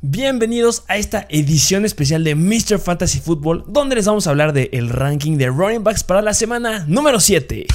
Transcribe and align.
Bienvenidos 0.00 0.84
a 0.86 0.96
esta 0.96 1.26
edición 1.28 1.84
especial 1.84 2.22
de 2.22 2.36
Mr. 2.36 2.78
Fantasy 2.78 3.18
Football, 3.18 3.64
donde 3.66 3.96
les 3.96 4.06
vamos 4.06 4.28
a 4.28 4.30
hablar 4.30 4.52
del 4.52 4.68
el 4.70 4.90
ranking 4.90 5.36
de 5.38 5.48
running 5.48 5.82
backs 5.82 6.04
para 6.04 6.22
la 6.22 6.34
semana 6.34 6.84
número 6.86 7.18
7. 7.18 7.66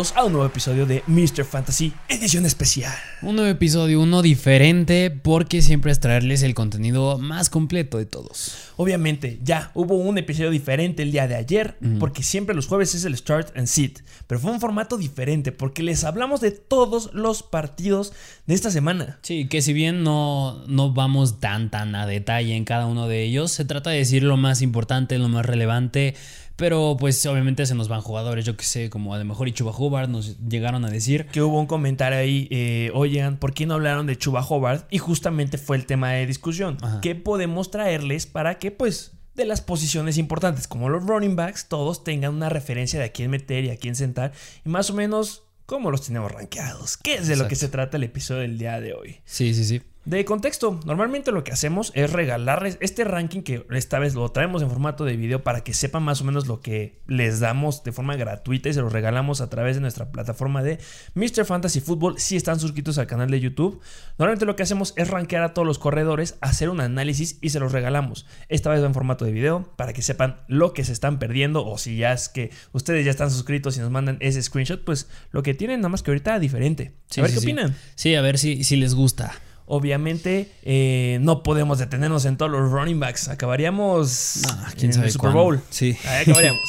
Bienvenidos 0.00 0.16
a 0.16 0.24
un 0.24 0.32
nuevo 0.32 0.46
episodio 0.46 0.86
de 0.86 1.02
Mr. 1.08 1.44
Fantasy 1.44 1.92
Edición 2.08 2.46
Especial. 2.46 2.94
Un 3.20 3.36
nuevo 3.36 3.50
episodio, 3.50 4.00
uno 4.00 4.22
diferente, 4.22 5.10
porque 5.10 5.60
siempre 5.60 5.92
es 5.92 6.00
traerles 6.00 6.42
el 6.42 6.54
contenido 6.54 7.18
más 7.18 7.50
completo 7.50 7.98
de 7.98 8.06
todos. 8.06 8.70
Obviamente, 8.78 9.38
ya 9.42 9.70
hubo 9.74 9.96
un 9.96 10.16
episodio 10.16 10.50
diferente 10.50 11.02
el 11.02 11.12
día 11.12 11.28
de 11.28 11.34
ayer, 11.34 11.76
porque 11.98 12.22
siempre 12.22 12.54
los 12.54 12.66
jueves 12.66 12.94
es 12.94 13.04
el 13.04 13.14
Start 13.14 13.54
and 13.58 13.66
Sit, 13.66 13.98
pero 14.26 14.40
fue 14.40 14.50
un 14.52 14.60
formato 14.60 14.96
diferente 14.96 15.52
porque 15.52 15.82
les 15.82 16.02
hablamos 16.04 16.40
de 16.40 16.52
todos 16.52 17.12
los 17.12 17.42
partidos 17.42 18.14
de 18.46 18.54
esta 18.54 18.70
semana. 18.70 19.18
Sí, 19.20 19.48
que 19.48 19.60
si 19.60 19.74
bien 19.74 20.02
no, 20.02 20.64
no 20.66 20.94
vamos 20.94 21.40
tan 21.40 21.70
tan 21.70 21.94
a 21.94 22.06
detalle 22.06 22.56
en 22.56 22.64
cada 22.64 22.86
uno 22.86 23.06
de 23.06 23.22
ellos, 23.24 23.52
se 23.52 23.66
trata 23.66 23.90
de 23.90 23.98
decir 23.98 24.22
lo 24.22 24.38
más 24.38 24.62
importante, 24.62 25.18
lo 25.18 25.28
más 25.28 25.44
relevante. 25.44 26.14
Pero 26.60 26.94
pues 27.00 27.24
obviamente 27.24 27.64
se 27.64 27.74
nos 27.74 27.88
van 27.88 28.02
jugadores, 28.02 28.44
yo 28.44 28.54
que 28.54 28.64
sé, 28.64 28.90
como 28.90 29.14
a 29.14 29.18
lo 29.18 29.24
mejor 29.24 29.48
y 29.48 29.52
Chuba 29.52 29.74
Hubbard 29.76 30.10
nos 30.10 30.38
llegaron 30.46 30.84
a 30.84 30.90
decir. 30.90 31.26
Que 31.32 31.40
hubo 31.40 31.58
un 31.58 31.66
comentario 31.66 32.18
ahí, 32.18 32.48
eh, 32.50 32.90
oigan, 32.92 33.38
¿por 33.38 33.54
qué 33.54 33.64
no 33.64 33.74
hablaron 33.74 34.06
de 34.06 34.18
Chuba 34.18 34.46
Hubbard? 34.46 34.82
Y 34.90 34.98
justamente 34.98 35.56
fue 35.56 35.78
el 35.78 35.86
tema 35.86 36.12
de 36.12 36.26
discusión. 36.26 36.76
Ajá. 36.82 37.00
¿Qué 37.00 37.14
podemos 37.14 37.70
traerles 37.70 38.26
para 38.26 38.58
que 38.58 38.70
pues 38.70 39.12
de 39.34 39.46
las 39.46 39.62
posiciones 39.62 40.18
importantes, 40.18 40.68
como 40.68 40.90
los 40.90 41.06
running 41.06 41.34
backs, 41.34 41.66
todos 41.66 42.04
tengan 42.04 42.34
una 42.34 42.50
referencia 42.50 42.98
de 42.98 43.06
a 43.06 43.12
quién 43.12 43.30
meter 43.30 43.64
y 43.64 43.70
a 43.70 43.78
quién 43.78 43.96
sentar 43.96 44.32
y 44.62 44.68
más 44.68 44.90
o 44.90 44.94
menos 44.94 45.44
cómo 45.64 45.90
los 45.90 46.04
tenemos 46.04 46.30
rankeados? 46.30 46.98
¿Qué 46.98 47.14
es 47.14 47.26
de 47.26 47.36
lo 47.36 47.48
que 47.48 47.56
se 47.56 47.68
trata 47.68 47.96
el 47.96 48.02
episodio 48.02 48.42
del 48.42 48.58
día 48.58 48.80
de 48.80 48.92
hoy? 48.92 49.20
Sí, 49.24 49.54
sí, 49.54 49.64
sí. 49.64 49.80
De 50.10 50.24
contexto, 50.24 50.80
normalmente 50.86 51.30
lo 51.30 51.44
que 51.44 51.52
hacemos 51.52 51.92
es 51.94 52.12
regalarles 52.12 52.78
este 52.80 53.04
ranking 53.04 53.42
que 53.42 53.64
esta 53.70 54.00
vez 54.00 54.16
lo 54.16 54.28
traemos 54.32 54.60
en 54.60 54.68
formato 54.68 55.04
de 55.04 55.16
video 55.16 55.44
para 55.44 55.62
que 55.62 55.72
sepan 55.72 56.02
más 56.02 56.20
o 56.20 56.24
menos 56.24 56.48
lo 56.48 56.60
que 56.60 57.00
les 57.06 57.38
damos 57.38 57.84
de 57.84 57.92
forma 57.92 58.16
gratuita 58.16 58.68
y 58.68 58.74
se 58.74 58.80
los 58.80 58.92
regalamos 58.92 59.40
a 59.40 59.48
través 59.48 59.76
de 59.76 59.82
nuestra 59.82 60.10
plataforma 60.10 60.64
de 60.64 60.80
Mr. 61.14 61.44
Fantasy 61.44 61.80
Football 61.80 62.18
si 62.18 62.34
están 62.34 62.58
suscritos 62.58 62.98
al 62.98 63.06
canal 63.06 63.30
de 63.30 63.38
YouTube. 63.38 63.80
Normalmente 64.18 64.46
lo 64.46 64.56
que 64.56 64.64
hacemos 64.64 64.94
es 64.96 65.06
rankear 65.06 65.44
a 65.44 65.54
todos 65.54 65.64
los 65.64 65.78
corredores, 65.78 66.38
hacer 66.40 66.70
un 66.70 66.80
análisis 66.80 67.38
y 67.40 67.50
se 67.50 67.60
los 67.60 67.70
regalamos. 67.70 68.26
Esta 68.48 68.70
vez 68.70 68.82
va 68.82 68.86
en 68.86 68.94
formato 68.94 69.24
de 69.24 69.30
video 69.30 69.72
para 69.76 69.92
que 69.92 70.02
sepan 70.02 70.40
lo 70.48 70.72
que 70.72 70.82
se 70.82 70.92
están 70.92 71.20
perdiendo 71.20 71.64
o 71.64 71.78
si 71.78 71.96
ya 71.96 72.12
es 72.12 72.28
que 72.28 72.50
ustedes 72.72 73.04
ya 73.04 73.12
están 73.12 73.30
suscritos 73.30 73.76
y 73.76 73.80
nos 73.80 73.92
mandan 73.92 74.16
ese 74.18 74.42
screenshot, 74.42 74.82
pues 74.82 75.08
lo 75.30 75.44
que 75.44 75.54
tienen 75.54 75.78
nada 75.78 75.90
más 75.90 76.02
que 76.02 76.10
ahorita 76.10 76.40
diferente. 76.40 76.96
Sí, 77.08 77.20
a 77.20 77.22
ver 77.22 77.30
sí, 77.30 77.36
qué 77.36 77.40
sí. 77.42 77.46
opinan. 77.46 77.76
Sí, 77.94 78.14
a 78.16 78.22
ver 78.22 78.38
si, 78.38 78.64
si 78.64 78.74
les 78.74 78.96
gusta. 78.96 79.40
Obviamente 79.72 80.50
eh, 80.64 81.18
no 81.20 81.44
podemos 81.44 81.78
detenernos 81.78 82.24
en 82.24 82.36
todos 82.36 82.50
los 82.50 82.72
running 82.72 82.98
backs. 82.98 83.28
Acabaríamos 83.28 84.42
quién 84.76 84.86
en 84.90 84.94
sabe 84.94 85.06
el 85.06 85.12
Super 85.12 85.30
cuándo. 85.30 85.42
Bowl. 85.44 85.60
Sí. 85.70 85.96
Ahí 86.06 86.22
acabaríamos. 86.22 86.60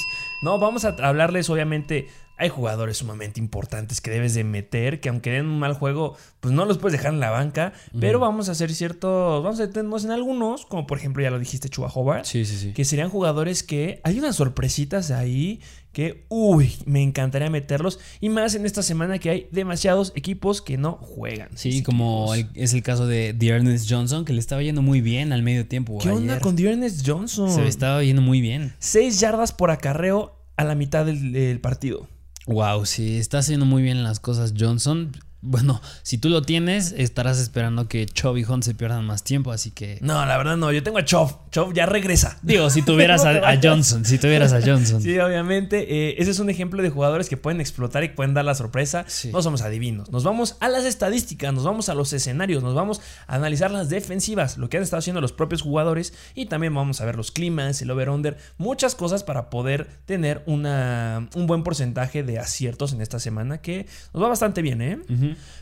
no, 0.43 0.59
vamos 0.59 0.85
a 0.85 0.89
hablarles 1.01 1.49
obviamente. 1.49 2.09
Hay 2.41 2.49
jugadores 2.49 2.97
sumamente 2.97 3.39
importantes 3.39 4.01
que 4.01 4.09
debes 4.09 4.33
de 4.33 4.43
meter, 4.43 4.99
que 4.99 5.09
aunque 5.09 5.29
den 5.29 5.45
un 5.45 5.59
mal 5.59 5.73
juego, 5.73 6.17
pues 6.39 6.53
no 6.53 6.65
los 6.65 6.79
puedes 6.79 6.97
dejar 6.97 7.13
en 7.13 7.19
la 7.19 7.29
banca. 7.29 7.71
Pero 7.99 8.17
vamos 8.19 8.49
a 8.49 8.53
hacer 8.53 8.73
ciertos, 8.73 9.43
vamos 9.43 9.59
a 9.59 9.67
detenernos 9.67 10.05
en 10.05 10.11
algunos, 10.11 10.65
como 10.65 10.87
por 10.87 10.97
ejemplo 10.97 11.21
ya 11.21 11.29
lo 11.29 11.37
dijiste, 11.39 11.69
Chuba. 11.69 11.89
Sí, 12.23 12.43
sí, 12.45 12.57
sí. 12.57 12.73
Que 12.73 12.83
serían 12.83 13.09
jugadores 13.09 13.61
que 13.61 14.01
hay 14.03 14.17
unas 14.17 14.35
sorpresitas 14.37 15.11
ahí 15.11 15.61
que, 15.91 16.25
uy, 16.29 16.73
me 16.85 17.03
encantaría 17.03 17.49
meterlos. 17.49 17.99
Y 18.21 18.29
más 18.29 18.55
en 18.55 18.65
esta 18.65 18.81
semana 18.81 19.19
que 19.19 19.29
hay 19.29 19.47
demasiados 19.51 20.11
equipos 20.15 20.61
que 20.61 20.77
no 20.77 20.93
juegan. 20.93 21.49
Sí, 21.55 21.71
Seis 21.73 21.83
como 21.83 22.33
el- 22.33 22.49
es 22.55 22.73
el 22.73 22.81
caso 22.81 23.05
de 23.05 23.35
Ernest 23.39 23.87
Johnson, 23.87 24.25
que 24.25 24.33
le 24.33 24.39
estaba 24.39 24.63
yendo 24.63 24.81
muy 24.81 25.01
bien 25.01 25.31
al 25.33 25.43
medio 25.43 25.67
tiempo. 25.67 25.99
¿Qué 25.99 26.09
onda 26.09 26.39
con 26.39 26.55
Dearness 26.55 27.03
Johnson? 27.05 27.51
Se 27.51 27.61
le 27.61 27.67
estaba 27.69 28.01
yendo 28.03 28.21
muy 28.23 28.41
bien. 28.41 28.73
6 28.79 29.19
yardas 29.19 29.51
por 29.53 29.69
acarreo 29.69 30.37
a 30.55 30.63
la 30.63 30.75
mitad 30.75 31.05
del, 31.05 31.33
del 31.33 31.59
partido. 31.59 32.07
Wow, 32.47 32.85
sí, 32.85 33.17
está 33.17 33.39
haciendo 33.39 33.65
muy 33.65 33.83
bien 33.83 34.03
las 34.03 34.19
cosas 34.19 34.53
Johnson. 34.57 35.11
Bueno, 35.41 35.81
si 36.03 36.17
tú 36.17 36.29
lo 36.29 36.43
tienes, 36.43 36.93
estarás 36.95 37.39
esperando 37.39 37.87
que 37.87 38.05
Chubb 38.05 38.37
y 38.37 38.43
Hunt 38.45 38.63
se 38.63 38.75
pierdan 38.75 39.05
más 39.05 39.23
tiempo, 39.23 39.51
así 39.51 39.71
que... 39.71 39.97
No, 40.01 40.23
la 40.25 40.37
verdad 40.37 40.55
no. 40.57 40.71
Yo 40.71 40.83
tengo 40.83 40.99
a 40.99 41.05
Chov. 41.05 41.49
Chov 41.49 41.73
ya 41.73 41.85
regresa. 41.87 42.37
Digo, 42.43 42.69
si 42.69 42.81
tuvieras 42.83 43.25
a. 43.25 43.59
Johnson, 43.61 44.05
si 44.05 44.17
tuvieras 44.19 44.53
a 44.53 44.61
Johnson. 44.65 45.01
Sí, 45.01 45.17
obviamente. 45.19 46.09
eh, 46.09 46.15
ese 46.19 46.31
es 46.31 46.39
un 46.39 46.49
ejemplo 46.49 46.81
de 46.83 46.89
jugadores 46.89 47.27
que 47.27 47.37
pueden 47.37 47.59
explotar 47.59 48.03
y 48.03 48.09
pueden 48.09 48.33
dar 48.33 48.45
la 48.45 48.53
sorpresa. 48.55 49.03
Sí. 49.07 49.31
No 49.31 49.41
somos 49.41 49.61
adivinos. 49.61 50.11
Nos 50.11 50.23
vamos 50.23 50.57
a 50.59 50.69
las 50.69 50.85
estadísticas, 50.85 51.53
nos 51.53 51.63
vamos 51.63 51.89
a 51.89 51.95
los 51.95 52.13
escenarios, 52.13 52.61
nos 52.61 52.75
vamos 52.75 53.01
a 53.27 53.35
analizar 53.35 53.71
las 53.71 53.89
defensivas, 53.89 54.57
lo 54.57 54.69
que 54.69 54.77
han 54.77 54.83
estado 54.83 54.99
haciendo 54.99 55.21
los 55.21 55.33
propios 55.33 55.61
jugadores 55.63 56.13
y 56.35 56.45
también 56.45 56.73
vamos 56.75 57.01
a 57.01 57.05
ver 57.05 57.15
los 57.15 57.31
climas, 57.31 57.81
el 57.81 57.89
over-under, 57.91 58.37
muchas 58.57 58.95
cosas 58.95 59.23
para 59.23 59.49
poder 59.49 59.87
tener 60.05 60.43
una, 60.45 61.27
un 61.35 61.47
buen 61.47 61.63
porcentaje 61.63 62.23
de 62.23 62.37
aciertos 62.39 62.93
en 62.93 63.01
esta 63.01 63.19
semana 63.19 63.59
que 63.59 63.87
nos 64.13 64.23
va 64.23 64.27
bastante 64.27 64.61
bien, 64.61 64.81
¿eh? 64.81 64.99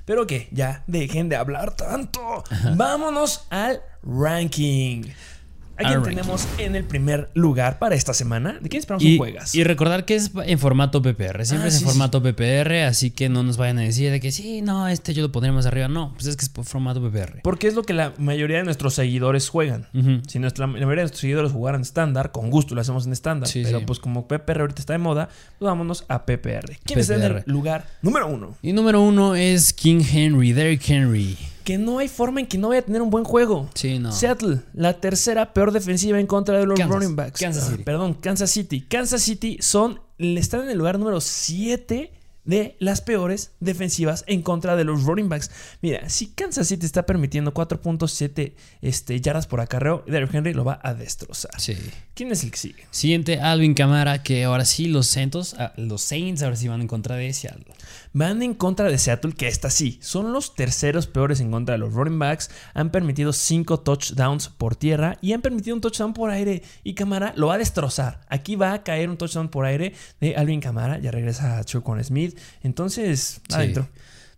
Pero 0.06 0.28
que 0.28 0.47
ya 0.52 0.84
dejen 0.88 1.30
de 1.30 1.35
hablar 1.35 1.75
tanto. 1.75 2.44
Vámonos 2.75 3.46
al 3.50 3.81
ranking. 4.03 5.03
¿A 5.79 5.84
quién 5.88 6.00
Al 6.00 6.03
tenemos 6.03 6.45
en 6.57 6.75
el 6.75 6.84
primer 6.84 7.29
lugar 7.34 7.79
para 7.79 7.95
esta 7.95 8.13
semana? 8.13 8.57
¿De 8.62 8.67
quién 8.69 8.79
esperamos 8.81 9.03
Y, 9.03 9.13
un 9.13 9.17
juegas? 9.17 9.56
y 9.56 9.63
recordar 9.63 10.03
que 10.06 10.16
es 10.16 10.31
en 10.45 10.59
formato 10.59 11.01
PPR, 11.01 11.45
siempre 11.45 11.66
Ah, 11.66 11.67
es 11.69 11.73
en 11.75 11.79
sí, 11.79 11.85
formato 11.85 12.22
PPR, 12.22 12.84
así 12.85 13.12
que 13.12 13.29
no 13.29 13.44
nos 13.44 13.56
vayan 13.57 13.79
a 13.79 13.81
decir 13.81 14.12
de 14.12 14.19
que 14.19 14.31
sí, 14.34 14.62
no, 14.62 14.88
este 14.89 15.13
yo 15.13 15.22
lo 15.22 15.31
pondré 15.31 15.51
más 15.53 15.66
arriba. 15.66 15.88
No, 15.88 16.13
pues 16.13 16.25
es 16.28 16.35
que 16.35 16.44
es 16.44 16.50
por 16.50 16.66
formato 16.66 17.01
PPR. 17.01 17.39
Porque 17.44 17.68
es 17.68 17.75
lo 17.75 17.84
que 17.84 17.94
la 17.94 18.13
mayoría 18.18 18.57
de 18.57 18.63
nuestros 18.66 18.94
seguidores 18.94 19.47
juegan. 19.50 19.88
Si 20.28 20.38
nuestra, 20.39 20.68
la 20.68 20.73
mayoría 20.73 20.89
de 20.97 21.01
nuestros 21.03 21.22
seguidores 21.22 21.51
jugaran 21.51 21.81
estándar, 21.81 22.31
con 22.31 22.50
gusto 22.50 22.75
lo 22.75 22.81
hacemos 22.81 23.06
en 23.06 23.13
estándar. 23.13 23.47
Sí, 23.50 23.63
pero 23.63 23.85
pues 23.85 24.00
como 24.00 24.28
PPR 24.28 24.62
ahorita 24.62 24.81
está 24.81 24.94
de 24.94 25.00
moda, 25.00 25.29
pues 25.57 25.68
vámonos 25.69 26.03
a 26.09 26.25
PPR. 26.25 26.78
¿Quién 26.84 27.00
está 27.00 27.16
en 27.16 27.22
el 27.23 27.44
lugar 27.45 27.85
número 28.01 28.28
uno? 28.28 28.57
Y 28.62 28.73
número 28.73 29.01
uno 29.01 29.35
es 29.35 29.72
King 29.73 30.01
Henry, 30.12 30.51
Derrick 30.51 30.88
Henry. 30.89 31.38
Que 31.63 31.77
no 31.77 31.99
hay 31.99 32.07
forma 32.07 32.39
en 32.39 32.47
que 32.47 32.57
no 32.57 32.69
vaya 32.69 32.79
a 32.81 32.85
tener 32.85 33.01
un 33.01 33.09
buen 33.09 33.23
juego. 33.23 33.69
Sí, 33.75 33.99
no. 33.99 34.11
Seattle, 34.11 34.61
la 34.73 34.99
tercera 34.99 35.53
peor 35.53 35.71
defensiva 35.71 36.19
en 36.19 36.25
contra 36.27 36.57
de 36.57 36.65
los 36.65 36.77
Kansas, 36.79 36.95
running 36.95 37.15
backs. 37.15 37.39
Kansas 37.39 37.63
Ah, 37.67 37.71
City. 37.71 37.83
perdón, 37.83 38.13
Kansas 38.15 38.49
City. 38.51 38.81
Kansas 38.81 39.21
City 39.21 39.57
son, 39.61 39.99
están 40.17 40.61
en 40.63 40.69
el 40.71 40.77
lugar 40.77 40.97
número 40.97 41.21
7 41.21 42.13
de 42.45 42.75
las 42.79 43.01
peores 43.01 43.51
defensivas 43.59 44.23
en 44.25 44.41
contra 44.41 44.75
de 44.75 44.83
los 44.83 45.03
running 45.03 45.29
backs. 45.29 45.51
Mira, 45.83 46.09
si 46.09 46.27
Kansas 46.27 46.67
City 46.67 46.85
está 46.87 47.05
permitiendo 47.05 47.53
4.7 47.53 48.53
este, 48.81 49.21
yardas 49.21 49.45
por 49.45 49.59
acarreo, 49.61 50.03
Derrick 50.07 50.33
Henry 50.33 50.53
lo 50.53 50.63
va 50.63 50.79
a 50.81 50.95
destrozar. 50.95 51.51
Sí. 51.59 51.75
¿Quién 52.15 52.31
es 52.31 52.43
el 52.43 52.49
que 52.49 52.57
sigue? 52.57 52.85
Siguiente, 52.89 53.39
Alvin 53.39 53.75
Kamara, 53.75 54.23
que 54.23 54.45
ahora 54.45 54.65
sí 54.65 54.87
los 54.87 55.05
Saints, 55.05 55.53
ah, 55.59 55.73
los 55.77 56.01
Saints 56.01 56.41
ahora 56.41 56.55
sí 56.55 56.67
van 56.67 56.81
en 56.81 56.87
contra 56.87 57.17
de 57.17 57.31
Seattle. 57.33 57.65
Van 58.11 58.41
en 58.41 58.55
contra 58.55 58.87
de 58.89 58.97
Seattle, 58.97 59.33
que 59.33 59.47
esta 59.47 59.69
sí, 59.69 59.99
son 60.01 60.33
los 60.33 60.55
terceros 60.55 61.05
peores 61.05 61.39
en 61.41 61.51
contra 61.51 61.73
de 61.73 61.77
los 61.79 61.93
running 61.93 62.17
backs. 62.17 62.49
Han 62.73 62.89
permitido 62.89 63.33
5 63.33 63.81
touchdowns 63.81 64.50
por 64.50 64.75
tierra 64.75 65.17
y 65.21 65.33
han 65.33 65.41
permitido 65.41 65.75
un 65.75 65.81
touchdown 65.81 66.13
por 66.13 66.31
aire. 66.31 66.63
Y 66.83 66.95
Camara 66.95 67.33
lo 67.35 67.47
va 67.47 67.53
a 67.56 67.57
destrozar. 67.59 68.21
Aquí 68.27 68.56
va 68.56 68.73
a 68.73 68.83
caer 68.83 69.09
un 69.09 69.17
touchdown 69.17 69.50
por 69.50 69.65
aire 69.65 69.94
de 70.19 70.35
Alvin 70.35 70.59
Camara. 70.59 70.97
Ya 70.97 71.11
regresa 71.11 71.59
a 71.59 71.63
Chukwon 71.63 72.03
Smith. 72.03 72.38
Entonces, 72.63 73.41
Sí. 73.47 73.56
adentro. 73.56 73.88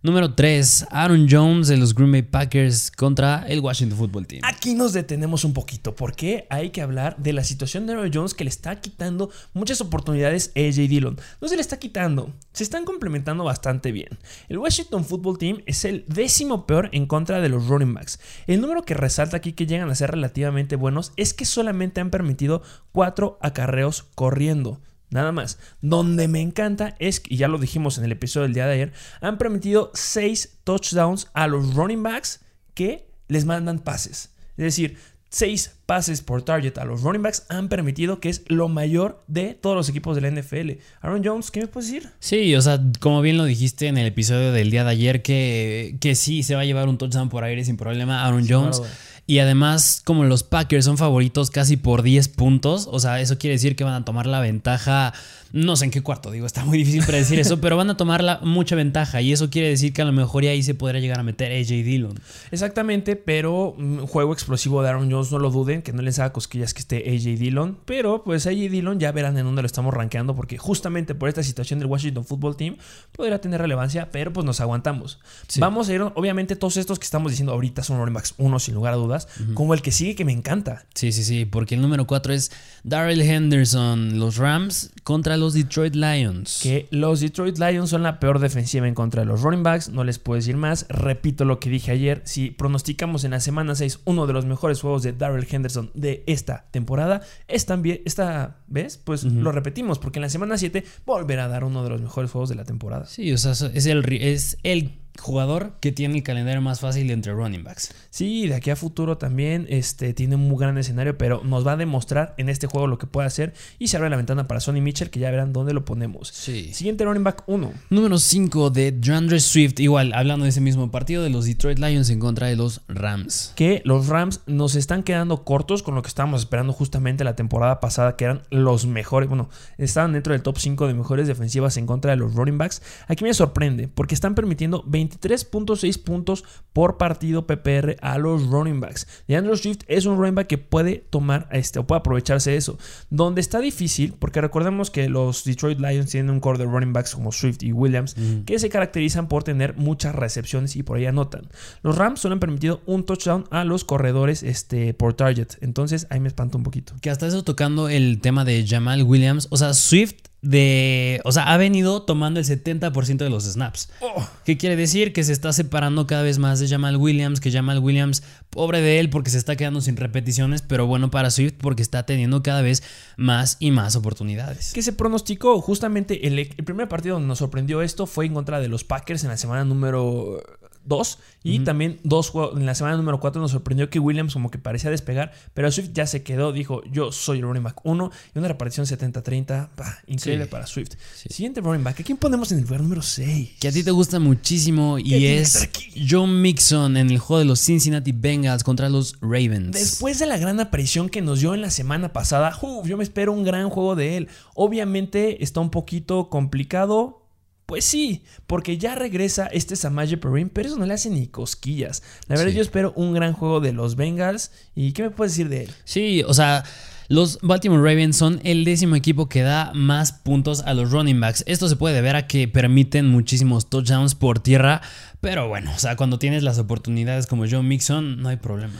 Número 0.04 0.34
3, 0.34 0.86
Aaron 0.90 1.28
Jones 1.30 1.68
de 1.68 1.76
los 1.76 1.94
Green 1.94 2.10
Bay 2.10 2.22
Packers 2.22 2.90
contra 2.90 3.44
el 3.46 3.60
Washington 3.60 3.96
Football 3.96 4.26
Team. 4.26 4.40
Aquí 4.44 4.74
nos 4.74 4.92
detenemos 4.92 5.44
un 5.44 5.52
poquito 5.52 5.94
porque 5.94 6.44
hay 6.50 6.70
que 6.70 6.82
hablar 6.82 7.16
de 7.18 7.32
la 7.32 7.44
situación 7.44 7.86
de 7.86 7.92
Aaron 7.92 8.10
Jones 8.12 8.34
que 8.34 8.42
le 8.42 8.50
está 8.50 8.80
quitando 8.80 9.30
muchas 9.54 9.80
oportunidades 9.80 10.50
a 10.56 10.58
AJ 10.58 10.88
Dillon. 10.88 11.20
No 11.40 11.46
se 11.46 11.54
le 11.54 11.62
está 11.62 11.78
quitando, 11.78 12.32
se 12.52 12.64
están 12.64 12.84
complementando 12.84 13.44
bastante 13.44 13.92
bien. 13.92 14.18
El 14.48 14.58
Washington 14.58 15.04
Football 15.04 15.38
Team 15.38 15.62
es 15.66 15.84
el 15.84 16.04
décimo 16.08 16.66
peor 16.66 16.88
en 16.90 17.06
contra 17.06 17.40
de 17.40 17.48
los 17.48 17.68
running 17.68 17.94
backs. 17.94 18.18
El 18.48 18.60
número 18.60 18.82
que 18.82 18.94
resalta 18.94 19.36
aquí 19.36 19.52
que 19.52 19.66
llegan 19.66 19.88
a 19.88 19.94
ser 19.94 20.10
relativamente 20.10 20.74
buenos 20.74 21.12
es 21.16 21.32
que 21.32 21.44
solamente 21.44 22.00
han 22.00 22.10
permitido 22.10 22.62
cuatro 22.90 23.38
acarreos 23.40 24.02
corriendo. 24.16 24.80
Nada 25.12 25.30
más. 25.30 25.58
Donde 25.80 26.26
me 26.26 26.40
encanta 26.40 26.96
es, 26.98 27.22
y 27.28 27.36
ya 27.36 27.46
lo 27.46 27.58
dijimos 27.58 27.98
en 27.98 28.04
el 28.04 28.12
episodio 28.12 28.44
del 28.44 28.54
día 28.54 28.66
de 28.66 28.74
ayer, 28.74 28.92
han 29.20 29.38
permitido 29.38 29.90
6 29.94 30.58
touchdowns 30.64 31.28
a 31.34 31.46
los 31.46 31.74
running 31.74 32.02
backs 32.02 32.40
que 32.74 33.06
les 33.28 33.44
mandan 33.44 33.78
pases. 33.78 34.30
Es 34.56 34.64
decir, 34.64 34.98
seis 35.32 35.72
pases 35.86 36.20
por 36.20 36.42
target 36.42 36.76
a 36.76 36.84
los 36.84 37.00
running 37.00 37.22
backs 37.22 37.46
han 37.48 37.70
permitido 37.70 38.20
que 38.20 38.28
es 38.28 38.42
lo 38.48 38.68
mayor 38.68 39.24
de 39.28 39.54
todos 39.54 39.74
los 39.74 39.88
equipos 39.88 40.14
de 40.14 40.20
la 40.20 40.30
NFL. 40.30 40.72
Aaron 41.00 41.22
Jones, 41.24 41.50
¿qué 41.50 41.60
me 41.60 41.66
puedes 41.66 41.90
decir? 41.90 42.10
Sí, 42.20 42.54
o 42.54 42.60
sea, 42.60 42.80
como 43.00 43.22
bien 43.22 43.38
lo 43.38 43.44
dijiste 43.44 43.86
en 43.86 43.96
el 43.96 44.06
episodio 44.06 44.52
del 44.52 44.70
día 44.70 44.84
de 44.84 44.90
ayer, 44.90 45.22
que, 45.22 45.96
que 46.00 46.14
sí 46.14 46.42
se 46.42 46.54
va 46.54 46.60
a 46.60 46.64
llevar 46.64 46.88
un 46.88 46.98
touchdown 46.98 47.30
por 47.30 47.44
aire 47.44 47.64
sin 47.64 47.78
problema 47.78 48.24
Aaron 48.26 48.46
Jones. 48.46 48.82
Y 49.26 49.38
además, 49.38 50.02
como 50.04 50.24
los 50.24 50.42
Packers 50.42 50.84
son 50.84 50.98
favoritos 50.98 51.50
casi 51.50 51.76
por 51.76 52.02
10 52.02 52.28
puntos, 52.28 52.88
o 52.90 52.98
sea, 52.98 53.20
eso 53.20 53.38
quiere 53.38 53.54
decir 53.54 53.76
que 53.76 53.84
van 53.84 53.94
a 53.94 54.04
tomar 54.04 54.26
la 54.26 54.40
ventaja 54.40 55.14
no 55.52 55.76
sé 55.76 55.84
en 55.84 55.90
qué 55.90 56.02
cuarto, 56.02 56.30
digo, 56.30 56.46
está 56.46 56.64
muy 56.64 56.78
difícil 56.78 57.04
predecir 57.04 57.38
eso, 57.38 57.60
pero 57.60 57.76
van 57.76 57.90
a 57.90 57.96
tomar 57.96 58.40
mucha 58.42 58.74
ventaja 58.74 59.20
y 59.20 59.32
eso 59.32 59.50
quiere 59.50 59.68
decir 59.68 59.92
que 59.92 60.02
a 60.02 60.04
lo 60.04 60.12
mejor 60.12 60.44
ahí 60.44 60.62
se 60.62 60.74
podrá 60.74 60.98
llegar 60.98 61.20
a 61.20 61.22
meter 61.22 61.52
AJ 61.52 61.84
Dillon. 61.84 62.14
Exactamente, 62.50 63.16
pero 63.16 63.72
un 63.72 64.06
juego 64.06 64.32
explosivo 64.32 64.82
de 64.82 64.88
Aaron 64.88 65.10
Jones, 65.10 65.30
no 65.30 65.38
lo 65.38 65.50
duden, 65.50 65.82
que 65.82 65.92
no 65.92 66.02
les 66.02 66.18
haga 66.18 66.32
cosquillas 66.32 66.74
que 66.74 66.80
esté 66.80 66.96
AJ 66.98 67.38
Dillon, 67.38 67.78
pero 67.84 68.24
pues 68.24 68.46
AJ 68.46 68.70
Dillon 68.70 68.98
ya 68.98 69.12
verán 69.12 69.36
en 69.36 69.44
dónde 69.44 69.62
lo 69.62 69.66
estamos 69.66 69.92
rankeando 69.92 70.34
porque 70.34 70.58
justamente 70.58 71.14
por 71.14 71.28
esta 71.28 71.42
situación 71.42 71.78
del 71.78 71.88
Washington 71.88 72.24
Football 72.24 72.56
Team 72.56 72.76
podría 73.12 73.40
tener 73.40 73.60
relevancia, 73.60 74.10
pero 74.10 74.32
pues 74.32 74.46
nos 74.46 74.60
aguantamos. 74.60 75.20
Vamos 75.58 75.88
a 75.88 75.94
ir, 75.94 76.02
obviamente 76.02 76.56
todos 76.56 76.76
estos 76.78 76.98
que 76.98 77.04
estamos 77.04 77.30
diciendo 77.30 77.52
ahorita 77.52 77.82
son 77.82 77.98
running 77.98 78.14
backs 78.14 78.34
uno 78.38 78.58
sin 78.58 78.74
lugar 78.74 78.94
a 78.94 78.96
dudas, 78.96 79.28
como 79.54 79.74
el 79.74 79.82
que 79.82 79.92
sigue 79.92 80.14
que 80.14 80.24
me 80.24 80.32
encanta. 80.32 80.86
Sí, 80.94 81.12
sí, 81.12 81.24
sí, 81.24 81.44
porque 81.44 81.74
el 81.74 81.82
número 81.82 82.06
4 82.06 82.32
es 82.32 82.50
Darrell 82.84 83.20
Henderson, 83.20 84.18
los 84.18 84.36
Rams 84.36 84.90
contra 85.02 85.36
los 85.36 85.54
Detroit 85.54 85.94
Lions. 85.94 86.60
Que 86.62 86.86
los 86.90 87.20
Detroit 87.20 87.58
Lions 87.58 87.90
son 87.90 88.02
la 88.02 88.20
peor 88.20 88.38
defensiva 88.38 88.86
en 88.86 88.94
contra 88.94 89.22
de 89.22 89.26
los 89.26 89.42
running 89.42 89.62
backs. 89.62 89.88
No 89.88 90.04
les 90.04 90.18
puedo 90.18 90.36
decir 90.36 90.56
más. 90.56 90.86
Repito 90.88 91.44
lo 91.44 91.58
que 91.60 91.70
dije 91.70 91.90
ayer. 91.90 92.22
Si 92.24 92.50
pronosticamos 92.50 93.24
en 93.24 93.32
la 93.32 93.40
semana 93.40 93.74
6 93.74 94.00
uno 94.04 94.26
de 94.26 94.32
los 94.32 94.46
mejores 94.46 94.80
juegos 94.80 95.02
de 95.02 95.12
Darrell 95.12 95.46
Henderson 95.48 95.90
de 95.94 96.22
esta 96.26 96.66
temporada, 96.70 97.22
es 97.48 97.66
también, 97.66 98.00
esta 98.04 98.62
vez, 98.66 98.98
pues 98.98 99.24
lo 99.24 99.52
repetimos, 99.52 99.98
porque 99.98 100.18
en 100.18 100.22
la 100.22 100.28
semana 100.28 100.56
7 100.56 100.84
volverá 101.04 101.44
a 101.44 101.48
dar 101.48 101.64
uno 101.64 101.82
de 101.82 101.90
los 101.90 102.00
mejores 102.00 102.30
juegos 102.30 102.48
de 102.48 102.54
la 102.54 102.64
temporada. 102.64 103.06
Sí, 103.06 103.32
o 103.32 103.38
sea, 103.38 103.52
es 103.52 103.86
el, 103.86 104.04
es 104.12 104.58
el 104.62 105.01
jugador 105.18 105.72
que 105.80 105.92
tiene 105.92 106.16
el 106.16 106.22
calendario 106.22 106.60
más 106.60 106.80
fácil 106.80 107.10
entre 107.10 107.32
running 107.32 107.64
backs. 107.64 107.94
Sí, 108.10 108.48
de 108.48 108.54
aquí 108.54 108.70
a 108.70 108.76
futuro 108.76 109.18
también 109.18 109.66
este, 109.68 110.14
tiene 110.14 110.36
un 110.36 110.48
muy 110.48 110.58
gran 110.58 110.78
escenario, 110.78 111.16
pero 111.18 111.42
nos 111.44 111.66
va 111.66 111.72
a 111.72 111.76
demostrar 111.76 112.34
en 112.38 112.48
este 112.48 112.66
juego 112.66 112.86
lo 112.86 112.98
que 112.98 113.06
puede 113.06 113.26
hacer 113.26 113.54
y 113.78 113.88
se 113.88 113.96
abre 113.96 114.10
la 114.10 114.16
ventana 114.16 114.48
para 114.48 114.60
Sonny 114.60 114.80
Mitchell, 114.80 115.10
que 115.10 115.20
ya 115.20 115.30
verán 115.30 115.52
dónde 115.52 115.74
lo 115.74 115.84
ponemos. 115.84 116.28
Sí. 116.28 116.72
Siguiente 116.72 117.04
running 117.04 117.24
back 117.24 117.42
1. 117.46 117.72
Número 117.90 118.18
5 118.18 118.70
de 118.70 118.92
DeAndre 118.92 119.40
Swift, 119.40 119.80
igual, 119.80 120.12
hablando 120.14 120.44
de 120.44 120.50
ese 120.50 120.60
mismo 120.60 120.90
partido 120.90 121.22
de 121.22 121.30
los 121.30 121.46
Detroit 121.46 121.78
Lions 121.78 122.10
en 122.10 122.18
contra 122.18 122.46
de 122.46 122.56
los 122.56 122.80
Rams. 122.88 123.52
Que 123.56 123.82
los 123.84 124.08
Rams 124.08 124.40
nos 124.46 124.74
están 124.74 125.02
quedando 125.02 125.44
cortos 125.44 125.82
con 125.82 125.94
lo 125.94 126.02
que 126.02 126.08
estábamos 126.08 126.42
esperando 126.42 126.72
justamente 126.72 127.24
la 127.24 127.36
temporada 127.36 127.80
pasada, 127.80 128.16
que 128.16 128.24
eran 128.24 128.42
los 128.50 128.86
mejores, 128.86 129.28
bueno, 129.28 129.48
estaban 129.78 130.12
dentro 130.12 130.32
del 130.32 130.42
top 130.42 130.58
5 130.58 130.86
de 130.86 130.94
mejores 130.94 131.28
defensivas 131.28 131.76
en 131.76 131.86
contra 131.86 132.12
de 132.12 132.16
los 132.16 132.34
running 132.34 132.58
backs. 132.58 132.82
Aquí 133.08 133.24
me 133.24 133.34
sorprende, 133.34 133.88
porque 133.88 134.14
están 134.14 134.34
permitiendo 134.34 134.82
20 134.86 135.01
23.6 135.08 136.02
puntos 136.02 136.44
por 136.72 136.96
partido 136.96 137.46
PPR 137.46 137.96
a 138.00 138.18
los 138.18 138.46
running 138.46 138.80
backs. 138.80 139.06
Y 139.26 139.34
Andrew 139.34 139.56
Swift 139.56 139.80
es 139.88 140.06
un 140.06 140.16
running 140.16 140.34
back 140.34 140.46
que 140.46 140.58
puede 140.58 141.04
tomar 141.10 141.48
este, 141.52 141.78
o 141.78 141.86
puede 141.86 142.00
aprovecharse 142.00 142.52
de 142.52 142.56
eso. 142.56 142.78
Donde 143.10 143.40
está 143.40 143.60
difícil, 143.60 144.14
porque 144.18 144.40
recordemos 144.40 144.90
que 144.90 145.08
los 145.08 145.44
Detroit 145.44 145.78
Lions 145.78 146.10
tienen 146.10 146.30
un 146.30 146.40
core 146.40 146.58
de 146.58 146.64
running 146.64 146.92
backs 146.92 147.14
como 147.14 147.32
Swift 147.32 147.62
y 147.62 147.72
Williams, 147.72 148.16
que 148.46 148.58
se 148.58 148.68
caracterizan 148.68 149.28
por 149.28 149.44
tener 149.44 149.76
muchas 149.76 150.14
recepciones 150.14 150.76
y 150.76 150.82
por 150.82 150.96
ahí 150.96 151.06
anotan. 151.06 151.48
Los 151.82 151.96
Rams 151.96 152.20
solo 152.20 152.34
han 152.34 152.40
permitido 152.40 152.82
un 152.86 153.04
touchdown 153.04 153.44
a 153.50 153.64
los 153.64 153.84
corredores 153.84 154.42
este, 154.42 154.94
por 154.94 155.14
target. 155.14 155.48
Entonces 155.60 156.06
ahí 156.10 156.20
me 156.20 156.28
espanto 156.28 156.58
un 156.58 156.64
poquito. 156.64 156.94
Que 157.00 157.10
hasta 157.10 157.26
eso 157.26 157.44
tocando 157.44 157.88
el 157.88 158.20
tema 158.20 158.44
de 158.44 158.66
Jamal 158.66 159.02
Williams, 159.02 159.48
o 159.50 159.56
sea, 159.56 159.74
Swift 159.74 160.31
de. 160.42 161.20
O 161.24 161.32
sea, 161.32 161.52
ha 161.52 161.56
venido 161.56 162.02
tomando 162.02 162.40
el 162.40 162.46
70% 162.46 163.16
de 163.16 163.30
los 163.30 163.44
snaps. 163.44 163.88
Oh. 164.00 164.28
¿Qué 164.44 164.58
quiere 164.58 164.76
decir? 164.76 165.12
Que 165.12 165.24
se 165.24 165.32
está 165.32 165.52
separando 165.52 166.06
cada 166.06 166.22
vez 166.22 166.38
más 166.38 166.58
de 166.60 166.68
Jamal 166.68 166.96
Williams. 166.96 167.40
Que 167.40 167.50
Jamal 167.50 167.78
Williams, 167.78 168.22
pobre 168.50 168.80
de 168.80 168.98
él, 168.98 169.08
porque 169.08 169.30
se 169.30 169.38
está 169.38 169.56
quedando 169.56 169.80
sin 169.80 169.96
repeticiones. 169.96 170.62
Pero 170.62 170.86
bueno 170.86 171.10
para 171.10 171.30
Swift 171.30 171.54
porque 171.58 171.82
está 171.82 172.04
teniendo 172.04 172.42
cada 172.42 172.60
vez 172.60 172.82
más 173.16 173.56
y 173.60 173.70
más 173.70 173.96
oportunidades. 173.96 174.72
Que 174.72 174.82
se 174.82 174.92
pronosticó 174.92 175.60
justamente 175.60 176.26
el, 176.26 176.38
el 176.38 176.64
primer 176.64 176.88
partido 176.88 177.14
donde 177.14 177.28
nos 177.28 177.38
sorprendió 177.38 177.80
esto 177.80 178.06
fue 178.06 178.26
en 178.26 178.34
contra 178.34 178.60
de 178.60 178.68
los 178.68 178.84
Packers 178.84 179.22
en 179.22 179.30
la 179.30 179.36
semana 179.36 179.64
número 179.64 180.42
dos. 180.84 181.18
Y 181.44 181.60
también 181.60 181.98
dos 182.04 182.30
juegos. 182.30 182.58
En 182.58 182.66
la 182.66 182.74
semana 182.74 182.96
número 182.96 183.18
4 183.18 183.40
nos 183.40 183.50
sorprendió 183.50 183.90
que 183.90 183.98
Williams 183.98 184.32
como 184.32 184.50
que 184.50 184.58
parecía 184.58 184.90
despegar. 184.90 185.32
Pero 185.54 185.70
Swift 185.72 185.90
ya 185.92 186.06
se 186.06 186.22
quedó. 186.22 186.52
Dijo, 186.52 186.82
yo 186.84 187.10
soy 187.10 187.38
el 187.38 187.44
running 187.44 187.64
back 187.64 187.80
1. 187.84 188.10
Y 188.34 188.38
una 188.38 188.48
repartición 188.48 188.86
70-30. 188.86 189.70
Increíble 190.06 190.46
para 190.46 190.66
Swift. 190.66 190.92
Siguiente 191.28 191.60
running 191.60 191.82
back. 191.82 192.00
¿A 192.00 192.02
quién 192.04 192.18
ponemos 192.18 192.52
en 192.52 192.58
el 192.58 192.64
lugar 192.64 192.82
número 192.82 193.02
6? 193.02 193.56
Que 193.60 193.68
a 193.68 193.72
ti 193.72 193.82
te 193.82 193.90
gusta 193.90 194.18
muchísimo. 194.20 194.98
Y 194.98 195.26
es 195.26 195.68
John 196.08 196.40
Mixon 196.40 196.96
en 196.96 197.10
el 197.10 197.18
juego 197.18 197.40
de 197.40 197.44
los 197.44 197.60
Cincinnati 197.60 198.12
Bengals 198.12 198.62
contra 198.62 198.88
los 198.88 199.16
Ravens. 199.20 199.72
Después 199.72 200.18
de 200.18 200.26
la 200.26 200.38
gran 200.38 200.60
aparición 200.60 201.08
que 201.08 201.22
nos 201.22 201.40
dio 201.40 201.54
en 201.54 201.60
la 201.60 201.70
semana 201.70 202.12
pasada. 202.12 202.56
yo 202.84 202.96
me 202.96 203.04
espero 203.04 203.32
un 203.32 203.44
gran 203.44 203.68
juego 203.68 203.96
de 203.96 204.16
él. 204.16 204.28
Obviamente 204.54 205.42
está 205.42 205.60
un 205.60 205.70
poquito 205.70 206.28
complicado 206.28 207.21
pues 207.66 207.84
sí, 207.84 208.22
porque 208.46 208.76
ya 208.76 208.94
regresa 208.94 209.46
este 209.46 209.76
Samaje 209.76 210.16
Perrin, 210.16 210.50
pero 210.50 210.68
eso 210.68 210.78
no 210.78 210.86
le 210.86 210.94
hace 210.94 211.10
ni 211.10 211.26
cosquillas. 211.26 212.02
La 212.28 212.36
verdad, 212.36 212.52
yo 212.52 212.62
espero 212.62 212.92
un 212.96 213.14
gran 213.14 213.32
juego 213.32 213.60
de 213.60 213.72
los 213.72 213.96
Bengals. 213.96 214.50
¿Y 214.74 214.92
qué 214.92 215.04
me 215.04 215.10
puedes 215.10 215.32
decir 215.32 215.48
de 215.48 215.64
él? 215.64 215.70
Sí, 215.84 216.22
o 216.26 216.34
sea, 216.34 216.64
los 217.08 217.38
Baltimore 217.42 217.82
Ravens 217.82 218.16
son 218.16 218.40
el 218.44 218.64
décimo 218.64 218.96
equipo 218.96 219.28
que 219.28 219.42
da 219.42 219.72
más 219.74 220.12
puntos 220.12 220.62
a 220.62 220.74
los 220.74 220.90
running 220.90 221.20
backs. 221.20 221.44
Esto 221.46 221.68
se 221.68 221.76
puede 221.76 222.00
ver 222.00 222.16
a 222.16 222.26
que 222.26 222.48
permiten 222.48 223.08
muchísimos 223.08 223.70
touchdowns 223.70 224.14
por 224.14 224.40
tierra, 224.40 224.82
pero 225.20 225.48
bueno, 225.48 225.72
o 225.74 225.78
sea, 225.78 225.96
cuando 225.96 226.18
tienes 226.18 226.42
las 226.42 226.58
oportunidades 226.58 227.26
como 227.26 227.48
Joe 227.48 227.62
Mixon, 227.62 228.20
no 228.20 228.28
hay 228.28 228.36
problema. 228.36 228.74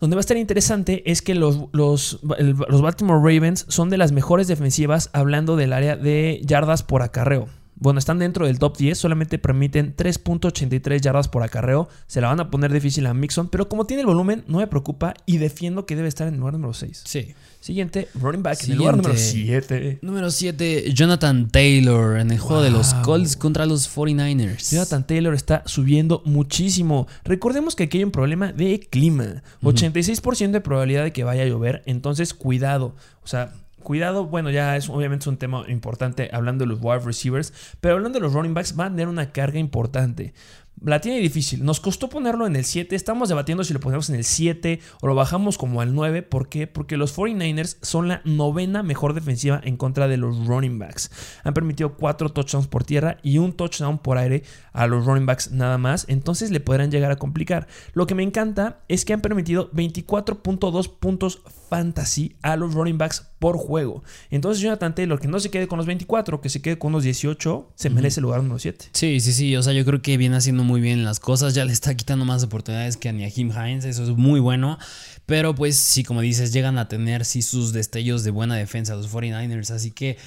Donde 0.00 0.16
va 0.16 0.20
a 0.20 0.22
estar 0.22 0.36
interesante 0.36 1.08
es 1.10 1.22
que 1.22 1.34
los, 1.34 1.60
los, 1.72 2.20
los 2.22 2.82
Baltimore 2.82 3.18
Ravens 3.18 3.64
son 3.68 3.90
de 3.90 3.96
las 3.96 4.12
mejores 4.12 4.48
defensivas 4.48 5.10
hablando 5.12 5.56
del 5.56 5.72
área 5.72 5.96
de 5.96 6.40
yardas 6.44 6.82
por 6.82 7.02
acarreo 7.02 7.48
bueno, 7.76 7.98
están 7.98 8.18
dentro 8.18 8.46
del 8.46 8.58
top 8.58 8.76
10, 8.76 8.96
solamente 8.96 9.38
permiten 9.38 9.96
3.83 9.96 11.00
yardas 11.00 11.28
por 11.28 11.42
acarreo. 11.42 11.88
Se 12.06 12.20
la 12.20 12.28
van 12.28 12.40
a 12.40 12.50
poner 12.50 12.72
difícil 12.72 13.06
a 13.06 13.14
Mixon, 13.14 13.48
pero 13.48 13.68
como 13.68 13.84
tiene 13.84 14.02
el 14.02 14.06
volumen, 14.06 14.44
no 14.46 14.58
me 14.58 14.66
preocupa 14.66 15.14
y 15.26 15.38
defiendo 15.38 15.84
que 15.86 15.96
debe 15.96 16.08
estar 16.08 16.28
en 16.28 16.34
el 16.34 16.40
lugar 16.40 16.54
número 16.54 16.72
6. 16.72 17.02
Sí. 17.04 17.34
Siguiente, 17.60 18.08
running 18.14 18.42
back 18.42 18.62
en 18.64 18.72
el 18.72 18.78
lugar 18.78 18.96
número 18.96 19.16
7. 19.16 20.00
Número 20.02 20.30
7, 20.30 20.92
Jonathan 20.92 21.48
Taylor 21.48 22.18
en 22.18 22.30
el 22.30 22.38
juego 22.38 22.62
de 22.62 22.70
los 22.70 22.92
Colts 22.92 23.36
contra 23.36 23.64
los 23.64 23.88
49ers. 23.88 24.70
Jonathan 24.70 25.06
Taylor 25.06 25.34
está 25.34 25.62
subiendo 25.64 26.22
muchísimo. 26.26 27.08
Recordemos 27.24 27.74
que 27.74 27.84
aquí 27.84 27.98
hay 27.98 28.04
un 28.04 28.10
problema 28.10 28.52
de 28.52 28.80
clima. 28.80 29.42
86% 29.62 30.50
de 30.50 30.60
probabilidad 30.60 31.04
de 31.04 31.12
que 31.14 31.24
vaya 31.24 31.42
a 31.42 31.46
llover, 31.46 31.82
entonces 31.86 32.34
cuidado. 32.34 32.96
O 33.22 33.26
sea, 33.26 33.54
Cuidado, 33.84 34.26
bueno, 34.26 34.50
ya 34.50 34.76
es 34.76 34.88
obviamente 34.88 35.22
es 35.22 35.26
un 35.28 35.36
tema 35.36 35.64
importante 35.68 36.28
hablando 36.32 36.64
de 36.64 36.70
los 36.70 36.80
wide 36.82 37.00
receivers, 37.00 37.52
pero 37.80 37.94
hablando 37.94 38.18
de 38.18 38.24
los 38.24 38.32
running 38.32 38.54
backs, 38.54 38.74
van 38.74 38.88
a 38.88 38.90
tener 38.96 39.08
una 39.08 39.30
carga 39.30 39.60
importante 39.60 40.34
la 40.82 41.00
tiene 41.00 41.18
difícil. 41.18 41.64
Nos 41.64 41.80
costó 41.80 42.08
ponerlo 42.08 42.46
en 42.46 42.56
el 42.56 42.64
7. 42.64 42.94
Estamos 42.94 43.28
debatiendo 43.28 43.64
si 43.64 43.72
lo 43.72 43.80
ponemos 43.80 44.10
en 44.10 44.16
el 44.16 44.24
7 44.24 44.80
o 45.00 45.06
lo 45.06 45.14
bajamos 45.14 45.56
como 45.56 45.80
al 45.80 45.94
9. 45.94 46.22
¿Por 46.22 46.48
qué? 46.48 46.66
Porque 46.66 46.96
los 46.96 47.16
49ers 47.16 47.78
son 47.82 48.08
la 48.08 48.20
novena 48.24 48.82
mejor 48.82 49.14
defensiva 49.14 49.60
en 49.64 49.76
contra 49.76 50.08
de 50.08 50.16
los 50.16 50.46
running 50.46 50.78
backs. 50.78 51.10
Han 51.44 51.54
permitido 51.54 51.94
4 51.94 52.30
touchdowns 52.30 52.66
por 52.66 52.84
tierra 52.84 53.18
y 53.22 53.38
un 53.38 53.52
touchdown 53.52 53.98
por 53.98 54.18
aire 54.18 54.42
a 54.72 54.86
los 54.86 55.06
running 55.06 55.26
backs 55.26 55.52
nada 55.52 55.78
más. 55.78 56.06
Entonces 56.08 56.50
le 56.50 56.60
podrán 56.60 56.90
llegar 56.90 57.10
a 57.10 57.16
complicar. 57.16 57.66
Lo 57.92 58.06
que 58.06 58.14
me 58.14 58.22
encanta 58.22 58.80
es 58.88 59.04
que 59.04 59.14
han 59.14 59.20
permitido 59.20 59.70
24.2 59.72 60.98
puntos 60.98 61.42
fantasy 61.68 62.36
a 62.42 62.56
los 62.56 62.74
running 62.74 62.98
backs 62.98 63.26
por 63.38 63.56
juego. 63.56 64.02
Entonces 64.30 64.62
Jonathan 64.62 64.94
Taylor, 64.94 65.20
que 65.20 65.28
no 65.28 65.40
se 65.40 65.50
quede 65.50 65.66
con 65.68 65.76
los 65.76 65.86
24, 65.86 66.40
que 66.40 66.48
se 66.48 66.62
quede 66.62 66.78
con 66.78 66.92
los 66.92 67.02
18, 67.02 67.72
se 67.74 67.90
merece 67.90 68.20
el 68.20 68.24
lugar 68.24 68.40
número 68.40 68.58
7. 68.58 68.86
Sí, 68.92 69.20
sí, 69.20 69.32
sí. 69.32 69.56
O 69.56 69.62
sea, 69.62 69.72
yo 69.72 69.84
creo 69.84 70.02
que 70.02 70.16
viene 70.16 70.36
haciendo 70.36 70.64
muy 70.64 70.80
bien 70.80 71.04
las 71.04 71.20
cosas, 71.20 71.54
ya 71.54 71.64
le 71.64 71.72
está 71.72 71.94
quitando 71.94 72.24
más 72.24 72.42
oportunidades 72.42 72.96
que 72.96 73.08
a 73.08 73.12
Niahim 73.12 73.50
Hines, 73.50 73.84
eso 73.84 74.04
es 74.04 74.10
muy 74.10 74.40
bueno. 74.40 74.78
Pero 75.26 75.54
pues 75.54 75.76
sí, 75.76 76.04
como 76.04 76.20
dices, 76.20 76.52
llegan 76.52 76.78
a 76.78 76.88
tener 76.88 77.24
sí 77.24 77.42
sus 77.42 77.72
destellos 77.72 78.24
de 78.24 78.30
buena 78.30 78.56
defensa 78.56 78.94
los 78.94 79.10
49ers, 79.12 79.70
así 79.70 79.90
que... 79.90 80.18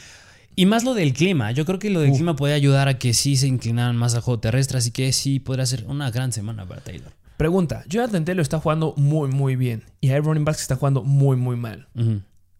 Y 0.56 0.66
más 0.66 0.84
lo 0.84 0.96
del 0.96 1.14
clima, 1.14 1.52
yo 1.52 1.66
creo 1.66 1.78
que 1.78 1.92
lo 1.92 2.00
del 2.00 2.12
clima 2.14 2.36
puede 2.36 2.56
ayudar 2.56 2.88
a 2.88 2.98
que 2.98 3.14
sí 3.14 3.38
se 3.38 3.46
inclinaran 3.46 3.96
más 3.96 4.16
al 4.16 4.22
juego 4.22 4.40
terrestre, 4.40 4.80
así 4.80 4.90
que 4.90 5.14
sí 5.14 5.40
podría 5.40 5.68
ser 5.68 5.86
una 5.88 6.10
gran 6.10 6.32
semana 6.32 6.66
para 6.66 6.82
Taylor. 6.82 7.12
Pregunta, 7.38 7.84
Jonathan 7.88 8.26
Taylor 8.26 8.42
está 8.42 8.60
jugando 8.60 8.94
muy 8.98 9.30
muy 9.30 9.56
bien 9.56 9.84
y 10.02 10.10
hay 10.10 10.20
running 10.20 10.44
backs 10.44 10.58
que 10.58 10.64
están 10.64 10.80
jugando 10.80 11.04
muy 11.04 11.38
muy 11.38 11.56
mal. 11.56 11.88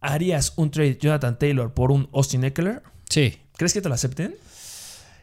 ¿Harías 0.00 0.52
un 0.56 0.70
trade 0.70 0.98
Jonathan 1.00 1.38
Taylor 1.38 1.74
por 1.74 1.90
un 1.90 2.08
Austin 2.12 2.44
Eckler? 2.44 2.82
Sí. 3.08 3.36
¿Crees 3.56 3.74
que 3.74 3.80
te 3.80 3.88
lo 3.88 3.94
acepten? 3.96 4.36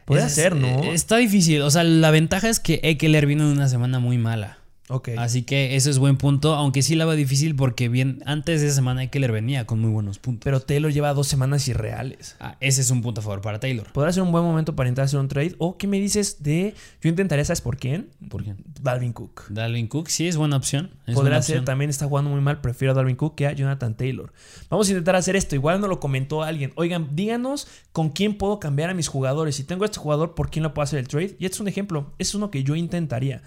Puede 0.04 0.28
ser, 0.28 0.54
¿no? 0.54 0.84
Está 0.84 1.16
difícil. 1.16 1.62
O 1.62 1.70
sea, 1.70 1.82
la 1.82 2.10
ventaja 2.10 2.48
es 2.48 2.60
que 2.60 2.80
Eckler 2.82 3.26
vino 3.26 3.46
de 3.48 3.52
una 3.52 3.68
semana 3.68 3.98
muy 3.98 4.18
mala. 4.18 4.58
Ok. 4.88 5.10
Así 5.18 5.42
que 5.42 5.74
eso 5.74 5.90
es 5.90 5.98
buen 5.98 6.16
punto, 6.16 6.54
aunque 6.54 6.80
sí 6.82 6.94
la 6.94 7.04
va 7.06 7.14
difícil 7.14 7.56
porque 7.56 7.88
bien 7.88 8.22
antes 8.24 8.60
de 8.60 8.68
esa 8.68 8.76
semana 8.76 9.02
Eckler 9.02 9.32
venía 9.32 9.66
con 9.66 9.80
muy 9.80 9.90
buenos 9.90 10.18
puntos. 10.20 10.44
Pero 10.44 10.60
Taylor 10.60 10.92
lleva 10.92 11.12
dos 11.12 11.26
semanas 11.26 11.66
irreales. 11.66 12.36
Ah, 12.38 12.56
ese 12.60 12.82
es 12.82 12.90
un 12.90 13.02
punto 13.02 13.20
a 13.20 13.24
favor 13.24 13.40
para 13.40 13.58
Taylor. 13.58 13.92
Podrá 13.92 14.12
ser 14.12 14.22
un 14.22 14.30
buen 14.30 14.44
momento 14.44 14.76
para 14.76 14.88
entrar 14.88 15.04
a 15.04 15.06
hacer 15.06 15.18
un 15.18 15.26
trade. 15.26 15.56
¿O 15.58 15.76
qué 15.76 15.88
me 15.88 15.98
dices 15.98 16.42
de.? 16.42 16.74
Yo 17.02 17.08
intentaría, 17.08 17.44
¿sabes 17.44 17.60
por 17.62 17.78
quién? 17.78 18.10
¿Por 18.28 18.44
quién? 18.44 18.58
Dalvin 18.80 19.12
Cook. 19.12 19.48
Dalvin 19.48 19.88
Cook 19.88 20.08
sí 20.08 20.28
es 20.28 20.36
buena 20.36 20.56
opción. 20.56 20.92
es 21.06 21.14
Podrá 21.16 21.42
ser, 21.42 21.56
opción. 21.56 21.64
también 21.64 21.90
está 21.90 22.06
jugando 22.06 22.30
muy 22.30 22.40
mal. 22.40 22.60
Prefiero 22.60 22.92
a 22.92 22.94
Dalvin 22.94 23.16
Cook 23.16 23.34
que 23.34 23.46
a 23.48 23.52
Jonathan 23.52 23.96
Taylor. 23.96 24.32
Vamos 24.70 24.86
a 24.86 24.90
intentar 24.92 25.16
hacer 25.16 25.34
esto. 25.34 25.56
Igual 25.56 25.80
no 25.80 25.88
lo 25.88 25.98
comentó 25.98 26.44
alguien. 26.44 26.72
Oigan, 26.76 27.08
díganos 27.16 27.66
con 27.90 28.10
quién 28.10 28.38
puedo 28.38 28.60
cambiar 28.60 28.90
a 28.90 28.94
mis 28.94 29.08
jugadores. 29.08 29.56
Si 29.56 29.64
tengo 29.64 29.82
a 29.82 29.86
este 29.86 29.98
jugador, 29.98 30.36
¿por 30.36 30.48
quién 30.50 30.62
lo 30.62 30.74
puedo 30.74 30.84
hacer 30.84 31.00
el 31.00 31.08
trade? 31.08 31.36
Y 31.40 31.44
este 31.46 31.56
es 31.56 31.60
un 31.60 31.66
ejemplo. 31.68 32.12
Es 32.18 32.36
uno 32.36 32.52
que 32.52 32.62
yo 32.62 32.76
intentaría. 32.76 33.42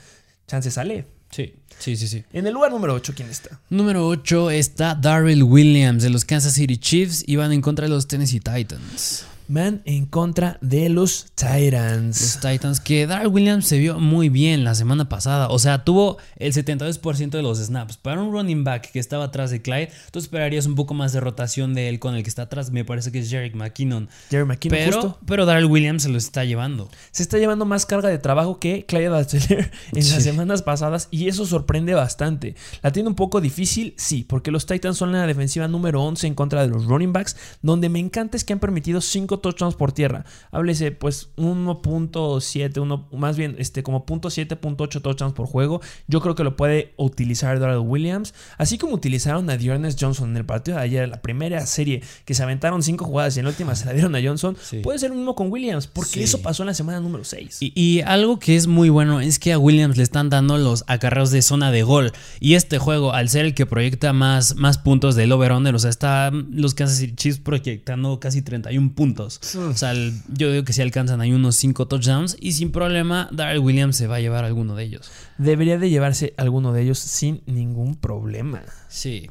Chance 0.48 0.72
sale. 0.72 1.05
Sí, 1.32 1.54
sí, 1.78 1.96
sí, 1.96 2.08
sí. 2.08 2.24
En 2.34 2.48
el 2.48 2.54
lugar 2.54 2.72
número 2.72 2.94
8, 2.94 3.14
¿quién 3.16 3.30
está? 3.30 3.60
Número 3.70 4.08
8 4.08 4.52
está 4.52 4.96
Darrell 4.96 5.44
Williams 5.44 6.04
de 6.04 6.10
los 6.10 6.26
Kansas 6.26 6.54
City 6.54 6.78
Chiefs 6.78 7.24
y 7.28 7.36
van 7.36 7.52
en 7.52 7.62
contra 7.62 7.86
de 7.86 7.90
los 7.90 8.08
Tennessee 8.08 8.40
Titans. 8.40 9.26
Man 9.50 9.82
en 9.86 10.06
contra 10.06 10.58
de 10.62 10.89
los 10.89 11.25
Titans. 11.36 12.22
Los 12.22 12.39
Titans, 12.39 12.79
que 12.79 13.08
Darrell 13.08 13.27
Williams 13.29 13.65
se 13.65 13.79
vio 13.79 14.00
muy 14.00 14.29
bien 14.29 14.63
la 14.63 14.75
semana 14.75 15.10
pasada. 15.10 15.50
O 15.50 15.58
sea, 15.58 15.84
tuvo 15.84 16.18
el 16.38 16.53
72% 16.53 17.29
de 17.32 17.41
los 17.41 17.58
snaps. 17.58 17.98
Para 17.98 18.22
un 18.22 18.32
running 18.32 18.63
back 18.63 18.91
que 18.91 19.00
estaba 19.00 19.25
atrás 19.25 19.50
de 19.50 19.62
Clyde, 19.62 19.89
tú 20.12 20.20
esperarías 20.20 20.68
un 20.68 20.75
poco 20.75 20.94
más 20.94 21.13
de 21.13 21.20
rotación 21.20 21.74
de 21.74 21.89
él 21.89 22.00
con 22.00 22.15
el 22.15 22.22
que 22.24 22.29
está 22.29 22.44
atrás. 22.44 22.72
Me 22.72 22.86
parece 22.86 23.12
que 23.12 23.20
es 23.20 23.29
Jerick 23.29 23.56
McKinnon. 23.56 24.08
Jerry 24.29 24.46
McKinnon, 24.46 24.77
Pero, 24.77 25.01
justo. 25.01 25.20
pero 25.25 25.46
Darrell 25.46 25.65
Williams 25.65 26.03
se 26.03 26.10
lo 26.10 26.18
está 26.20 26.46
llevando. 26.46 26.88
se 27.12 27.24
está 27.24 27.38
llevando 27.39 27.65
más 27.65 27.86
carga 27.88 28.10
de 28.10 28.20
trabajo 28.20 28.60
que 28.60 28.86
Clyde 28.86 29.10
Batchelor 29.10 29.72
en 29.94 30.03
Sí. 30.03 30.12
las 30.13 30.24
semanas 30.24 30.62
pasadas 30.62 31.08
y 31.10 31.27
eso 31.27 31.46
sorprende 31.48 31.96
bastante. 31.96 32.56
La 32.84 32.91
tiene 32.91 33.10
un 33.10 33.15
poco 33.15 33.41
difícil, 33.41 33.96
sí, 33.98 34.24
porque 34.27 34.51
los 34.51 34.68
Titans 34.68 34.98
son 34.98 35.12
la 35.12 35.25
defensiva 35.25 35.68
número 35.68 36.03
11 36.03 36.27
en 36.27 36.36
contra 36.36 36.62
de 36.62 36.68
los 36.68 36.86
running 36.86 37.13
backs, 37.13 37.36
donde 37.63 37.89
me 37.89 37.98
encanta 38.00 38.38
es 38.38 38.44
que 38.44 38.53
han 38.53 38.60
permitido 38.60 39.01
5 39.01 39.38
touchdowns 39.41 39.75
por 39.75 39.91
tierra. 39.91 40.25
Háblese 40.51 40.91
pues 40.91 41.29
1.7, 41.38 42.79
uno- 42.81 43.08
más 43.12 43.38
bien 43.38 43.55
este 43.60 43.84
como 43.84 44.05
.7, 44.05 44.58
.8 44.60 45.01
touchdowns 45.01 45.34
por 45.34 45.48
juego. 45.48 45.81
Yo 46.08 46.22
creo 46.22 46.36
que 46.36 46.43
lo 46.43 46.55
puede 46.55 46.93
utilizar 46.98 47.60
Darrell 47.60 47.79
Williams, 47.79 48.34
así 48.58 48.77
como 48.77 48.93
utilizaron 48.96 49.50
a 49.50 49.58
Dearness 49.58 49.96
Johnson 50.00 50.31
en 50.31 50.38
el 50.38 50.46
partido 50.46 50.77
de 50.77 50.84
ayer, 50.84 51.10
la 51.10 51.22
primera 51.22 51.65
serie 51.65 52.01
que 52.25 52.34
se 52.34 52.43
aventaron 52.43 52.84
5 52.84 53.05
jugadas 53.05 53.36
y 53.36 53.39
en 53.39 53.46
la 53.46 53.51
última 53.51 53.75
se 53.75 53.86
la 53.86 53.93
dieron 53.93 54.15
a 54.15 54.19
Johnson. 54.22 54.55
Sí. 54.62 54.79
Puede 54.79 55.00
ser 55.00 55.10
lo 55.12 55.15
mismo 55.15 55.36
con 55.36 55.51
Williams, 55.51 55.88
porque 55.88 56.10
Sí. 56.12 56.24
eso 56.24 56.41
pasó 56.41 56.63
en 56.63 56.67
la 56.67 56.74
semana 56.74 57.00
número 57.00 57.24
6. 57.24 57.58
Y, 57.62 57.72
y 57.75 58.01
algo 58.01 58.39
que 58.39 58.55
es 58.55 58.67
muy 58.67 58.89
bueno 58.89 59.22
es 59.22 59.39
que 59.39 59.53
a 59.53 59.58
Williams 59.60 59.98
le 59.98 60.03
están 60.03 60.29
dando 60.29 60.58
los 60.58 60.84
acarreos 60.88 61.31
de 61.31 61.41
zona 61.41 61.72
de 61.72 61.84
gol. 61.84 62.12
Y 62.39 62.53
este 62.55 62.77
juego, 62.79 63.13
al 63.13 63.29
ser 63.29 63.46
el 63.46 63.53
que 63.53 63.65
proyecta 63.65 64.13
más, 64.13 64.55
más 64.55 64.77
puntos 64.77 65.15
del 65.15 65.31
over-under, 65.31 65.75
o 65.75 65.79
sea, 65.79 65.89
está 65.89 66.31
los 66.31 66.74
Kansas 66.74 66.98
City 66.98 67.15
Chiefs 67.15 67.39
proyectando 67.39 68.19
casi 68.19 68.41
31 68.41 68.93
puntos. 68.93 69.29
O 69.38 69.74
sea, 69.76 69.92
el- 69.92 70.14
yo 70.28 70.52
digo 70.52 70.64
que 70.64 70.74
si 70.74 70.82
alcanzan 70.82 71.22
ahí 71.22 71.32
unos 71.32 71.56
5 71.56 71.88
touchdowns 71.88 72.36
y 72.40 72.54
sin 72.54 72.72
problema, 72.72 73.30
Darrell 73.32 73.60
Williams 73.60 73.96
se 73.96 74.08
va 74.08 74.16
a 74.16 74.20
llevar 74.20 74.46
alguno 74.46 74.76
de 74.76 74.84
ellos. 74.86 75.12
Debería 75.38 75.78
de 75.78 75.90
llevarse 75.90 76.34
alguno 76.38 76.74
de 76.74 76.82
ellos 76.84 77.00
sin 77.00 77.42
ningún 77.46 77.96
problema. 77.96 78.62
Sí. 78.90 79.30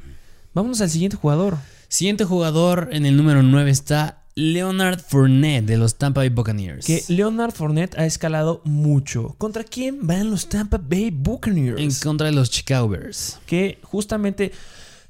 Vámonos 0.53 0.81
al 0.81 0.89
siguiente 0.89 1.17
jugador. 1.17 1.57
Siguiente 1.87 2.23
jugador 2.25 2.89
en 2.91 3.05
el 3.05 3.17
número 3.17 3.41
9 3.43 3.69
está 3.71 4.23
Leonard 4.35 4.99
Fournette 5.01 5.65
de 5.65 5.77
los 5.77 5.95
Tampa 5.97 6.21
Bay 6.21 6.29
Buccaneers. 6.29 6.85
Que 6.85 7.03
Leonard 7.09 7.51
Fournette 7.51 7.97
ha 7.97 8.05
escalado 8.05 8.61
mucho. 8.63 9.35
¿Contra 9.37 9.63
quién 9.63 10.05
van 10.07 10.29
los 10.31 10.47
Tampa 10.47 10.77
Bay 10.81 11.09
Buccaneers? 11.11 11.79
en 11.81 11.91
contra 12.01 12.27
de 12.27 12.33
los 12.33 12.49
Chicago 12.49 12.87
Bears. 12.87 13.39
que 13.45 13.79
justamente 13.83 14.51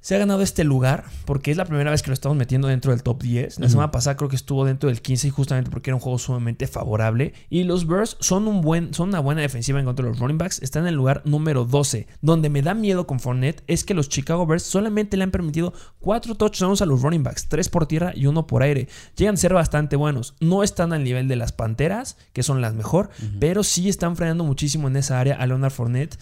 se 0.01 0.15
ha 0.15 0.19
ganado 0.19 0.41
este 0.41 0.63
lugar 0.63 1.03
porque 1.25 1.51
es 1.51 1.57
la 1.57 1.65
primera 1.65 1.91
vez 1.91 2.01
que 2.01 2.09
lo 2.09 2.13
estamos 2.13 2.37
metiendo 2.37 2.67
dentro 2.67 2.91
del 2.91 3.03
top 3.03 3.21
10. 3.21 3.59
La 3.59 3.65
Ujú. 3.65 3.71
semana 3.71 3.91
pasada 3.91 4.15
creo 4.15 4.29
que 4.29 4.35
estuvo 4.37 4.63
dentro 4.65 4.89
del 4.89 5.01
15 5.01 5.27
y 5.27 5.29
justamente 5.29 5.69
porque 5.69 5.89
era 5.89 5.95
un 5.95 6.01
juego 6.01 6.17
sumamente 6.19 6.67
favorable. 6.67 7.33
Y 7.49 7.63
los 7.65 7.85
Bears 7.85 8.15
son, 8.19 8.47
un 8.47 8.61
buen, 8.61 8.93
son 8.93 9.09
una 9.09 9.19
buena 9.19 9.41
defensiva 9.41 9.79
en 9.79 9.85
contra 9.85 10.05
de 10.05 10.11
los 10.11 10.19
running 10.19 10.37
backs. 10.37 10.61
Están 10.61 10.83
en 10.83 10.89
el 10.89 10.95
lugar 10.95 11.21
número 11.25 11.65
12. 11.65 12.07
Donde 12.21 12.49
me 12.49 12.61
da 12.61 12.73
miedo 12.73 13.07
con 13.07 13.19
Fournette 13.19 13.63
es 13.67 13.83
que 13.83 13.93
los 13.93 14.07
Chicago 14.09 14.45
Bears 14.45 14.63
solamente 14.63 15.17
le 15.17 15.23
han 15.23 15.31
permitido 15.31 15.73
4 15.99 16.35
touchdowns 16.35 16.81
a 16.81 16.85
los 16.85 17.01
running 17.01 17.23
backs. 17.23 17.47
3 17.49 17.67
por 17.69 17.85
tierra 17.85 18.13
y 18.15 18.25
1 18.25 18.47
por 18.47 18.63
aire. 18.63 18.87
Llegan 19.17 19.35
a 19.35 19.37
ser 19.37 19.53
bastante 19.53 19.95
buenos. 19.97 20.35
No 20.39 20.63
están 20.63 20.93
al 20.93 21.03
nivel 21.03 21.27
de 21.27 21.35
las 21.35 21.51
Panteras, 21.51 22.17
que 22.33 22.43
son 22.43 22.61
las 22.61 22.73
mejor. 22.73 23.09
Pero 23.39 23.63
sí 23.63 23.89
están 23.89 24.15
frenando 24.15 24.43
muchísimo 24.45 24.87
en 24.87 24.95
esa 24.95 25.19
área 25.19 25.35
a 25.35 25.45
Leonard 25.45 25.71
Fournette. 25.71 26.17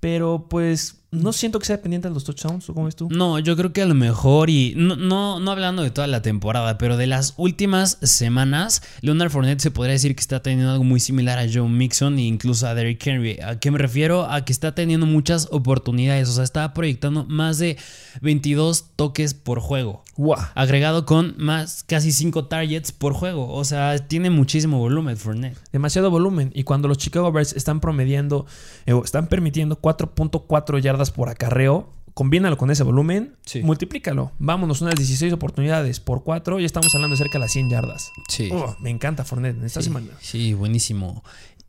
Pero 0.00 0.46
pues 0.50 1.01
no 1.12 1.32
siento 1.34 1.58
que 1.58 1.66
sea 1.66 1.76
dependiente 1.76 2.08
de 2.08 2.14
los 2.14 2.24
touchdowns. 2.24 2.68
¿o 2.70 2.74
¿Cómo 2.74 2.86
ves 2.86 2.96
tú? 2.96 3.08
No, 3.10 3.38
yo 3.38 3.54
creo 3.54 3.72
que 3.72 3.82
a 3.82 3.86
lo 3.86 3.94
mejor, 3.94 4.48
y 4.48 4.72
no, 4.76 4.96
no, 4.96 5.40
no 5.40 5.50
hablando 5.50 5.82
de 5.82 5.90
toda 5.90 6.06
la 6.06 6.22
temporada, 6.22 6.78
pero 6.78 6.96
de 6.96 7.06
las 7.06 7.34
últimas 7.36 7.98
semanas, 8.02 8.82
Leonard 9.02 9.30
Fournette 9.30 9.60
se 9.60 9.70
podría 9.70 9.92
decir 9.92 10.14
que 10.16 10.20
está 10.20 10.42
teniendo 10.42 10.72
algo 10.72 10.84
muy 10.84 11.00
similar 11.00 11.38
a 11.38 11.46
Joe 11.52 11.68
Mixon 11.68 12.18
e 12.18 12.22
incluso 12.22 12.66
a 12.66 12.74
Derrick 12.74 13.06
Henry. 13.06 13.38
¿A 13.40 13.60
qué 13.60 13.70
me 13.70 13.78
refiero? 13.78 14.24
A 14.24 14.44
que 14.46 14.52
está 14.52 14.74
teniendo 14.74 15.04
muchas 15.04 15.48
oportunidades, 15.50 16.30
o 16.30 16.32
sea, 16.32 16.44
está 16.44 16.72
proyectando 16.72 17.26
más 17.26 17.58
de 17.58 17.76
22 18.22 18.86
toques 18.96 19.34
por 19.34 19.60
juego. 19.60 20.02
¡Guau! 20.16 20.40
Agregado 20.54 21.06
con 21.06 21.34
más 21.38 21.84
casi 21.84 22.12
5 22.12 22.46
targets 22.46 22.92
por 22.92 23.14
juego. 23.14 23.52
O 23.52 23.64
sea, 23.64 23.98
tiene 23.98 24.30
muchísimo 24.30 24.78
volumen 24.78 25.16
Fournette. 25.16 25.58
Demasiado 25.72 26.10
volumen. 26.10 26.50
Y 26.54 26.64
cuando 26.64 26.88
los 26.88 26.98
Chicago 26.98 27.32
Bears 27.32 27.54
están 27.54 27.80
promediando, 27.80 28.46
eh, 28.86 28.98
están 29.04 29.26
permitiendo 29.26 29.80
4.4 29.80 30.80
yardas 30.80 31.01
por 31.10 31.28
acarreo, 31.28 31.90
combínalo 32.14 32.58
con 32.58 32.70
ese 32.70 32.82
volumen, 32.82 33.36
Sí. 33.46 33.62
multiplícalo. 33.62 34.32
Vámonos, 34.38 34.82
unas 34.82 34.94
16 34.96 35.32
oportunidades 35.32 35.98
por 35.98 36.22
4 36.24 36.60
y 36.60 36.64
estamos 36.66 36.94
hablando 36.94 37.14
de 37.14 37.18
cerca 37.18 37.38
de 37.38 37.40
las 37.40 37.52
100 37.52 37.70
yardas. 37.70 38.10
Sí. 38.28 38.50
Oh, 38.52 38.76
me 38.80 38.90
encanta 38.90 39.24
Fournette 39.24 39.56
en 39.58 39.64
esta 39.64 39.80
sí, 39.80 39.84
semana. 39.86 40.08
sí, 40.20 40.52
buenísimo. 40.52 41.24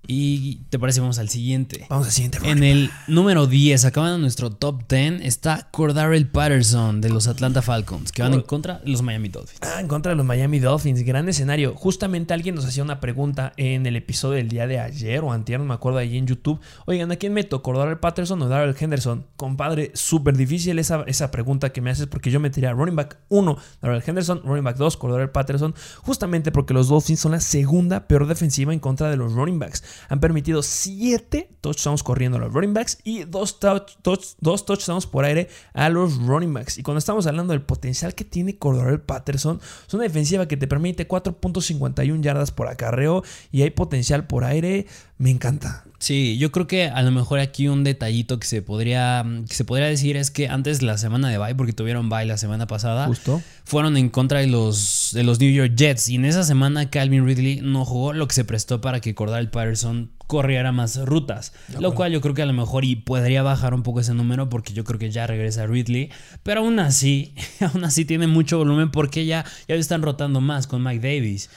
Y 0.06 0.56
te 0.70 0.78
parece, 0.78 1.00
vamos 1.00 1.18
al 1.20 1.30
siguiente. 1.30 1.86
Vamos 1.90 2.08
al 2.08 2.12
siguiente 2.12 2.40
En 2.44 2.62
el 2.64 2.90
número 3.08 3.48
10, 3.48 3.86
acabando 3.86 4.18
nuestro 4.18 4.52
top 4.52 4.84
10, 4.90 5.22
está 5.22 5.70
Cordarrelle 5.72 6.26
Patterson 6.26 7.00
de 7.00 7.10
los 7.10 7.28
Atlanta 7.28 7.62
Falcons, 7.62 8.12
que 8.12 8.22
van 8.22 8.34
en 8.34 8.42
contra 8.42 8.80
de 8.80 8.92
los 8.92 9.02
Miami 9.02 9.30
Dolphins. 9.30 9.60
Ah, 9.62 9.80
en 9.80 9.88
contra 9.88 10.10
de 10.12 10.18
los 10.18 10.26
Miami 10.26 10.60
Dolphins, 10.60 11.04
gran 11.04 11.30
escenario. 11.30 11.74
Justamente 11.76 12.34
alguien 12.34 12.56
nos 12.56 12.66
hacía 12.66 12.84
una 12.84 13.00
pregunta 13.00 13.54
en 13.56 13.86
el 13.86 13.96
episodio 13.96 14.36
del 14.36 14.50
día 14.50 14.68
de 14.68 14.80
ayer 14.80 15.24
o 15.24 15.32
antier, 15.32 15.60
no 15.60 15.66
me 15.66 15.74
acuerdo, 15.74 16.00
allí 16.00 16.18
en 16.18 16.28
YouTube. 16.28 16.60
Oigan, 16.86 17.10
¿a 17.12 17.16
quién 17.16 17.34
meto? 17.34 17.64
¿Cordell 17.64 17.98
Patterson 17.98 18.42
o 18.42 18.50
Darrell 18.50 18.76
Henderson? 18.78 19.26
Compadre, 19.38 19.92
súper 19.94 20.36
difícil 20.36 20.80
esa, 20.80 21.04
esa 21.08 21.32
pregunta 21.32 21.72
que 21.72 21.80
me 21.80 21.92
haces 21.92 22.08
porque 22.08 22.30
yo 22.30 22.42
metería 22.42 22.74
running 22.74 22.98
back 22.98 23.20
1, 23.30 23.58
Darrell 23.82 24.04
Henderson, 24.06 24.42
running 24.44 24.66
back 24.66 24.76
2, 24.76 24.98
Cordell 24.98 25.30
Patterson, 25.30 25.74
justamente 26.02 26.52
porque 26.52 26.74
los 26.74 26.90
Dolphins 26.90 27.22
son 27.22 27.32
la 27.32 27.40
segunda 27.40 28.08
peor 28.08 28.28
defensiva 28.28 28.74
en 28.74 28.80
contra 28.80 29.10
de 29.10 29.16
los 29.16 29.32
running 29.32 29.60
backs. 29.60 29.82
Han 30.10 30.20
permitido 30.20 30.64
7 30.64 31.50
touchdowns 31.62 32.04
corriendo 32.04 32.38
a 32.38 32.42
los 32.42 32.54
running 32.54 32.74
backs 32.74 33.00
y 33.04 33.24
2 33.24 33.60
touchdowns 33.60 35.08
por 35.08 35.26
aire 35.26 35.50
a 35.74 35.90
los 35.90 36.18
running 36.18 36.54
backs. 36.54 36.78
Y 36.78 36.84
cuando 36.84 37.00
estamos 37.00 37.28
hablando 37.28 37.54
del 37.54 37.62
potencial 37.62 38.16
que 38.16 38.26
tiene 38.26 38.58
Cordell 38.58 39.00
Patterson, 39.00 39.60
es 39.88 39.94
una 39.94 40.04
defensiva 40.04 40.48
que 40.48 40.58
te 40.58 40.68
permite 40.68 41.08
4.51 41.08 42.22
yardas 42.22 42.52
por 42.52 42.68
acarreo 42.68 43.24
y 43.52 43.62
hay 43.62 43.72
potencial 43.72 44.28
por 44.28 44.44
aire. 44.44 44.88
Me 45.18 45.30
encanta. 45.30 45.86
Sí, 46.04 46.38
yo 46.38 46.52
creo 46.52 46.68
que 46.68 46.90
a 46.90 47.02
lo 47.02 47.12
mejor 47.12 47.40
aquí 47.40 47.70
un 47.70 47.86
detallito 47.86 48.38
que 48.38 48.46
se 48.46 48.62
podría, 48.62 49.26
que 49.48 49.56
se 49.56 49.64
podría 49.64 49.88
decir 49.88 50.18
es 50.18 50.32
que 50.32 50.50
antes 50.50 50.82
la 50.82 50.98
semana 50.98 51.30
de 51.30 51.38
bye, 51.38 51.56
porque 51.56 51.72
tuvieron 51.72 52.10
bye 52.10 52.26
la 52.26 52.38
semana 52.38 52.68
pasada, 52.68 53.08
Justo. 53.08 53.42
fueron 53.64 53.96
en 53.96 54.10
contra 54.10 54.40
de 54.40 54.48
los, 54.48 55.12
de 55.14 55.24
los 55.24 55.40
New 55.40 55.50
York 55.50 55.76
Jets. 55.78 56.10
Y 56.10 56.16
en 56.16 56.26
esa 56.26 56.44
semana 56.44 56.90
Calvin 56.90 57.26
Ridley 57.26 57.62
no 57.62 57.86
jugó, 57.86 58.12
lo 58.12 58.28
que 58.28 58.36
se 58.36 58.44
prestó 58.44 58.82
para 58.82 59.00
que 59.00 59.16
Cordell 59.16 59.48
Patterson 59.48 60.12
corriera 60.28 60.74
más 60.74 60.98
rutas. 60.98 61.54
Lo 61.80 61.96
cual 61.96 62.12
yo 62.12 62.20
creo 62.20 62.34
que 62.34 62.42
a 62.42 62.48
lo 62.48 62.54
mejor 62.54 62.84
y 62.84 62.98
podría 62.98 63.42
bajar 63.42 63.74
un 63.74 63.84
poco 63.84 64.02
ese 64.02 64.14
número 64.14 64.50
porque 64.50 64.74
yo 64.74 64.84
creo 64.84 65.00
que 65.00 65.10
ya 65.10 65.26
regresa 65.26 65.68
Ridley. 65.68 66.10
Pero 66.44 66.60
aún 66.60 66.80
así, 66.80 67.34
aún 67.62 67.86
así 67.86 68.04
tiene 68.04 68.28
mucho 68.28 68.58
volumen 68.58 68.92
porque 68.92 69.26
ya, 69.26 69.46
ya 69.70 69.76
están 69.76 70.02
rotando 70.02 70.42
más 70.42 70.68
con 70.68 70.84
Mike 70.84 71.00
Davis. 71.00 71.50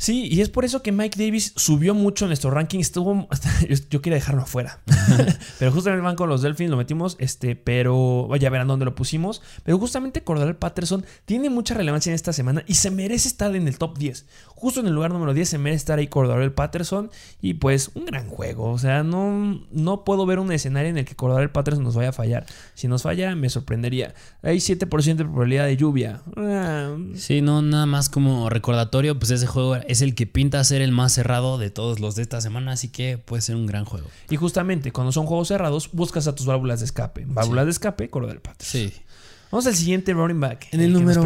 Sí, 0.00 0.28
y 0.32 0.40
es 0.40 0.48
por 0.48 0.64
eso 0.64 0.82
que 0.82 0.92
Mike 0.92 1.22
Davis 1.22 1.52
subió 1.56 1.94
mucho 1.94 2.24
en 2.24 2.30
nuestro 2.30 2.50
ranking. 2.50 2.78
Estuvo. 2.78 3.28
Yo, 3.68 3.76
yo 3.90 4.00
quería 4.00 4.14
dejarlo 4.14 4.40
afuera. 4.40 4.80
pero 5.58 5.70
justamente 5.72 6.02
van 6.02 6.16
con 6.16 6.30
los 6.30 6.40
Delfins, 6.40 6.70
lo 6.70 6.78
metimos. 6.78 7.16
Este, 7.18 7.54
pero. 7.54 8.26
Ya 8.36 8.48
verán 8.48 8.66
dónde 8.66 8.86
lo 8.86 8.94
pusimos. 8.94 9.42
Pero 9.62 9.78
justamente 9.78 10.22
Cordell 10.22 10.56
Patterson 10.56 11.04
tiene 11.26 11.50
mucha 11.50 11.74
relevancia 11.74 12.08
en 12.08 12.14
esta 12.14 12.32
semana 12.32 12.64
y 12.66 12.76
se 12.76 12.90
merece 12.90 13.28
estar 13.28 13.54
en 13.54 13.68
el 13.68 13.76
top 13.76 13.98
10. 13.98 14.24
Justo 14.46 14.80
en 14.80 14.86
el 14.86 14.94
lugar 14.94 15.12
número 15.12 15.34
10 15.34 15.46
se 15.46 15.58
merece 15.58 15.80
estar 15.80 15.98
ahí 15.98 16.06
Cordell 16.06 16.52
Patterson. 16.52 17.10
Y 17.42 17.54
pues 17.54 17.90
un 17.92 18.06
gran 18.06 18.26
juego. 18.26 18.70
O 18.70 18.78
sea, 18.78 19.02
no, 19.02 19.66
no 19.70 20.04
puedo 20.04 20.24
ver 20.24 20.38
un 20.38 20.50
escenario 20.50 20.88
en 20.88 20.96
el 20.96 21.04
que 21.04 21.14
Cordell 21.14 21.50
Patterson 21.50 21.84
nos 21.84 21.94
vaya 21.94 22.08
a 22.08 22.12
fallar. 22.12 22.46
Si 22.72 22.88
nos 22.88 23.02
falla, 23.02 23.36
me 23.36 23.50
sorprendería. 23.50 24.14
Hay 24.40 24.56
7% 24.60 25.16
de 25.16 25.24
probabilidad 25.24 25.66
de 25.66 25.76
lluvia. 25.76 26.22
Ah, 26.38 26.96
Sí, 27.16 27.42
no, 27.42 27.60
nada 27.60 27.84
más 27.84 28.08
como 28.08 28.48
recordatorio, 28.48 29.18
pues 29.18 29.30
ese 29.30 29.46
juego 29.46 29.76
es 29.90 30.02
el 30.02 30.14
que 30.14 30.26
pinta 30.26 30.62
ser 30.64 30.82
el 30.82 30.92
más 30.92 31.12
cerrado 31.12 31.58
de 31.58 31.70
todos 31.70 32.00
los 32.00 32.14
de 32.14 32.22
esta 32.22 32.40
semana, 32.40 32.72
así 32.72 32.88
que 32.88 33.18
puede 33.18 33.42
ser 33.42 33.56
un 33.56 33.66
gran 33.66 33.84
juego. 33.84 34.08
Y 34.28 34.36
justamente 34.36 34.92
cuando 34.92 35.12
son 35.12 35.26
juegos 35.26 35.48
cerrados, 35.48 35.90
buscas 35.92 36.26
a 36.26 36.34
tus 36.34 36.46
válvulas 36.46 36.80
de 36.80 36.86
escape. 36.86 37.24
Válvulas 37.26 37.64
de 37.66 37.70
escape, 37.72 38.08
del 38.08 38.40
Panthers. 38.40 38.70
Sí. 38.70 38.92
Vamos 39.50 39.66
al 39.66 39.74
siguiente 39.74 40.14
running 40.14 40.38
back. 40.38 40.68
En 40.70 40.80
el, 40.80 40.92
número, 40.92 41.24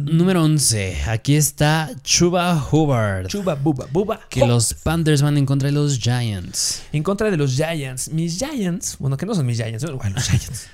número 0.00 0.42
11, 0.42 1.02
aquí 1.06 1.36
está 1.36 1.88
Chuba 2.02 2.60
Hubbard. 2.68 3.28
Chuba 3.28 3.54
Buba 3.54 3.86
Buba. 3.92 4.20
Que 4.28 4.44
los 4.44 4.74
Panthers 4.74 5.22
van 5.22 5.38
en 5.38 5.46
contra 5.46 5.68
de 5.68 5.72
los 5.72 6.00
Giants. 6.00 6.82
En 6.92 7.04
contra 7.04 7.30
de 7.30 7.36
los 7.36 7.54
Giants. 7.54 8.10
Mis 8.10 8.38
Giants, 8.38 8.96
bueno, 8.98 9.16
que 9.16 9.24
no 9.24 9.36
son 9.36 9.46
mis 9.46 9.56
Giants, 9.56 9.84
bueno, 9.84 10.16
los 10.16 10.28
Giants. 10.28 10.68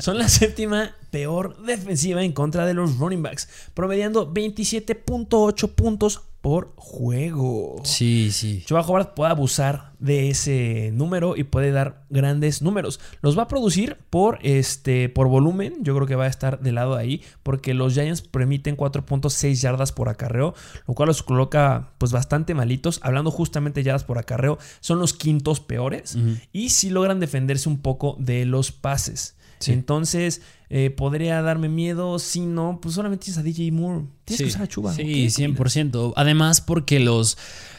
son 0.02 0.18
la 0.18 0.28
séptima 0.28 0.90
peor 1.12 1.62
defensiva 1.64 2.24
en 2.24 2.32
contra 2.32 2.66
de 2.66 2.74
los 2.74 2.98
running 2.98 3.22
backs, 3.22 3.48
promediando 3.72 4.34
27.8 4.34 5.74
puntos 5.76 6.22
por 6.46 6.74
juego. 6.76 7.80
Sí, 7.82 8.30
sí. 8.30 8.62
Chuba 8.64 8.82
Howard 8.82 9.14
puede 9.14 9.32
abusar 9.32 9.94
de 9.98 10.30
ese 10.30 10.92
número 10.94 11.36
y 11.36 11.42
puede 11.42 11.72
dar 11.72 12.04
grandes 12.08 12.62
números. 12.62 13.00
Los 13.20 13.36
va 13.36 13.42
a 13.42 13.48
producir 13.48 13.96
por 14.10 14.38
este 14.42 15.08
por 15.08 15.26
volumen, 15.26 15.74
yo 15.80 15.96
creo 15.96 16.06
que 16.06 16.14
va 16.14 16.26
a 16.26 16.28
estar 16.28 16.60
del 16.60 16.76
lado 16.76 16.94
de 16.94 17.02
ahí 17.02 17.22
porque 17.42 17.74
los 17.74 17.94
Giants 17.94 18.22
permiten 18.22 18.76
4.6 18.76 19.54
yardas 19.60 19.90
por 19.90 20.08
acarreo, 20.08 20.54
lo 20.86 20.94
cual 20.94 21.08
los 21.08 21.24
coloca 21.24 21.90
pues 21.98 22.12
bastante 22.12 22.54
malitos. 22.54 23.00
Hablando 23.02 23.32
justamente 23.32 23.80
de 23.80 23.84
yardas 23.86 24.04
por 24.04 24.18
acarreo, 24.18 24.56
son 24.78 25.00
los 25.00 25.14
quintos 25.14 25.58
peores 25.58 26.16
y 26.52 26.70
si 26.70 26.90
logran 26.90 27.18
defenderse 27.18 27.68
un 27.68 27.78
poco 27.78 28.14
de 28.20 28.44
los 28.44 28.70
pases. 28.70 29.35
Entonces, 29.66 30.42
eh, 30.68 30.90
podría 30.90 31.40
darme 31.42 31.68
miedo. 31.68 32.18
Si 32.18 32.40
no, 32.40 32.78
pues 32.80 32.94
solamente 32.94 33.24
tienes 33.24 33.38
a 33.38 33.42
DJ 33.42 33.72
Moore. 33.72 34.06
Tienes 34.24 34.42
que 34.42 34.48
usar 34.48 34.62
a 34.62 34.68
Chuba. 34.68 34.94
Sí, 34.94 35.26
100%. 35.26 36.12
Además, 36.16 36.60
porque 36.60 37.00
los, 37.00 37.38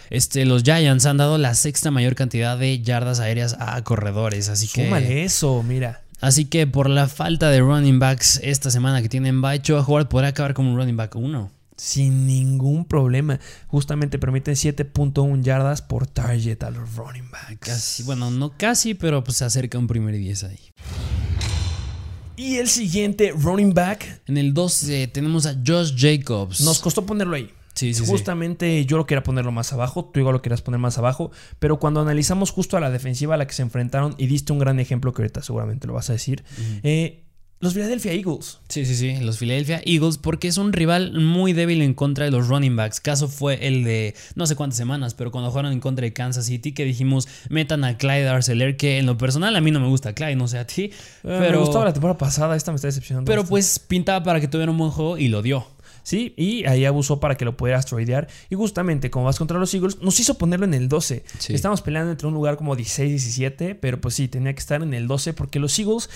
este, 0.10 0.46
los 0.46 0.63
Giants 0.63 1.05
han 1.05 1.17
dado 1.17 1.38
la 1.38 1.53
sexta 1.53 1.91
mayor 1.91 2.15
cantidad 2.15 2.57
de 2.57 2.81
yardas 2.81 3.19
aéreas 3.19 3.55
a 3.60 3.84
corredores. 3.84 4.50
Así 4.50 4.67
Súmale 4.67 5.07
que. 5.07 5.24
eso, 5.24 5.63
mira. 5.63 6.01
Así 6.19 6.46
que 6.46 6.65
por 6.65 6.89
la 6.89 7.07
falta 7.07 7.50
de 7.51 7.60
running 7.60 8.00
backs 8.00 8.39
esta 8.43 8.72
semana 8.72 9.01
que 9.01 9.10
tienen 9.10 9.41
bye, 9.41 9.62
Chuba 9.62 9.81
Howard 9.81 10.07
podrá 10.07 10.29
acabar 10.29 10.53
como 10.53 10.72
un 10.72 10.77
running 10.77 10.98
back 10.98 11.15
1. 11.15 11.51
Sin 11.77 12.25
ningún 12.25 12.86
problema. 12.86 13.39
Justamente 13.67 14.17
permiten 14.17 14.55
7.1 14.55 15.43
yardas 15.43 15.84
por 15.84 16.07
target 16.07 16.63
a 16.63 16.72
los 16.72 16.96
running 16.96 17.29
backs. 17.29 17.60
Casi, 17.60 18.01
bueno, 18.01 18.31
no 18.31 18.51
casi, 18.57 18.96
pero 18.96 19.24
pues 19.24 19.38
se 19.38 19.46
acerca 19.46 19.77
un 19.77 19.86
primer 19.86 20.15
10 20.15 20.43
ahí. 20.46 20.60
Y 22.38 22.58
el 22.58 22.70
siguiente 22.70 23.34
running 23.36 23.74
back. 23.74 24.22
En 24.27 24.38
el 24.38 24.53
12 24.53 25.08
tenemos 25.08 25.48
a 25.48 25.56
Josh 25.65 25.94
Jacobs. 25.98 26.62
Nos 26.62 26.79
costó 26.79 27.03
ponerlo 27.03 27.36
ahí. 27.36 27.50
Sí, 27.74 27.96
sí, 27.96 28.06
Justamente 28.06 28.86
yo 28.86 28.98
lo 28.98 29.06
quería 29.06 29.24
ponerlo 29.24 29.51
más 29.51 29.72
abajo, 29.74 30.06
tú 30.06 30.20
igual 30.20 30.34
lo 30.34 30.41
querías 30.41 30.63
poner 30.63 30.79
más 30.79 30.98
abajo, 30.98 31.29
pero 31.60 31.77
cuando 31.77 32.01
analizamos 32.01 32.50
justo 32.50 32.75
a 32.75 32.79
la 32.79 32.89
defensiva 32.89 33.36
a 33.36 33.38
la 33.38 33.46
que 33.46 33.53
se 33.53 33.62
enfrentaron 33.62 34.15
y 34.17 34.25
diste 34.25 34.51
un 34.51 34.58
gran 34.58 34.79
ejemplo 34.79 35.13
que 35.13 35.22
ahorita 35.22 35.44
seguramente 35.44 35.86
lo 35.86 35.94
vas 35.94 36.10
a 36.10 36.13
decir, 36.13 36.44
eh, 36.82 37.26
los 37.59 37.73
Philadelphia 37.73 38.13
Eagles. 38.13 38.59
Sí, 38.69 38.85
sí, 38.85 38.95
sí, 38.95 39.17
los 39.17 39.39
Philadelphia 39.39 39.81
Eagles, 39.83 40.17
porque 40.19 40.47
es 40.47 40.57
un 40.57 40.73
rival 40.73 41.13
muy 41.13 41.53
débil 41.53 41.81
en 41.81 41.95
contra 41.95 42.25
de 42.25 42.31
los 42.31 42.47
running 42.47 42.75
backs. 42.75 42.99
Caso 42.99 43.27
fue 43.27 43.67
el 43.67 43.83
de 43.83 44.13
no 44.35 44.45
sé 44.45 44.55
cuántas 44.55 44.77
semanas, 44.77 45.15
pero 45.15 45.31
cuando 45.31 45.49
jugaron 45.49 45.71
en 45.71 45.79
contra 45.79 46.03
de 46.03 46.13
Kansas 46.13 46.45
City, 46.45 46.73
que 46.73 46.85
dijimos 46.85 47.27
metan 47.49 47.83
a 47.83 47.97
Clyde 47.97 48.27
Arcelor, 48.27 48.77
que 48.77 48.99
en 48.99 49.07
lo 49.07 49.17
personal 49.17 49.55
a 49.55 49.61
mí 49.61 49.71
no 49.71 49.79
me 49.79 49.87
gusta 49.87 50.13
Clyde, 50.13 50.35
no 50.35 50.47
sé 50.47 50.59
a 50.59 50.67
ti. 50.67 50.91
pero, 51.23 51.39
me 51.39 51.57
gustaba 51.57 51.85
la 51.85 51.93
temporada 51.93 52.17
pasada, 52.17 52.55
esta 52.55 52.71
me 52.71 52.75
está 52.75 52.89
decepcionando. 52.89 53.27
Pero 53.27 53.43
pues 53.43 53.79
pintaba 53.79 54.23
para 54.23 54.39
que 54.39 54.47
tuviera 54.47 54.71
un 54.71 54.77
buen 54.77 54.91
juego 54.91 55.17
y 55.17 55.27
lo 55.27 55.41
dio. 55.41 55.65
Sí, 56.03 56.33
y 56.37 56.65
ahí 56.65 56.85
abusó 56.85 57.19
para 57.19 57.35
que 57.35 57.43
lo 57.43 57.57
pudieras 57.57 57.85
tradear. 57.85 58.29
Y 58.49 58.55
justamente, 58.55 59.09
como 59.11 59.25
vas 59.25 59.37
contra 59.37 59.59
los 59.59 59.73
Eagles, 59.73 59.97
nos 59.99 60.17
hizo 60.21 60.35
ponerlo 60.35 60.65
en 60.65 60.73
el 60.73 60.87
12. 60.87 61.25
Estamos 61.49 61.81
peleando 61.81 62.11
entre 62.11 62.27
un 62.27 62.33
lugar 62.33 62.55
como 62.55 62.77
16 62.77 63.09
17, 63.09 63.75
pero 63.75 63.99
pues 63.99 64.13
sí, 64.15 64.29
tenía 64.29 64.53
que 64.53 64.59
estar 64.59 64.81
en 64.81 64.93
el 64.93 65.07
12 65.07 65.33
porque 65.33 65.59
los 65.59 65.77
Eagles 65.77 66.09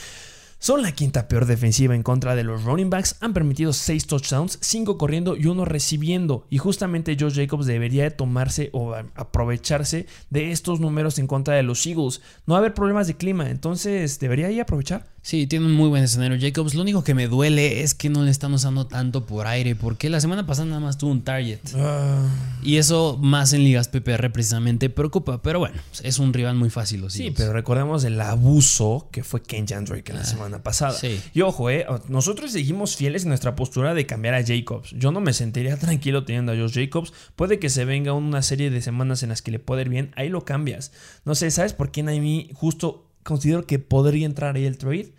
son 0.61 0.83
la 0.83 0.91
quinta 0.91 1.27
peor 1.27 1.47
defensiva 1.47 1.95
en 1.95 2.03
contra 2.03 2.35
de 2.35 2.43
los 2.43 2.63
running 2.63 2.91
backs. 2.91 3.15
Han 3.19 3.33
permitido 3.33 3.73
6 3.73 4.05
touchdowns, 4.05 4.59
5 4.61 4.99
corriendo 4.99 5.35
y 5.35 5.47
1 5.47 5.65
recibiendo. 5.65 6.45
Y 6.51 6.59
justamente 6.59 7.17
Josh 7.19 7.33
Jacobs 7.33 7.65
debería 7.65 8.03
de 8.03 8.11
tomarse 8.11 8.69
o 8.71 8.93
aprovecharse 8.93 10.05
de 10.29 10.51
estos 10.51 10.79
números 10.79 11.17
en 11.17 11.25
contra 11.25 11.55
de 11.55 11.63
los 11.63 11.87
Eagles. 11.87 12.21
No 12.45 12.53
va 12.53 12.57
a 12.57 12.59
haber 12.59 12.75
problemas 12.75 13.07
de 13.07 13.17
clima, 13.17 13.49
entonces 13.49 14.19
debería 14.19 14.47
ahí 14.47 14.59
aprovechar. 14.59 15.07
Sí, 15.23 15.45
tiene 15.45 15.67
un 15.67 15.73
muy 15.73 15.87
buen 15.87 16.03
escenario 16.03 16.37
Jacobs. 16.39 16.73
Lo 16.73 16.81
único 16.81 17.03
que 17.03 17.13
me 17.13 17.27
duele 17.27 17.83
es 17.83 17.93
que 17.93 18.09
no 18.09 18.23
le 18.23 18.31
están 18.31 18.53
usando 18.53 18.87
tanto 18.87 19.27
por 19.27 19.45
aire, 19.45 19.75
porque 19.75 20.09
la 20.09 20.19
semana 20.19 20.47
pasada 20.47 20.67
nada 20.67 20.79
más 20.79 20.97
tuvo 20.97 21.11
un 21.11 21.21
target. 21.21 21.59
Ah. 21.75 22.25
Y 22.63 22.77
eso 22.77 23.19
más 23.21 23.53
en 23.53 23.63
ligas 23.63 23.87
PPR 23.87 24.31
precisamente 24.31 24.89
preocupa. 24.89 25.41
Pero 25.43 25.59
bueno, 25.59 25.77
es 26.01 26.17
un 26.17 26.33
rival 26.33 26.55
muy 26.55 26.71
fácil. 26.71 27.01
Los 27.01 27.13
sí, 27.13 27.31
pero 27.35 27.53
recordemos 27.53 28.03
el 28.03 28.19
abuso 28.19 29.09
que 29.11 29.23
fue 29.23 29.43
Ken 29.43 29.65
Drake 29.65 30.11
la 30.11 30.21
ah, 30.21 30.25
semana 30.25 30.63
pasada. 30.63 30.97
Y 31.33 31.41
ojo, 31.41 31.69
eh, 31.69 31.85
nosotros 32.07 32.51
seguimos 32.51 32.95
fieles 32.95 33.21
en 33.23 33.29
nuestra 33.29 33.55
postura 33.55 33.93
de 33.93 34.07
cambiar 34.07 34.33
a 34.33 34.43
Jacobs. 34.43 34.89
Yo 34.97 35.11
no 35.11 35.21
me 35.21 35.33
sentiría 35.33 35.77
tranquilo 35.77 36.25
teniendo 36.25 36.51
a 36.51 36.55
Josh 36.55 36.73
Jacobs. 36.73 37.13
Puede 37.35 37.59
que 37.59 37.69
se 37.69 37.85
venga 37.85 38.13
una 38.13 38.41
serie 38.41 38.71
de 38.71 38.81
semanas 38.81 39.21
en 39.21 39.29
las 39.29 39.43
que 39.43 39.51
le 39.51 39.59
pueda 39.59 39.83
ir 39.83 39.89
bien. 39.89 40.13
Ahí 40.15 40.29
lo 40.29 40.45
cambias. 40.45 40.91
No 41.25 41.35
sé, 41.35 41.51
¿sabes 41.51 41.73
por 41.73 41.91
quién 41.91 42.09
a 42.09 42.13
mí 42.13 42.49
justo 42.53 43.10
considero 43.23 43.65
que 43.65 43.79
podría 43.79 44.25
entrar 44.25 44.55
ahí 44.55 44.65
el 44.65 44.77
trade 44.77 45.11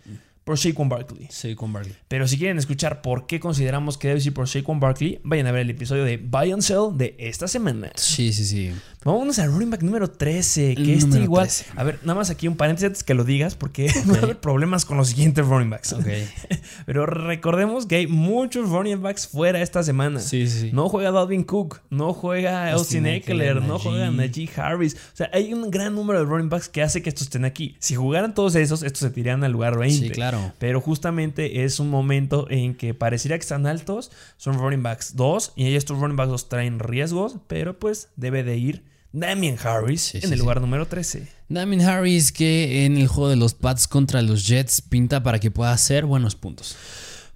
por 0.43 0.57
Saquon 0.57 0.89
Barkley. 0.89 1.27
Saquon 1.29 1.71
Barkley. 1.71 1.95
Pero 2.07 2.27
si 2.27 2.37
quieren 2.37 2.57
escuchar 2.57 3.01
por 3.01 3.27
qué 3.27 3.39
consideramos 3.39 3.97
que 3.97 4.09
debe 4.09 4.21
ir 4.21 4.33
por 4.33 4.47
Saquon 4.47 4.79
Barkley, 4.79 5.19
vayan 5.23 5.47
a 5.47 5.51
ver 5.51 5.61
el 5.61 5.69
episodio 5.69 6.03
de 6.03 6.17
Buy 6.17 6.51
and 6.51 6.61
Sell 6.61 6.95
de 6.95 7.15
esta 7.17 7.47
semana. 7.47 7.91
Sí, 7.95 8.33
sí, 8.33 8.45
sí. 8.45 8.73
Vamos 9.05 9.37
al 9.37 9.51
running 9.51 9.69
back 9.69 9.81
número 9.81 10.09
13, 10.09 10.75
que 10.75 10.93
este 10.93 11.19
igual... 11.19 11.49
A 11.75 11.83
ver, 11.83 11.99
nada 12.03 12.15
más 12.15 12.29
aquí 12.29 12.47
un 12.47 12.55
paréntesis 12.55 12.87
antes 12.87 13.03
que 13.03 13.13
lo 13.13 13.25
digas, 13.25 13.55
porque 13.55 13.91
no 14.05 14.13
hay 14.15 14.35
problemas 14.35 14.85
con 14.85 14.95
los 14.95 15.09
siguientes 15.09 15.45
running 15.45 15.69
backs. 15.69 15.93
Pero 16.85 17.05
recordemos 17.05 17.85
que 17.85 17.97
hay 17.97 18.07
muchos 18.07 18.69
running 18.69 19.01
backs 19.01 19.27
fuera 19.27 19.61
esta 19.61 19.83
semana. 19.83 20.21
Sí, 20.21 20.47
sí. 20.47 20.69
No 20.71 20.87
juega 20.87 21.11
Dalvin 21.11 21.43
Cook, 21.43 21.81
no 21.89 22.13
juega 22.13 22.71
Austin 22.71 23.05
Eckler, 23.05 23.61
no 23.61 23.77
juega 23.77 24.09
Najee 24.09 24.49
Harris. 24.55 24.95
O 24.95 25.15
sea, 25.15 25.29
hay 25.33 25.53
un 25.53 25.69
gran 25.69 25.95
número 25.95 26.19
de 26.19 26.25
running 26.25 26.49
backs 26.49 26.69
que 26.69 26.81
hace 26.81 27.01
que 27.01 27.09
estos 27.09 27.23
estén 27.23 27.43
aquí. 27.43 27.75
Si 27.79 27.95
jugaran 27.95 28.33
todos 28.33 28.55
esos, 28.55 28.83
estos 28.83 28.99
se 28.99 29.09
tirarían 29.09 29.43
al 29.43 29.51
lugar 29.51 29.77
20. 29.77 30.07
Sí, 30.07 30.09
claro. 30.11 30.53
Pero 30.59 30.79
justamente 30.79 31.65
es 31.65 31.81
un 31.81 31.89
momento 31.89 32.47
en 32.49 32.73
que 32.75 32.93
parecería 32.93 33.37
que 33.37 33.43
están 33.43 33.67
altos. 33.67 34.11
Son 34.37 34.57
running 34.57 34.81
backs 34.81 35.17
2 35.17 35.53
y 35.57 35.75
estos 35.75 35.99
running 35.99 36.15
backs 36.15 36.29
2 36.31 36.49
traen 36.49 36.79
riesgos, 36.79 37.37
pero 37.47 37.77
pues 37.77 38.09
debe 38.15 38.43
de 38.43 38.57
ir 38.57 38.92
Damien 39.13 39.57
Harris 39.63 40.15
en 40.15 40.33
el 40.33 40.39
lugar 40.39 40.59
número 40.59 40.87
13. 40.87 41.27
Damien 41.47 41.81
Harris 41.81 42.31
que 42.31 42.85
en 42.85 42.97
el 42.97 43.07
juego 43.07 43.29
de 43.29 43.35
los 43.35 43.53
Pats 43.53 43.87
contra 43.87 44.23
los 44.23 44.47
Jets 44.47 44.81
pinta 44.81 45.21
para 45.21 45.39
que 45.39 45.51
pueda 45.51 45.71
hacer 45.71 46.05
buenos 46.05 46.35
puntos. 46.35 46.75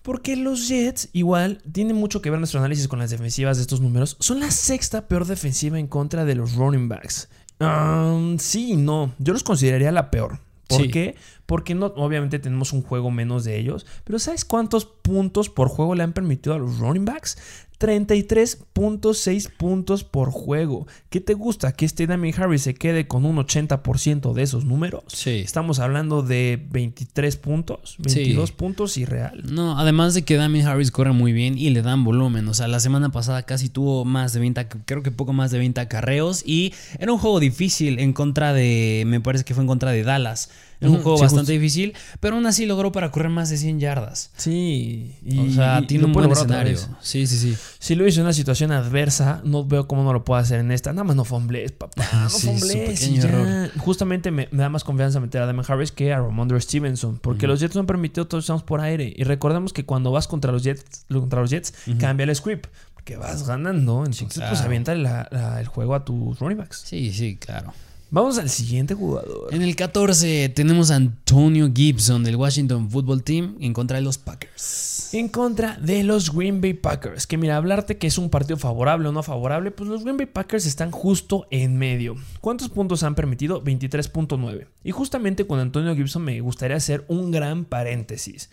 Porque 0.01 0.35
los 0.35 0.67
Jets, 0.67 1.09
igual, 1.13 1.61
tienen 1.71 1.95
mucho 1.95 2.21
que 2.21 2.31
ver 2.31 2.39
nuestro 2.39 2.59
análisis 2.59 2.87
con 2.87 2.97
las 2.97 3.11
defensivas 3.11 3.57
de 3.57 3.61
estos 3.61 3.79
números. 3.79 4.17
Son 4.19 4.39
la 4.39 4.49
sexta 4.49 5.07
peor 5.07 5.25
defensiva 5.25 5.77
en 5.77 5.87
contra 5.87 6.25
de 6.25 6.33
los 6.33 6.55
running 6.55 6.89
backs. 6.89 7.29
Um, 7.59 8.39
sí, 8.39 8.75
no. 8.75 9.13
Yo 9.19 9.33
los 9.33 9.43
consideraría 9.43 9.91
la 9.91 10.09
peor. 10.09 10.39
¿Por 10.67 10.89
qué? 10.89 11.15
Porque 11.45 11.75
no, 11.75 11.87
obviamente 11.95 12.39
tenemos 12.39 12.73
un 12.73 12.81
juego 12.81 13.11
menos 13.11 13.43
de 13.43 13.57
ellos. 13.57 13.85
Pero 14.03 14.19
¿sabes 14.19 14.45
cuántos 14.45 14.85
puntos 14.85 15.49
por 15.49 15.69
juego 15.69 15.95
le 15.95 16.03
han 16.03 16.13
permitido 16.13 16.55
a 16.55 16.59
los 16.59 16.79
running 16.79 17.05
backs? 17.05 17.37
33.6 17.79 19.51
puntos 19.55 20.03
por 20.03 20.31
juego. 20.31 20.87
¿Qué 21.09 21.21
te 21.21 21.33
gusta? 21.33 21.71
Que 21.73 21.85
este 21.85 22.07
Damien 22.07 22.33
Harris 22.37 22.63
se 22.63 22.73
quede 22.73 23.07
con 23.07 23.25
un 23.25 23.37
80% 23.37 24.33
de 24.33 24.41
esos 24.41 24.65
números. 24.65 25.03
Sí. 25.07 25.41
Estamos 25.41 25.79
hablando 25.79 26.23
de 26.23 26.65
23 26.71 27.37
puntos, 27.37 27.97
22 27.99 28.51
puntos 28.51 28.97
y 28.97 29.05
real. 29.05 29.43
No, 29.51 29.77
además 29.79 30.13
de 30.13 30.23
que 30.23 30.37
Damien 30.37 30.65
Harris 30.65 30.91
corre 30.91 31.11
muy 31.11 31.33
bien 31.33 31.57
y 31.57 31.69
le 31.69 31.81
dan 31.83 32.03
volumen. 32.03 32.47
O 32.47 32.53
sea, 32.53 32.67
la 32.67 32.79
semana 32.79 33.09
pasada 33.09 33.43
casi 33.43 33.69
tuvo 33.69 34.05
más 34.05 34.33
de 34.33 34.39
20, 34.39 34.67
creo 34.85 35.03
que 35.03 35.11
poco 35.11 35.33
más 35.33 35.51
de 35.51 35.59
20 35.59 35.79
acarreos. 35.81 36.43
Y 36.45 36.73
era 36.99 37.13
un 37.13 37.19
juego 37.19 37.39
difícil 37.39 37.99
en 37.99 38.13
contra 38.13 38.53
de, 38.53 39.03
me 39.05 39.21
parece 39.21 39.45
que 39.45 39.53
fue 39.53 39.63
en 39.63 39.67
contra 39.67 39.91
de 39.91 40.03
Dallas. 40.03 40.49
Es 40.79 40.89
un 40.89 41.01
juego 41.01 41.19
bastante 41.19 41.53
difícil, 41.53 41.93
pero 42.19 42.35
aún 42.35 42.45
así 42.45 42.65
logró 42.65 42.91
para 42.91 43.09
correr 43.09 43.29
más 43.29 43.49
de 43.49 43.57
100 43.57 43.79
yardas. 43.79 44.31
Sí, 44.37 45.15
y, 45.25 45.39
o 45.39 45.51
sea, 45.51 45.81
tiene 45.87 46.05
un 46.05 46.13
buen 46.13 46.31
escenario. 46.31 46.77
Sí, 47.01 47.25
sí, 47.25 47.37
sí. 47.37 47.57
Si 47.79 47.95
lo 47.95 48.07
hizo 48.07 48.19
en 48.19 48.25
una 48.25 48.33
situación 48.33 48.71
adversa, 48.71 49.41
no 49.43 49.65
veo 49.65 49.87
cómo 49.87 50.03
no 50.03 50.13
lo 50.13 50.23
puede 50.23 50.41
hacer 50.41 50.59
en 50.59 50.71
esta. 50.71 50.93
Nada 50.93 51.03
más 51.03 51.15
no 51.15 51.25
fumbles, 51.25 51.71
papá. 51.71 52.03
No 52.17 52.29
sí, 52.29 53.17
error. 53.17 53.71
Justamente 53.77 54.31
me, 54.31 54.49
da 54.51 54.69
más 54.69 54.83
confianza 54.83 55.19
meter 55.19 55.41
a 55.41 55.45
Damon 55.45 55.65
Harris 55.67 55.91
que 55.91 56.13
a 56.13 56.17
Ramondre 56.17 56.59
Stevenson, 56.61 57.17
porque 57.19 57.47
los 57.47 57.59
Jets 57.59 57.75
no 57.75 57.81
han 57.81 57.87
permitido 57.87 58.27
touchdowns 58.27 58.63
por 58.63 58.81
aire. 58.81 59.13
Y 59.15 59.23
recordemos 59.23 59.73
que 59.73 59.85
cuando 59.85 60.11
vas 60.11 60.27
contra 60.27 60.51
los 60.51 60.63
Jets, 60.63 61.05
contra 61.07 61.41
los 61.41 61.49
Jets 61.49 61.73
cambia 61.99 62.25
el 62.25 62.35
script. 62.35 62.67
Porque 62.93 63.15
vas 63.15 63.47
ganando, 63.47 64.03
entonces 64.05 64.43
pues 64.47 64.61
avienta 64.61 64.91
el 64.91 65.67
juego 65.67 65.95
a 65.95 66.03
tus 66.03 66.39
running 66.39 66.57
backs. 66.57 66.83
Sí, 66.85 67.11
sí, 67.13 67.37
claro. 67.37 67.73
Vamos 68.09 68.37
al 68.37 68.49
siguiente 68.49 68.93
jugador. 68.93 69.53
En 69.53 69.61
el 69.61 69.75
14 69.75 70.49
tenemos 70.49 70.91
a 70.91 70.95
Antonio 70.95 71.69
Gibson 71.73 72.23
del 72.23 72.37
Washington 72.37 72.89
Football 72.89 73.21
Team 73.23 73.57
en 73.59 73.73
contra 73.73 73.97
de 73.97 74.03
los 74.03 74.17
Packers. 74.17 75.09
En 75.13 75.27
contra 75.27 75.77
de 75.77 76.03
los 76.03 76.33
Green 76.33 76.61
Bay 76.61 76.73
Packers. 76.73 77.27
Que 77.27 77.37
mira, 77.37 77.57
hablarte 77.57 77.97
que 77.97 78.07
es 78.07 78.17
un 78.17 78.29
partido 78.29 78.55
favorable 78.57 79.09
o 79.09 79.11
no 79.11 79.23
favorable, 79.23 79.71
pues 79.71 79.89
los 79.89 80.03
Green 80.03 80.15
Bay 80.15 80.25
Packers 80.25 80.65
están 80.65 80.91
justo 80.91 81.47
en 81.51 81.77
medio. 81.77 82.15
¿Cuántos 82.39 82.69
puntos 82.69 83.03
han 83.03 83.15
permitido? 83.15 83.61
23.9. 83.61 84.67
Y 84.85 84.91
justamente 84.91 85.45
con 85.45 85.59
Antonio 85.59 85.93
Gibson 85.93 86.23
me 86.23 86.39
gustaría 86.39 86.77
hacer 86.77 87.03
un 87.09 87.31
gran 87.31 87.65
paréntesis. 87.65 88.49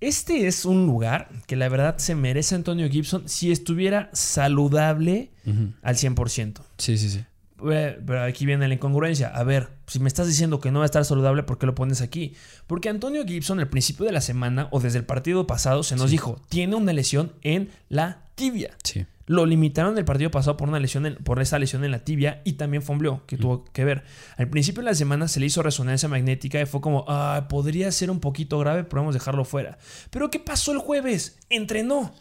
Este 0.00 0.46
es 0.46 0.64
un 0.64 0.86
lugar 0.86 1.30
que 1.46 1.56
la 1.56 1.68
verdad 1.68 1.98
se 1.98 2.14
merece 2.14 2.54
Antonio 2.54 2.88
Gibson 2.88 3.28
si 3.28 3.50
estuviera 3.50 4.10
saludable 4.12 5.30
al 5.82 5.96
100%. 5.96 6.60
Sí, 6.78 6.96
sí, 6.96 7.10
sí. 7.10 7.24
Pero 7.64 8.22
aquí 8.22 8.46
viene 8.46 8.68
la 8.68 8.74
incongruencia. 8.74 9.28
A 9.28 9.42
ver, 9.44 9.68
si 9.86 9.98
me 10.00 10.08
estás 10.08 10.26
diciendo 10.26 10.60
que 10.60 10.70
no 10.70 10.80
va 10.80 10.84
a 10.84 10.86
estar 10.86 11.04
saludable, 11.04 11.42
¿por 11.42 11.58
qué 11.58 11.66
lo 11.66 11.74
pones 11.74 12.00
aquí? 12.00 12.34
Porque 12.66 12.88
Antonio 12.88 13.24
Gibson 13.24 13.60
al 13.60 13.68
principio 13.68 14.04
de 14.06 14.12
la 14.12 14.20
semana 14.20 14.68
o 14.70 14.80
desde 14.80 14.98
el 14.98 15.04
partido 15.04 15.46
pasado 15.46 15.82
se 15.82 15.96
nos 15.96 16.10
dijo, 16.10 16.40
tiene 16.48 16.76
una 16.76 16.92
lesión 16.92 17.32
en 17.42 17.70
la 17.88 18.22
tibia. 18.34 18.76
Sí. 18.82 19.06
Lo 19.26 19.46
limitaron 19.46 19.96
el 19.96 20.04
partido 20.04 20.30
pasado 20.30 20.58
por 20.58 20.68
una 20.68 20.78
lesión 20.78 21.06
en- 21.06 21.14
por 21.16 21.40
esa 21.40 21.58
lesión 21.58 21.82
en 21.82 21.90
la 21.92 22.00
tibia 22.04 22.42
y 22.44 22.54
también 22.54 22.82
fombleó, 22.82 23.22
que 23.26 23.38
tuvo 23.38 23.64
que 23.64 23.82
ver. 23.84 24.04
Al 24.36 24.48
principio 24.50 24.82
de 24.82 24.90
la 24.90 24.94
semana 24.94 25.28
se 25.28 25.40
le 25.40 25.46
hizo 25.46 25.62
resonancia 25.62 26.10
magnética 26.10 26.60
y 26.60 26.66
fue 26.66 26.82
como, 26.82 27.06
ah, 27.08 27.46
podría 27.48 27.90
ser 27.90 28.10
un 28.10 28.20
poquito 28.20 28.58
grave, 28.58 28.84
podemos 28.84 29.14
dejarlo 29.14 29.46
fuera. 29.46 29.78
Pero 30.10 30.30
¿qué 30.30 30.40
pasó 30.40 30.72
el 30.72 30.78
jueves? 30.78 31.38
Entrenó. 31.48 32.12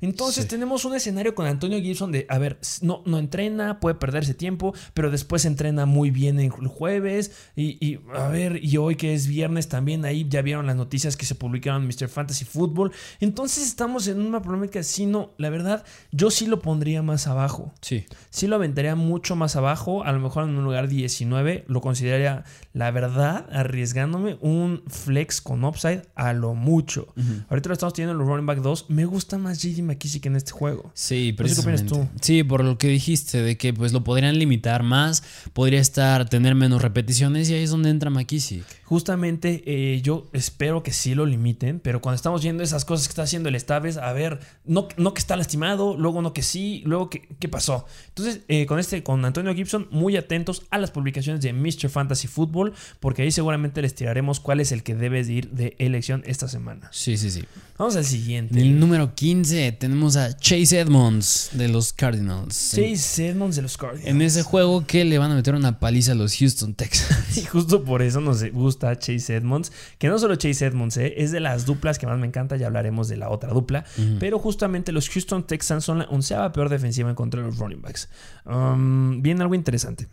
Entonces 0.00 0.44
Sí. 0.44 0.48
tenemos 0.50 0.84
un 0.84 0.94
escenario 0.94 1.34
con 1.34 1.46
Antonio 1.46 1.80
Gibson 1.80 2.12
de, 2.12 2.26
a 2.28 2.38
ver, 2.38 2.58
no, 2.82 3.02
no 3.06 3.18
entrena, 3.18 3.80
puede 3.80 3.94
perderse 3.96 4.34
tiempo, 4.34 4.74
pero 4.94 5.10
después 5.10 5.44
entrena 5.44 5.86
muy 5.86 6.10
bien 6.10 6.38
el 6.40 6.50
jueves 6.50 7.32
y, 7.54 7.76
y, 7.86 7.98
a 8.14 8.28
ver, 8.28 8.62
y 8.64 8.76
hoy 8.76 8.96
que 8.96 9.14
es 9.14 9.26
viernes 9.26 9.68
también, 9.68 10.04
ahí 10.04 10.26
ya 10.28 10.42
vieron 10.42 10.66
las 10.66 10.76
noticias 10.76 11.16
que 11.16 11.26
se 11.26 11.34
publicaron 11.34 11.82
en 11.82 11.88
Mr. 11.88 12.08
Fantasy 12.08 12.44
Football. 12.44 12.92
Entonces 13.20 13.66
estamos 13.66 14.06
en 14.08 14.20
una 14.20 14.42
problemática 14.42 14.80
así, 14.80 15.06
no, 15.06 15.32
la 15.38 15.50
verdad, 15.50 15.84
yo 16.12 16.30
sí 16.30 16.46
lo 16.46 16.60
pondría 16.60 17.02
más 17.02 17.26
abajo. 17.26 17.72
Sí. 17.80 18.04
Sí 18.30 18.46
lo 18.46 18.56
aventaría 18.56 18.94
mucho 18.96 19.36
más 19.36 19.56
abajo, 19.56 20.04
a 20.04 20.12
lo 20.12 20.20
mejor 20.20 20.44
en 20.44 20.50
un 20.56 20.64
lugar 20.64 20.88
19, 20.88 21.64
lo 21.68 21.80
consideraría, 21.80 22.44
la 22.76 22.90
verdad, 22.90 23.46
arriesgándome 23.52 24.36
un 24.42 24.82
flex 24.86 25.40
con 25.40 25.64
upside 25.64 26.02
a 26.14 26.34
lo 26.34 26.54
mucho. 26.54 27.08
Ahorita 27.48 27.70
lo 27.70 27.72
estamos 27.72 27.94
teniendo 27.94 28.12
en 28.12 28.18
los 28.18 28.28
running 28.28 28.44
back 28.44 28.58
2, 28.58 28.90
me 28.90 29.06
gusta 29.06 29.38
más 29.38 29.62
JD 29.62 29.80
McKissick 29.80 30.26
en 30.26 30.36
este 30.36 30.52
juego. 30.52 30.90
Sí, 30.92 31.30
sé 31.30 31.36
qué 31.36 31.42
opinas 31.42 31.62
precisamente. 31.62 32.10
Sí, 32.20 32.42
por 32.42 32.62
lo 32.62 32.76
que 32.76 32.88
dijiste, 32.88 33.40
de 33.40 33.56
que 33.56 33.72
pues 33.72 33.94
lo 33.94 34.04
podrían 34.04 34.38
limitar 34.38 34.82
más, 34.82 35.22
podría 35.54 35.80
estar, 35.80 36.28
tener 36.28 36.54
menos 36.54 36.82
repeticiones 36.82 37.48
y 37.48 37.54
ahí 37.54 37.62
es 37.62 37.70
donde 37.70 37.88
entra 37.88 38.10
McKissick. 38.10 38.62
Justamente 38.84 39.62
eh, 39.64 40.02
yo 40.02 40.28
espero 40.34 40.82
que 40.82 40.92
sí 40.92 41.14
lo 41.14 41.24
limiten, 41.24 41.80
pero 41.80 42.02
cuando 42.02 42.16
estamos 42.16 42.42
viendo 42.42 42.62
esas 42.62 42.84
cosas 42.84 43.08
que 43.08 43.12
está 43.12 43.22
haciendo 43.22 43.48
el 43.48 43.54
staff 43.54 43.86
es, 43.86 43.96
a 43.96 44.12
ver, 44.12 44.38
no, 44.66 44.86
no 44.98 45.14
que 45.14 45.20
está 45.20 45.34
lastimado, 45.34 45.96
luego 45.96 46.20
no 46.20 46.34
que 46.34 46.42
sí, 46.42 46.82
luego 46.84 47.08
que, 47.08 47.26
qué 47.40 47.48
pasó. 47.48 47.86
Entonces, 48.08 48.42
eh, 48.48 48.66
con 48.66 48.78
este, 48.78 49.02
con 49.02 49.24
Antonio 49.24 49.54
Gibson, 49.54 49.88
muy 49.90 50.18
atentos 50.18 50.66
a 50.68 50.76
las 50.76 50.90
publicaciones 50.90 51.40
de 51.40 51.54
Mr. 51.54 51.88
Fantasy 51.88 52.28
Football, 52.28 52.65
porque 53.00 53.22
ahí 53.22 53.30
seguramente 53.30 53.82
les 53.82 53.94
tiraremos 53.94 54.40
cuál 54.40 54.60
es 54.60 54.72
el 54.72 54.82
que 54.82 54.94
debes 54.94 55.26
de 55.26 55.32
ir 55.32 55.50
de 55.50 55.76
elección 55.78 56.22
esta 56.26 56.48
semana. 56.48 56.88
Sí, 56.92 57.16
sí, 57.16 57.30
sí. 57.30 57.44
Vamos 57.78 57.94
al 57.96 58.04
siguiente. 58.04 58.58
En 58.58 58.66
el 58.66 58.80
número 58.80 59.14
15 59.14 59.72
tenemos 59.72 60.16
a 60.16 60.34
Chase 60.36 60.80
Edmonds 60.80 61.50
de 61.52 61.68
los 61.68 61.92
Cardinals. 61.92 62.72
Chase 62.74 63.28
Edmonds 63.28 63.56
de 63.56 63.62
los 63.62 63.76
Cardinals. 63.76 64.08
En 64.08 64.22
ese 64.22 64.42
juego 64.42 64.86
que 64.86 65.04
le 65.04 65.18
van 65.18 65.30
a 65.30 65.34
meter 65.34 65.54
una 65.54 65.78
paliza 65.78 66.12
a 66.12 66.14
los 66.14 66.36
Houston 66.36 66.74
Texans. 66.74 67.36
Y 67.36 67.44
justo 67.44 67.84
por 67.84 68.00
eso 68.00 68.20
nos 68.20 68.42
gusta 68.50 68.98
Chase 68.98 69.36
Edmonds, 69.36 69.70
que 69.98 70.08
no 70.08 70.18
solo 70.18 70.36
Chase 70.36 70.64
Edmonds, 70.64 70.96
¿eh? 70.96 71.14
es 71.18 71.32
de 71.32 71.40
las 71.40 71.66
duplas 71.66 71.98
que 71.98 72.06
más 72.06 72.18
me 72.18 72.26
encanta, 72.26 72.56
ya 72.56 72.66
hablaremos 72.66 73.08
de 73.08 73.18
la 73.18 73.28
otra 73.28 73.50
dupla, 73.50 73.84
pero 74.18 74.38
justamente 74.38 74.90
los 74.90 75.08
Houston 75.10 75.46
Texans 75.46 75.84
son 75.84 75.98
la 75.98 76.04
onceava 76.06 76.52
peor 76.52 76.70
defensiva 76.70 77.10
en 77.10 77.14
contra 77.14 77.42
de 77.42 77.48
los 77.48 77.58
running 77.58 77.82
backs. 77.82 78.08
Um, 78.46 79.20
viene 79.20 79.42
algo 79.42 79.54
interesante. 79.54 80.08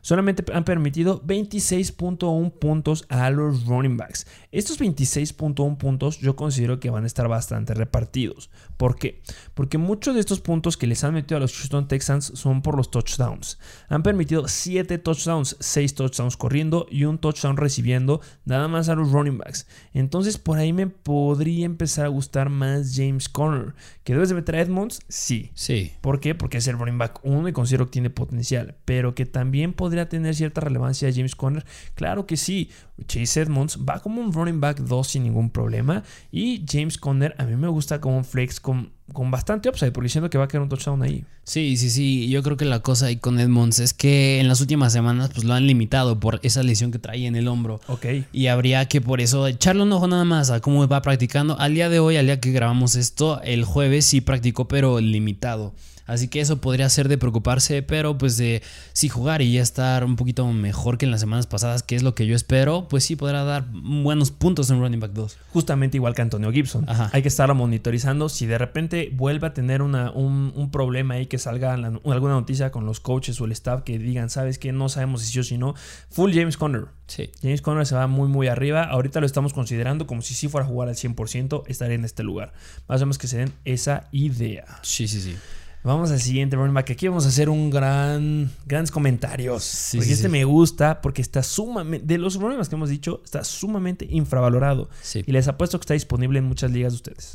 Solamente 0.00 0.44
han 0.52 0.64
permitido 0.64 1.22
26.1 1.22 2.52
puntos 2.52 3.04
a 3.08 3.30
los 3.30 3.66
running 3.66 3.96
backs. 3.96 4.26
Estos 4.50 4.80
26.1 4.80 5.76
puntos 5.76 6.18
yo 6.18 6.36
considero 6.36 6.80
que 6.80 6.90
van 6.90 7.04
a 7.04 7.06
estar 7.06 7.28
bastante 7.28 7.74
repartidos. 7.74 8.50
¿Por 8.76 8.96
qué? 8.96 9.22
Porque 9.54 9.78
muchos 9.78 10.14
de 10.14 10.20
estos 10.20 10.40
puntos 10.40 10.76
que 10.76 10.86
les 10.86 11.04
han 11.04 11.14
metido 11.14 11.36
a 11.36 11.40
los 11.40 11.56
Houston 11.56 11.88
Texans 11.88 12.32
son 12.34 12.62
por 12.62 12.76
los 12.76 12.90
touchdowns. 12.90 13.58
Han 13.88 14.02
permitido 14.02 14.48
7 14.48 14.98
touchdowns, 14.98 15.56
6 15.60 15.94
touchdowns 15.94 16.36
corriendo 16.36 16.86
y 16.90 17.04
un 17.04 17.18
touchdown 17.18 17.56
recibiendo 17.56 18.20
nada 18.44 18.68
más 18.68 18.88
a 18.88 18.94
los 18.94 19.12
running 19.12 19.38
backs. 19.38 19.66
Entonces 19.94 20.38
por 20.38 20.58
ahí 20.58 20.72
me 20.72 20.86
podría 20.86 21.66
empezar 21.66 22.06
a 22.06 22.08
gustar 22.08 22.48
más 22.48 22.92
James 22.94 23.28
Conner. 23.28 23.74
¿Que 24.04 24.14
debes 24.14 24.30
de 24.30 24.34
meter 24.34 24.56
a 24.56 24.60
Edmonds? 24.60 25.00
Sí. 25.08 25.50
Sí. 25.54 25.92
¿Por 26.00 26.18
qué? 26.18 26.34
Porque 26.34 26.58
es 26.58 26.66
el 26.66 26.78
running 26.78 26.98
back 26.98 27.20
1 27.22 27.48
y 27.48 27.52
considero 27.52 27.86
que 27.86 27.92
tiene 27.92 28.10
potencial. 28.10 28.76
Pero 28.84 29.14
que 29.14 29.26
también 29.26 29.72
podría 29.72 30.08
tener 30.08 30.34
cierta 30.34 30.60
relevancia 30.60 31.10
James 31.14 31.36
Conner. 31.36 31.64
Claro 31.94 32.26
que 32.26 32.36
sí. 32.36 32.70
Chase 33.06 33.42
Edmonds 33.42 33.78
va 33.88 34.00
como 34.00 34.20
un 34.20 34.32
running 34.32 34.60
back 34.60 34.80
2 34.80 35.06
sin 35.06 35.22
ningún 35.22 35.50
problema. 35.50 36.02
Y 36.30 36.64
James 36.68 36.98
Conner 36.98 37.34
a 37.38 37.44
mí 37.44 37.54
me 37.56 37.68
gusta 37.68 38.00
como 38.00 38.16
un 38.16 38.24
flex 38.24 38.58
con, 38.58 38.92
con 39.12 39.30
bastante 39.30 39.68
upside. 39.68 39.92
Porque 39.92 40.08
siento 40.08 40.30
que 40.30 40.38
va 40.38 40.44
a 40.44 40.48
quedar 40.48 40.62
un 40.62 40.68
touchdown 40.68 41.02
ahí. 41.02 41.24
Sí, 41.44 41.76
sí, 41.76 41.90
sí. 41.90 42.28
Yo 42.28 42.42
creo 42.42 42.56
que 42.56 42.64
la 42.64 42.80
cosa 42.80 43.06
ahí 43.06 43.16
con 43.16 43.38
Edmonds 43.40 43.78
es 43.78 43.94
que 43.94 44.40
en 44.40 44.48
las 44.48 44.60
últimas 44.60 44.92
semanas 44.92 45.30
pues 45.32 45.44
lo 45.44 45.54
han 45.54 45.66
limitado 45.66 46.20
por 46.20 46.40
esa 46.42 46.62
lesión 46.62 46.92
que 46.92 46.98
trae 46.98 47.26
en 47.26 47.36
el 47.36 47.48
hombro. 47.48 47.80
Ok. 47.88 48.06
Y 48.32 48.46
habría 48.46 48.86
que 48.86 49.00
por 49.00 49.20
eso 49.20 49.46
echarle 49.46 49.82
un 49.82 49.92
ojo 49.92 50.06
nada 50.08 50.24
más 50.24 50.50
a 50.50 50.60
cómo 50.60 50.86
va 50.86 51.02
practicando. 51.02 51.58
Al 51.58 51.74
día 51.74 51.88
de 51.88 51.98
hoy, 51.98 52.16
al 52.16 52.26
día 52.26 52.40
que 52.40 52.52
grabamos 52.52 52.94
esto, 52.96 53.40
el 53.42 53.64
jueves 53.64 54.06
sí 54.06 54.20
practicó, 54.20 54.68
pero 54.68 55.00
limitado. 55.00 55.74
Así 56.06 56.28
que 56.28 56.40
eso 56.40 56.60
podría 56.60 56.88
ser 56.88 57.08
de 57.08 57.18
preocuparse, 57.18 57.82
pero 57.82 58.18
pues 58.18 58.36
de 58.36 58.62
sí 58.92 59.08
jugar 59.08 59.42
y 59.42 59.52
ya 59.52 59.62
estar 59.62 60.04
un 60.04 60.16
poquito 60.16 60.46
mejor 60.52 60.98
que 60.98 61.04
en 61.06 61.10
las 61.10 61.20
semanas 61.20 61.46
pasadas, 61.46 61.82
que 61.82 61.94
es 61.96 62.02
lo 62.02 62.14
que 62.14 62.26
yo 62.26 62.34
espero, 62.36 62.88
pues 62.88 63.04
sí 63.04 63.16
podrá 63.16 63.44
dar 63.44 63.66
buenos 63.72 64.30
puntos 64.30 64.70
en 64.70 64.80
running 64.80 65.00
back 65.00 65.12
2. 65.12 65.36
Justamente 65.52 65.96
igual 65.96 66.14
que 66.14 66.22
Antonio 66.22 66.50
Gibson. 66.52 66.88
Ajá. 66.88 67.10
Hay 67.12 67.22
que 67.22 67.28
estarlo 67.28 67.54
monitorizando. 67.54 68.28
Si 68.28 68.46
de 68.46 68.58
repente 68.58 69.10
vuelve 69.14 69.46
a 69.46 69.54
tener 69.54 69.82
una, 69.82 70.10
un, 70.10 70.52
un 70.54 70.70
problema 70.70 71.14
ahí 71.14 71.26
que 71.26 71.38
salga 71.38 71.76
la- 71.76 72.00
alguna 72.04 72.32
noticia 72.34 72.70
con 72.70 72.84
los 72.86 73.00
coaches 73.00 73.40
o 73.40 73.44
el 73.44 73.52
staff 73.52 73.82
que 73.82 73.98
digan, 73.98 74.30
sabes 74.30 74.58
que 74.58 74.72
no 74.72 74.88
sabemos 74.88 75.22
si 75.22 75.32
sí 75.32 75.38
o 75.38 75.44
si 75.44 75.58
no, 75.58 75.74
full 76.10 76.32
James 76.34 76.56
Conner. 76.56 76.86
Sí. 77.06 77.30
James 77.42 77.60
Conner 77.62 77.86
se 77.86 77.94
va 77.94 78.06
muy 78.06 78.28
muy 78.28 78.48
arriba. 78.48 78.84
Ahorita 78.84 79.20
lo 79.20 79.26
estamos 79.26 79.52
considerando 79.52 80.06
como 80.06 80.22
si 80.22 80.34
sí 80.34 80.48
fuera 80.48 80.66
a 80.66 80.68
jugar 80.68 80.88
al 80.88 80.94
100%, 80.96 81.64
estaría 81.66 81.94
en 81.94 82.04
este 82.04 82.22
lugar. 82.22 82.52
Más 82.88 83.00
o 83.02 83.04
menos 83.06 83.18
que 83.18 83.26
se 83.28 83.38
den 83.38 83.52
esa 83.64 84.08
idea. 84.12 84.64
Sí, 84.82 85.06
sí, 85.08 85.20
sí. 85.20 85.36
Vamos 85.84 86.12
al 86.12 86.20
siguiente 86.20 86.54
running 86.54 86.74
back. 86.74 86.90
Aquí 86.90 87.08
vamos 87.08 87.24
a 87.26 87.28
hacer 87.28 87.48
un 87.48 87.68
gran, 87.68 88.50
grandes 88.66 88.92
comentarios. 88.92 89.64
Sí, 89.64 89.96
porque 89.96 90.06
sí, 90.06 90.12
este 90.12 90.28
sí. 90.28 90.32
me 90.32 90.44
gusta, 90.44 91.00
porque 91.00 91.22
está 91.22 91.42
sumamente, 91.42 92.06
de 92.06 92.18
los 92.18 92.36
running 92.36 92.56
backs 92.56 92.68
que 92.68 92.76
hemos 92.76 92.88
dicho, 92.88 93.20
está 93.24 93.42
sumamente 93.42 94.06
infravalorado. 94.08 94.88
Y 95.14 95.32
les 95.32 95.48
apuesto 95.48 95.78
que 95.78 95.82
está 95.82 95.94
disponible 95.94 96.38
en 96.38 96.44
muchas 96.44 96.70
ligas 96.70 96.92
de 96.92 96.96
ustedes. 96.96 97.34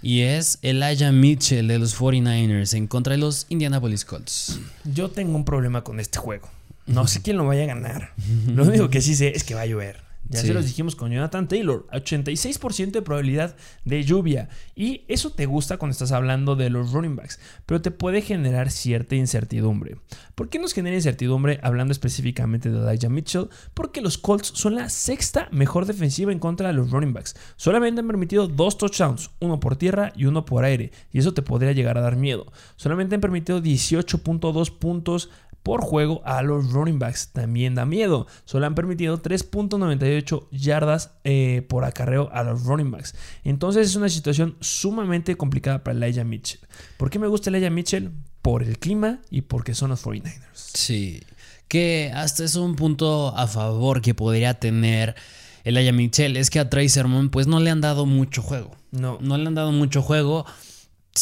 Y 0.00 0.22
es 0.22 0.58
Elijah 0.62 1.12
Mitchell 1.12 1.68
de 1.68 1.78
los 1.78 1.98
49ers 1.98 2.74
en 2.74 2.86
contra 2.86 3.12
de 3.12 3.18
los 3.18 3.46
Indianapolis 3.50 4.04
Colts. 4.06 4.60
Yo 4.84 5.10
tengo 5.10 5.36
un 5.36 5.44
problema 5.44 5.84
con 5.84 6.00
este 6.00 6.18
juego. 6.18 6.48
No 6.86 7.06
sé 7.06 7.22
quién 7.22 7.36
lo 7.36 7.46
vaya 7.46 7.64
a 7.64 7.66
ganar. 7.66 8.12
Lo 8.46 8.64
único 8.64 8.90
que 8.90 9.00
sí 9.00 9.14
sé 9.14 9.32
es 9.34 9.44
que 9.44 9.54
va 9.54 9.62
a 9.62 9.66
llover. 9.66 10.03
Ya 10.28 10.40
Sí. 10.40 10.46
se 10.48 10.54
los 10.54 10.64
dijimos 10.64 10.96
con 10.96 11.12
Jonathan 11.12 11.48
Taylor. 11.48 11.86
86% 11.92 12.98
de 12.98 13.02
probabilidad 13.02 13.56
de 13.84 14.02
lluvia. 14.04 14.48
Y 14.74 15.02
eso 15.08 15.30
te 15.30 15.46
gusta 15.46 15.76
cuando 15.76 15.92
estás 15.92 16.12
hablando 16.12 16.56
de 16.56 16.70
los 16.70 16.92
running 16.92 17.14
backs. 17.16 17.38
Pero 17.66 17.82
te 17.82 17.90
puede 17.90 18.22
generar 18.22 18.70
cierta 18.70 19.14
incertidumbre. 19.16 19.96
¿Por 20.34 20.48
qué 20.48 20.58
nos 20.58 20.72
genera 20.72 20.96
incertidumbre 20.96 21.60
hablando 21.62 21.92
específicamente 21.92 22.70
de 22.70 22.78
Elijah 22.78 23.08
Mitchell? 23.08 23.48
Porque 23.74 24.00
los 24.00 24.18
Colts 24.18 24.52
son 24.54 24.74
la 24.74 24.88
sexta 24.88 25.48
mejor 25.52 25.86
defensiva 25.86 26.32
en 26.32 26.38
contra 26.38 26.68
de 26.68 26.74
los 26.74 26.90
running 26.90 27.12
backs. 27.12 27.36
Solamente 27.56 28.00
han 28.00 28.06
permitido 28.06 28.48
dos 28.48 28.78
touchdowns, 28.78 29.30
uno 29.40 29.60
por 29.60 29.76
tierra 29.76 30.12
y 30.16 30.24
uno 30.24 30.44
por 30.44 30.64
aire. 30.64 30.90
Y 31.12 31.18
eso 31.18 31.34
te 31.34 31.42
podría 31.42 31.72
llegar 31.72 31.98
a 31.98 32.00
dar 32.00 32.16
miedo. 32.16 32.50
Solamente 32.76 33.14
han 33.14 33.20
permitido 33.20 33.60
18.2 33.60 34.70
puntos 34.70 35.30
por 35.64 35.80
juego 35.80 36.20
a 36.24 36.42
los 36.42 36.72
running 36.72 37.00
backs. 37.00 37.30
También 37.32 37.74
da 37.74 37.86
miedo. 37.86 38.28
Solo 38.44 38.66
han 38.66 38.76
permitido 38.76 39.20
3.98 39.20 40.46
yardas 40.52 41.12
eh, 41.24 41.64
por 41.68 41.84
acarreo 41.84 42.28
a 42.32 42.44
los 42.44 42.64
running 42.64 42.92
backs. 42.92 43.16
Entonces 43.42 43.88
es 43.88 43.96
una 43.96 44.10
situación 44.10 44.56
sumamente 44.60 45.36
complicada 45.36 45.82
para 45.82 45.96
Elijah 45.96 46.22
Mitchell. 46.22 46.60
¿Por 46.98 47.10
qué 47.10 47.18
me 47.18 47.26
gusta 47.26 47.50
Elijah 47.50 47.70
Mitchell? 47.70 48.12
Por 48.42 48.62
el 48.62 48.78
clima 48.78 49.20
y 49.30 49.40
porque 49.40 49.74
son 49.74 49.88
los 49.88 50.04
49ers. 50.04 50.36
Sí, 50.52 51.22
que 51.66 52.12
hasta 52.14 52.44
es 52.44 52.56
un 52.56 52.76
punto 52.76 53.34
a 53.34 53.46
favor 53.46 54.02
que 54.02 54.14
podría 54.14 54.60
tener 54.60 55.16
Elijah 55.64 55.92
Mitchell. 55.92 56.36
Es 56.36 56.50
que 56.50 56.60
a 56.60 56.68
Trey 56.68 56.90
Sermon 56.90 57.30
pues 57.30 57.46
no 57.46 57.58
le 57.58 57.70
han 57.70 57.80
dado 57.80 58.04
mucho 58.04 58.42
juego. 58.42 58.76
No. 58.90 59.16
No 59.22 59.38
le 59.38 59.46
han 59.46 59.54
dado 59.54 59.72
mucho 59.72 60.02
juego. 60.02 60.44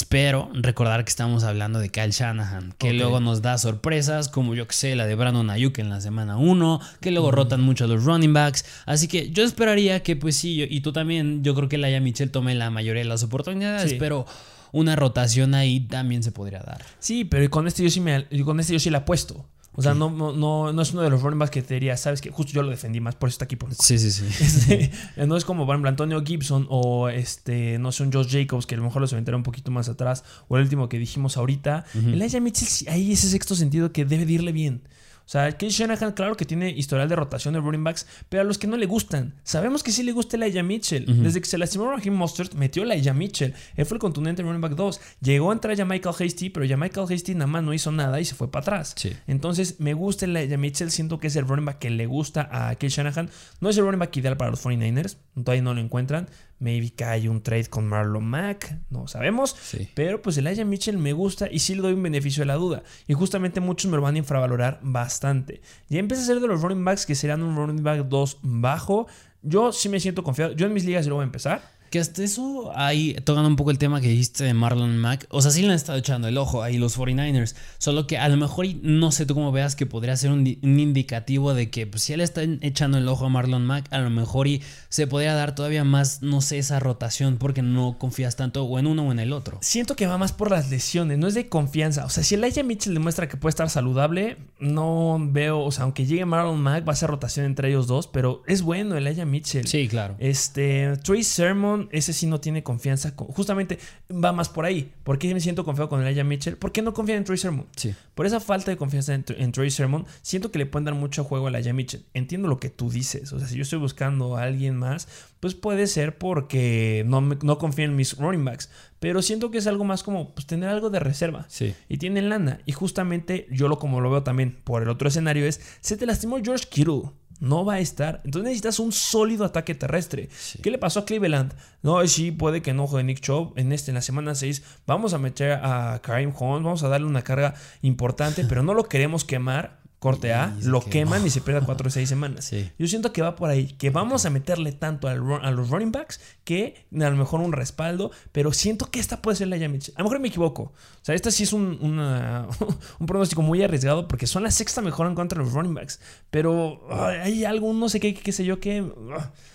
Pero 0.08 0.50
recordar 0.54 1.04
que 1.04 1.10
estamos 1.10 1.44
hablando 1.44 1.78
de 1.78 1.90
Kyle 1.90 2.12
Shanahan, 2.12 2.74
que 2.78 2.94
luego 2.94 3.20
nos 3.20 3.42
da 3.42 3.58
sorpresas, 3.58 4.30
como 4.30 4.54
yo 4.54 4.66
que 4.66 4.72
sé, 4.72 4.96
la 4.96 5.06
de 5.06 5.14
Brandon 5.14 5.50
Ayuk 5.50 5.78
en 5.78 5.90
la 5.90 6.00
semana 6.00 6.38
1, 6.38 6.80
que 7.00 7.10
luego 7.10 7.30
rotan 7.30 7.60
mucho 7.60 7.84
a 7.84 7.88
los 7.88 8.02
running 8.04 8.32
backs. 8.32 8.64
Así 8.86 9.06
que 9.06 9.30
yo 9.30 9.44
esperaría 9.44 10.02
que, 10.02 10.16
pues 10.16 10.36
sí, 10.36 10.66
y 10.68 10.80
tú 10.80 10.92
también, 10.92 11.44
yo 11.44 11.54
creo 11.54 11.68
que 11.68 11.76
Laia 11.76 12.00
Mitchell 12.00 12.30
tome 12.30 12.54
la 12.54 12.70
mayoría 12.70 13.02
de 13.02 13.08
las 13.08 13.22
oportunidades, 13.22 13.90
Sí. 13.90 13.96
pero 13.98 14.24
una 14.72 14.96
rotación 14.96 15.54
ahí 15.54 15.80
también 15.80 16.22
se 16.22 16.32
podría 16.32 16.60
dar. 16.60 16.82
Sí, 16.98 17.26
pero 17.26 17.48
con 17.50 17.66
este 17.66 17.82
yo 17.82 17.90
sí 17.90 18.00
me 18.00 18.26
con 18.44 18.60
este 18.60 18.72
yo 18.72 18.78
sí 18.80 18.88
la 18.88 18.98
apuesto. 18.98 19.44
O 19.74 19.80
sea, 19.80 19.94
no, 19.94 20.10
no, 20.10 20.32
no, 20.32 20.72
no 20.72 20.82
es 20.82 20.92
uno 20.92 21.00
de 21.00 21.08
los 21.08 21.22
running 21.22 21.38
backs 21.38 21.50
que 21.50 21.62
te 21.62 21.74
diría, 21.74 21.96
sabes 21.96 22.20
que 22.20 22.30
justo 22.30 22.52
yo 22.52 22.62
lo 22.62 22.70
defendí 22.70 23.00
más, 23.00 23.14
por 23.14 23.28
eso 23.28 23.36
está 23.36 23.46
aquí 23.46 23.56
por 23.56 23.74
Sí, 23.74 23.98
sí, 23.98 24.10
sí. 24.10 24.24
Este, 24.40 24.90
no 25.26 25.36
es 25.36 25.44
como 25.46 25.64
por 25.64 25.74
ejemplo 25.74 25.88
Antonio 25.88 26.22
Gibson 26.22 26.66
o 26.68 27.08
este, 27.08 27.78
no 27.78 27.90
sé, 27.90 28.02
un 28.02 28.12
Josh 28.12 28.28
Jacobs 28.30 28.66
que 28.66 28.74
a 28.74 28.78
lo 28.78 28.84
mejor 28.84 29.00
los 29.00 29.12
aventaron 29.14 29.40
un 29.40 29.44
poquito 29.44 29.70
más 29.70 29.88
atrás, 29.88 30.24
o 30.48 30.56
el 30.56 30.64
último 30.64 30.88
que 30.88 30.98
dijimos 30.98 31.36
ahorita. 31.38 31.86
Elijah 31.94 32.40
Mitchell, 32.40 32.68
sí, 32.68 32.86
ahí 32.88 33.12
ese 33.12 33.28
sexto 33.28 33.54
sentido 33.54 33.92
que 33.92 34.04
debe 34.04 34.26
de 34.26 34.32
irle 34.34 34.52
bien. 34.52 34.82
O 35.24 35.28
sea, 35.32 35.50
Kate 35.52 35.70
Shanahan, 35.70 36.12
claro 36.12 36.36
que 36.36 36.44
tiene 36.44 36.70
historial 36.70 37.08
de 37.08 37.16
rotación 37.16 37.54
de 37.54 37.60
running 37.60 37.84
backs, 37.84 38.06
pero 38.28 38.42
a 38.42 38.44
los 38.44 38.58
que 38.58 38.66
no 38.66 38.76
le 38.76 38.86
gustan. 38.86 39.34
Sabemos 39.44 39.82
que 39.82 39.92
sí 39.92 40.02
le 40.02 40.12
gusta 40.12 40.36
Elijah 40.36 40.62
Mitchell. 40.62 41.22
Desde 41.22 41.40
que 41.40 41.46
se 41.46 41.58
lastimó 41.58 41.90
Raheem 41.90 42.14
Mostert, 42.14 42.54
metió 42.54 42.82
a 42.82 42.86
Elijah 42.86 43.14
Mitchell. 43.14 43.54
Él 43.76 43.86
fue 43.86 43.96
el 43.96 44.00
contundente 44.00 44.42
running 44.42 44.60
back 44.60 44.74
2. 44.74 45.00
Llegó 45.20 45.50
a 45.50 45.54
entrar 45.54 45.76
ya 45.76 45.84
Michael 45.84 46.14
Hasty, 46.18 46.50
pero 46.50 46.66
ya 46.66 46.76
Michael 46.76 47.06
Hasty 47.10 47.34
nada 47.34 47.46
más 47.46 47.62
no 47.62 47.72
hizo 47.72 47.92
nada 47.92 48.20
y 48.20 48.24
se 48.24 48.34
fue 48.34 48.50
para 48.50 48.62
atrás. 48.62 48.94
Sí. 48.96 49.12
Entonces, 49.26 49.80
me 49.80 49.94
gusta 49.94 50.24
Elijah 50.24 50.58
Mitchell. 50.58 50.90
Siento 50.90 51.18
que 51.18 51.28
es 51.28 51.36
el 51.36 51.46
running 51.46 51.66
back 51.66 51.78
que 51.78 51.90
le 51.90 52.06
gusta 52.06 52.48
a 52.50 52.70
Kate 52.70 52.88
Shanahan. 52.88 53.30
No 53.60 53.68
es 53.68 53.76
el 53.76 53.84
running 53.84 54.00
back 54.00 54.16
ideal 54.16 54.36
para 54.36 54.50
los 54.50 54.64
49ers. 54.64 55.16
Todavía 55.34 55.62
no 55.62 55.74
lo 55.74 55.80
encuentran. 55.80 56.28
Maybe 56.62 56.90
que 56.90 57.04
hay 57.04 57.26
un 57.26 57.42
trade 57.42 57.66
con 57.66 57.88
Marlon 57.88 58.24
Mack. 58.24 58.78
No 58.88 59.08
sabemos. 59.08 59.56
Sí. 59.60 59.88
Pero 59.94 60.22
pues 60.22 60.38
Elijah 60.38 60.64
Mitchell 60.64 60.96
me 60.96 61.12
gusta 61.12 61.48
y 61.50 61.58
sí 61.58 61.74
le 61.74 61.82
doy 61.82 61.94
un 61.94 62.02
beneficio 62.04 62.42
de 62.42 62.46
la 62.46 62.54
duda. 62.54 62.84
Y 63.08 63.14
justamente 63.14 63.60
muchos 63.60 63.90
me 63.90 63.96
lo 63.96 64.02
van 64.02 64.14
a 64.14 64.18
infravalorar 64.18 64.78
bastante. 64.80 65.60
Ya 65.88 65.98
empieza 65.98 66.22
a 66.22 66.26
ser 66.26 66.38
de 66.38 66.46
los 66.46 66.62
running 66.62 66.84
backs 66.84 67.04
que 67.04 67.16
serán 67.16 67.42
un 67.42 67.56
running 67.56 67.82
back 67.82 68.06
2 68.06 68.38
bajo. 68.42 69.08
Yo 69.42 69.72
sí 69.72 69.88
me 69.88 69.98
siento 69.98 70.22
confiado. 70.22 70.52
Yo 70.52 70.66
en 70.66 70.72
mis 70.72 70.84
ligas 70.84 71.04
lo 71.08 71.16
voy 71.16 71.22
a 71.22 71.26
empezar. 71.26 71.62
Que 71.92 72.00
hasta 72.00 72.24
eso, 72.24 72.72
ahí 72.74 73.14
tocando 73.22 73.48
un 73.50 73.56
poco 73.56 73.70
el 73.70 73.76
tema 73.76 74.00
que 74.00 74.08
dijiste 74.08 74.44
de 74.44 74.54
Marlon 74.54 74.96
Mack, 74.96 75.26
o 75.28 75.42
sea, 75.42 75.50
sí 75.50 75.60
le 75.60 75.68
han 75.68 75.74
estado 75.74 75.98
echando 75.98 76.26
el 76.26 76.38
ojo 76.38 76.62
ahí 76.62 76.78
los 76.78 76.98
49ers, 76.98 77.54
solo 77.76 78.06
que 78.06 78.16
a 78.16 78.28
lo 78.30 78.38
mejor, 78.38 78.64
y 78.64 78.80
no 78.82 79.12
sé 79.12 79.26
tú 79.26 79.34
cómo 79.34 79.52
veas, 79.52 79.76
que 79.76 79.84
podría 79.84 80.16
ser 80.16 80.30
un, 80.30 80.42
di- 80.42 80.58
un 80.62 80.80
indicativo 80.80 81.52
de 81.52 81.68
que 81.70 81.86
pues, 81.86 82.02
si 82.02 82.14
él 82.14 82.22
está 82.22 82.42
echando 82.62 82.96
el 82.96 83.06
ojo 83.08 83.26
a 83.26 83.28
Marlon 83.28 83.66
Mack, 83.66 83.92
a 83.92 83.98
lo 83.98 84.08
mejor 84.08 84.48
y 84.48 84.62
se 84.88 85.06
podría 85.06 85.34
dar 85.34 85.54
todavía 85.54 85.84
más, 85.84 86.22
no 86.22 86.40
sé, 86.40 86.56
esa 86.56 86.80
rotación 86.80 87.36
porque 87.36 87.60
no 87.60 87.98
confías 87.98 88.36
tanto 88.36 88.64
o 88.64 88.78
en 88.78 88.86
uno 88.86 89.06
o 89.08 89.12
en 89.12 89.18
el 89.18 89.34
otro. 89.34 89.58
Siento 89.60 89.94
que 89.94 90.06
va 90.06 90.16
más 90.16 90.32
por 90.32 90.50
las 90.50 90.70
lesiones, 90.70 91.18
no 91.18 91.26
es 91.28 91.34
de 91.34 91.50
confianza. 91.50 92.06
O 92.06 92.08
sea, 92.08 92.24
si 92.24 92.36
Elijah 92.36 92.62
Mitchell 92.62 92.94
demuestra 92.94 93.28
que 93.28 93.36
puede 93.36 93.50
estar 93.50 93.68
saludable, 93.68 94.38
no 94.60 95.18
veo, 95.20 95.60
o 95.60 95.70
sea, 95.70 95.84
aunque 95.84 96.06
llegue 96.06 96.24
Marlon 96.24 96.58
Mack, 96.58 96.88
va 96.88 96.94
a 96.94 96.96
ser 96.96 97.10
rotación 97.10 97.44
entre 97.44 97.68
ellos 97.68 97.86
dos, 97.86 98.06
pero 98.06 98.42
es 98.46 98.62
bueno 98.62 98.96
Elijah 98.96 99.26
Mitchell. 99.26 99.66
Sí, 99.66 99.88
claro. 99.88 100.14
Este, 100.18 100.96
Trey 101.04 101.22
Sermon, 101.22 101.81
ese 101.90 102.12
sí 102.12 102.26
no 102.26 102.40
tiene 102.40 102.62
confianza. 102.62 103.16
con- 103.16 103.26
justamente 103.28 103.78
va 104.12 104.32
más 104.32 104.48
por 104.48 104.64
ahí. 104.64 104.92
¿Por 105.04 105.18
qué 105.18 105.32
me 105.34 105.40
siento 105.40 105.64
confiado 105.64 105.88
con 105.88 106.02
Elijah 106.04 106.24
Mitchell? 106.24 106.56
¿Por 106.56 106.70
qué 106.72 106.82
no 106.82 106.94
confían 106.94 107.18
en 107.18 107.24
Trey 107.24 107.38
Sermon? 107.38 107.66
Sí. 107.76 107.94
Por 108.14 108.26
esa 108.26 108.40
falta 108.40 108.70
de 108.70 108.76
confianza 108.76 109.14
en, 109.14 109.24
en 109.36 109.52
Trey 109.52 109.70
Sermon, 109.70 110.06
siento 110.22 110.50
que 110.50 110.58
le 110.58 110.66
pueden 110.66 110.84
dar 110.84 110.94
mucho 110.94 111.24
juego 111.24 111.46
a 111.46 111.50
Elijah 111.50 111.72
Mitchell. 111.72 112.04
Entiendo 112.14 112.48
lo 112.48 112.58
que 112.60 112.70
tú 112.70 112.90
dices. 112.90 113.32
O 113.32 113.38
sea, 113.38 113.48
si 113.48 113.56
yo 113.56 113.62
estoy 113.62 113.78
buscando 113.78 114.36
a 114.36 114.42
alguien 114.42 114.76
más, 114.76 115.08
pues 115.40 115.54
puede 115.54 115.86
ser 115.86 116.18
porque 116.18 117.04
no, 117.06 117.20
no 117.20 117.58
confío 117.58 117.84
en 117.84 117.96
mis 117.96 118.16
running 118.16 118.44
backs. 118.44 118.70
Pero 119.00 119.20
siento 119.22 119.50
que 119.50 119.58
es 119.58 119.66
algo 119.66 119.82
más 119.84 120.02
como 120.04 120.32
pues, 120.34 120.46
tener 120.46 120.68
algo 120.68 120.88
de 120.90 121.00
reserva. 121.00 121.46
Sí. 121.48 121.74
Y 121.88 121.96
tienen 121.98 122.28
lana. 122.28 122.60
Y 122.66 122.72
justamente 122.72 123.46
yo 123.50 123.66
lo 123.68 123.78
como 123.78 124.00
lo 124.00 124.10
veo 124.10 124.22
también 124.22 124.56
por 124.62 124.82
el 124.82 124.88
otro 124.88 125.08
escenario 125.08 125.44
es, 125.46 125.60
se 125.80 125.96
te 125.96 126.06
lastimó 126.06 126.38
George 126.42 126.66
Kittle. 126.70 127.10
No 127.42 127.64
va 127.64 127.74
a 127.74 127.80
estar. 127.80 128.20
Entonces 128.24 128.44
necesitas 128.44 128.78
un 128.78 128.92
sólido 128.92 129.44
ataque 129.44 129.74
terrestre. 129.74 130.28
¿Qué 130.62 130.70
le 130.70 130.78
pasó 130.78 131.00
a 131.00 131.04
Cleveland? 131.04 131.52
No, 131.82 132.06
sí, 132.06 132.30
puede 132.30 132.62
que 132.62 132.72
no 132.72 132.86
juegue 132.86 133.02
Nick 133.02 133.18
Chubb 133.18 133.54
en, 133.56 133.72
este, 133.72 133.90
en 133.90 133.96
la 133.96 134.00
semana 134.00 134.36
6. 134.36 134.62
Vamos 134.86 135.12
a 135.12 135.18
meter 135.18 135.58
a 135.60 136.00
Karim 136.04 136.28
Hunt. 136.30 136.64
Vamos 136.64 136.84
a 136.84 136.88
darle 136.88 137.08
una 137.08 137.22
carga 137.22 137.54
importante, 137.80 138.44
pero 138.48 138.62
no 138.62 138.74
lo 138.74 138.84
queremos 138.84 139.24
quemar. 139.24 139.81
Corte 140.02 140.32
A, 140.32 140.48
lo 140.62 140.80
quemó. 140.80 140.90
queman 140.90 141.24
y 141.24 141.30
se 141.30 141.40
pierde 141.40 141.64
4 141.64 141.86
o 141.86 141.90
6 141.90 142.08
semanas. 142.08 142.46
Sí. 142.46 142.68
Yo 142.76 142.88
siento 142.88 143.12
que 143.12 143.22
va 143.22 143.36
por 143.36 143.50
ahí, 143.50 143.68
que 143.68 143.90
vamos 143.90 144.26
a 144.26 144.30
meterle 144.30 144.72
tanto 144.72 145.06
al 145.06 145.18
run- 145.18 145.44
a 145.44 145.52
los 145.52 145.70
running 145.70 145.92
backs 145.92 146.20
que 146.42 146.84
a 146.92 147.08
lo 147.08 147.16
mejor 147.16 147.38
un 147.40 147.52
respaldo, 147.52 148.10
pero 148.32 148.52
siento 148.52 148.90
que 148.90 148.98
esta 148.98 149.22
puede 149.22 149.36
ser 149.36 149.46
la 149.46 149.56
Mitchell. 149.68 149.94
A 149.96 150.00
lo 150.00 150.06
mejor 150.06 150.18
me 150.18 150.26
equivoco. 150.26 150.62
O 150.64 150.72
sea, 151.04 151.14
esta 151.14 151.30
sí 151.30 151.44
es 151.44 151.52
un, 151.52 151.78
una- 151.80 152.48
un 152.98 153.06
pronóstico 153.06 153.42
muy 153.42 153.62
arriesgado 153.62 154.08
porque 154.08 154.26
son 154.26 154.42
la 154.42 154.50
sexta 154.50 154.80
mejor 154.80 155.06
en 155.06 155.14
contra 155.14 155.38
de 155.38 155.44
los 155.44 155.54
running 155.54 155.74
backs. 155.74 156.00
Pero 156.32 156.82
ay, 156.90 157.18
hay 157.20 157.44
algo, 157.44 157.72
no 157.72 157.88
sé 157.88 158.00
qué, 158.00 158.12
qué 158.12 158.32
sé 158.32 158.44
yo, 158.44 158.58
que 158.58 158.84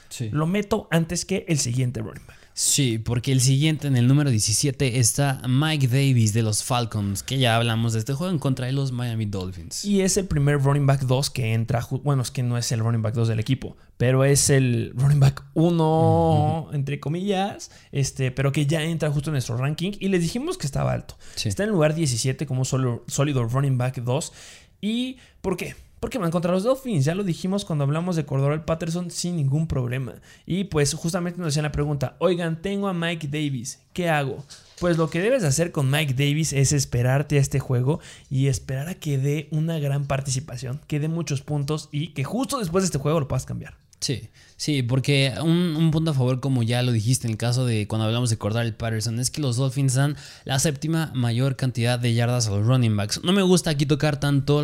Sí. 0.07 0.29
lo 0.31 0.47
meto 0.47 0.87
antes 0.91 1.25
que 1.25 1.43
el 1.49 1.59
siguiente 1.59 1.99
running 2.01 2.25
back. 2.25 2.36
Sí, 2.59 2.97
porque 2.97 3.31
el 3.31 3.39
siguiente 3.39 3.85
en 3.85 3.95
el 3.97 4.07
número 4.07 4.31
17 4.31 4.97
está 4.97 5.43
Mike 5.47 5.87
Davis 5.89 6.33
de 6.33 6.41
los 6.41 6.63
Falcons, 6.63 7.21
que 7.21 7.37
ya 7.37 7.55
hablamos 7.55 7.93
de 7.93 7.99
este 7.99 8.15
juego 8.15 8.33
en 8.33 8.39
contra 8.39 8.65
de 8.65 8.71
los 8.71 8.91
Miami 8.91 9.27
Dolphins. 9.27 9.85
Y 9.85 10.01
es 10.01 10.17
el 10.17 10.25
primer 10.25 10.63
running 10.63 10.87
back 10.87 11.01
2 11.01 11.29
que 11.29 11.53
entra. 11.53 11.87
Bueno, 12.03 12.23
es 12.23 12.31
que 12.31 12.41
no 12.41 12.57
es 12.57 12.71
el 12.71 12.79
running 12.79 13.03
back 13.03 13.13
2 13.13 13.27
del 13.27 13.39
equipo, 13.39 13.77
pero 13.97 14.25
es 14.25 14.49
el 14.49 14.91
running 14.95 15.19
back 15.19 15.43
1, 15.53 16.69
entre 16.73 16.99
comillas, 16.99 17.69
este, 17.91 18.31
pero 18.31 18.51
que 18.51 18.65
ya 18.65 18.81
entra 18.81 19.11
justo 19.11 19.29
en 19.29 19.33
nuestro 19.33 19.55
ranking. 19.55 19.91
Y 19.99 20.07
les 20.07 20.21
dijimos 20.21 20.57
que 20.57 20.65
estaba 20.65 20.93
alto. 20.93 21.15
Sí. 21.35 21.49
Está 21.49 21.61
en 21.61 21.69
el 21.69 21.73
lugar 21.73 21.93
17 21.93 22.47
como 22.47 22.65
sólido 22.65 23.43
running 23.43 23.77
back 23.77 23.97
2. 24.01 24.33
¿Y 24.81 25.17
por 25.41 25.57
qué? 25.57 25.75
Porque 25.99 26.19
van 26.19 26.31
contra 26.31 26.51
los 26.51 26.63
Dolphins, 26.63 27.05
ya 27.05 27.15
lo 27.15 27.23
dijimos 27.23 27.65
cuando 27.65 27.83
hablamos 27.83 28.15
de 28.15 28.25
Cordero 28.25 28.65
Patterson 28.65 29.09
sin 29.09 29.35
ningún 29.35 29.67
problema. 29.67 30.13
Y 30.45 30.65
pues 30.65 30.93
justamente 30.93 31.39
nos 31.39 31.49
hacían 31.49 31.63
la 31.63 31.71
pregunta, 31.71 32.15
oigan, 32.19 32.61
tengo 32.61 32.87
a 32.87 32.93
Mike 32.93 33.27
Davis, 33.27 33.81
¿qué 33.93 34.09
hago? 34.09 34.43
Pues 34.79 34.97
lo 34.97 35.09
que 35.09 35.21
debes 35.21 35.43
hacer 35.43 35.71
con 35.71 35.89
Mike 35.89 36.13
Davis 36.13 36.53
es 36.53 36.71
esperarte 36.71 37.37
a 37.37 37.41
este 37.41 37.59
juego 37.59 37.99
y 38.29 38.47
esperar 38.47 38.89
a 38.89 38.95
que 38.95 39.17
dé 39.17 39.47
una 39.51 39.79
gran 39.79 40.05
participación, 40.05 40.79
que 40.85 40.99
dé 40.99 41.07
muchos 41.07 41.41
puntos 41.41 41.89
y 41.91 42.09
que 42.09 42.23
justo 42.23 42.59
después 42.59 42.83
de 42.83 42.87
este 42.87 42.99
juego 42.99 43.19
lo 43.19 43.27
puedas 43.27 43.45
cambiar. 43.45 43.86
Sí, 43.99 44.29
sí, 44.57 44.83
porque 44.83 45.33
un, 45.41 45.75
un 45.75 45.89
punto 45.89 46.11
a 46.11 46.13
favor, 46.13 46.39
como 46.39 46.61
ya 46.61 46.83
lo 46.83 46.91
dijiste 46.91 47.25
en 47.25 47.31
el 47.31 47.37
caso 47.37 47.65
de 47.65 47.87
cuando 47.87 48.05
hablamos 48.05 48.29
de 48.29 48.37
Cordell 48.37 48.75
Patterson, 48.75 49.19
es 49.19 49.31
que 49.31 49.41
los 49.41 49.55
Dolphins 49.57 49.95
dan 49.95 50.15
la 50.45 50.59
séptima 50.59 51.11
mayor 51.15 51.55
cantidad 51.55 51.97
de 51.97 52.13
yardas 52.13 52.47
a 52.47 52.51
los 52.51 52.65
running 52.65 52.95
backs. 52.95 53.21
No 53.23 53.33
me 53.33 53.41
gusta 53.41 53.71
aquí 53.71 53.87
tocar 53.87 54.19
tanto 54.19 54.61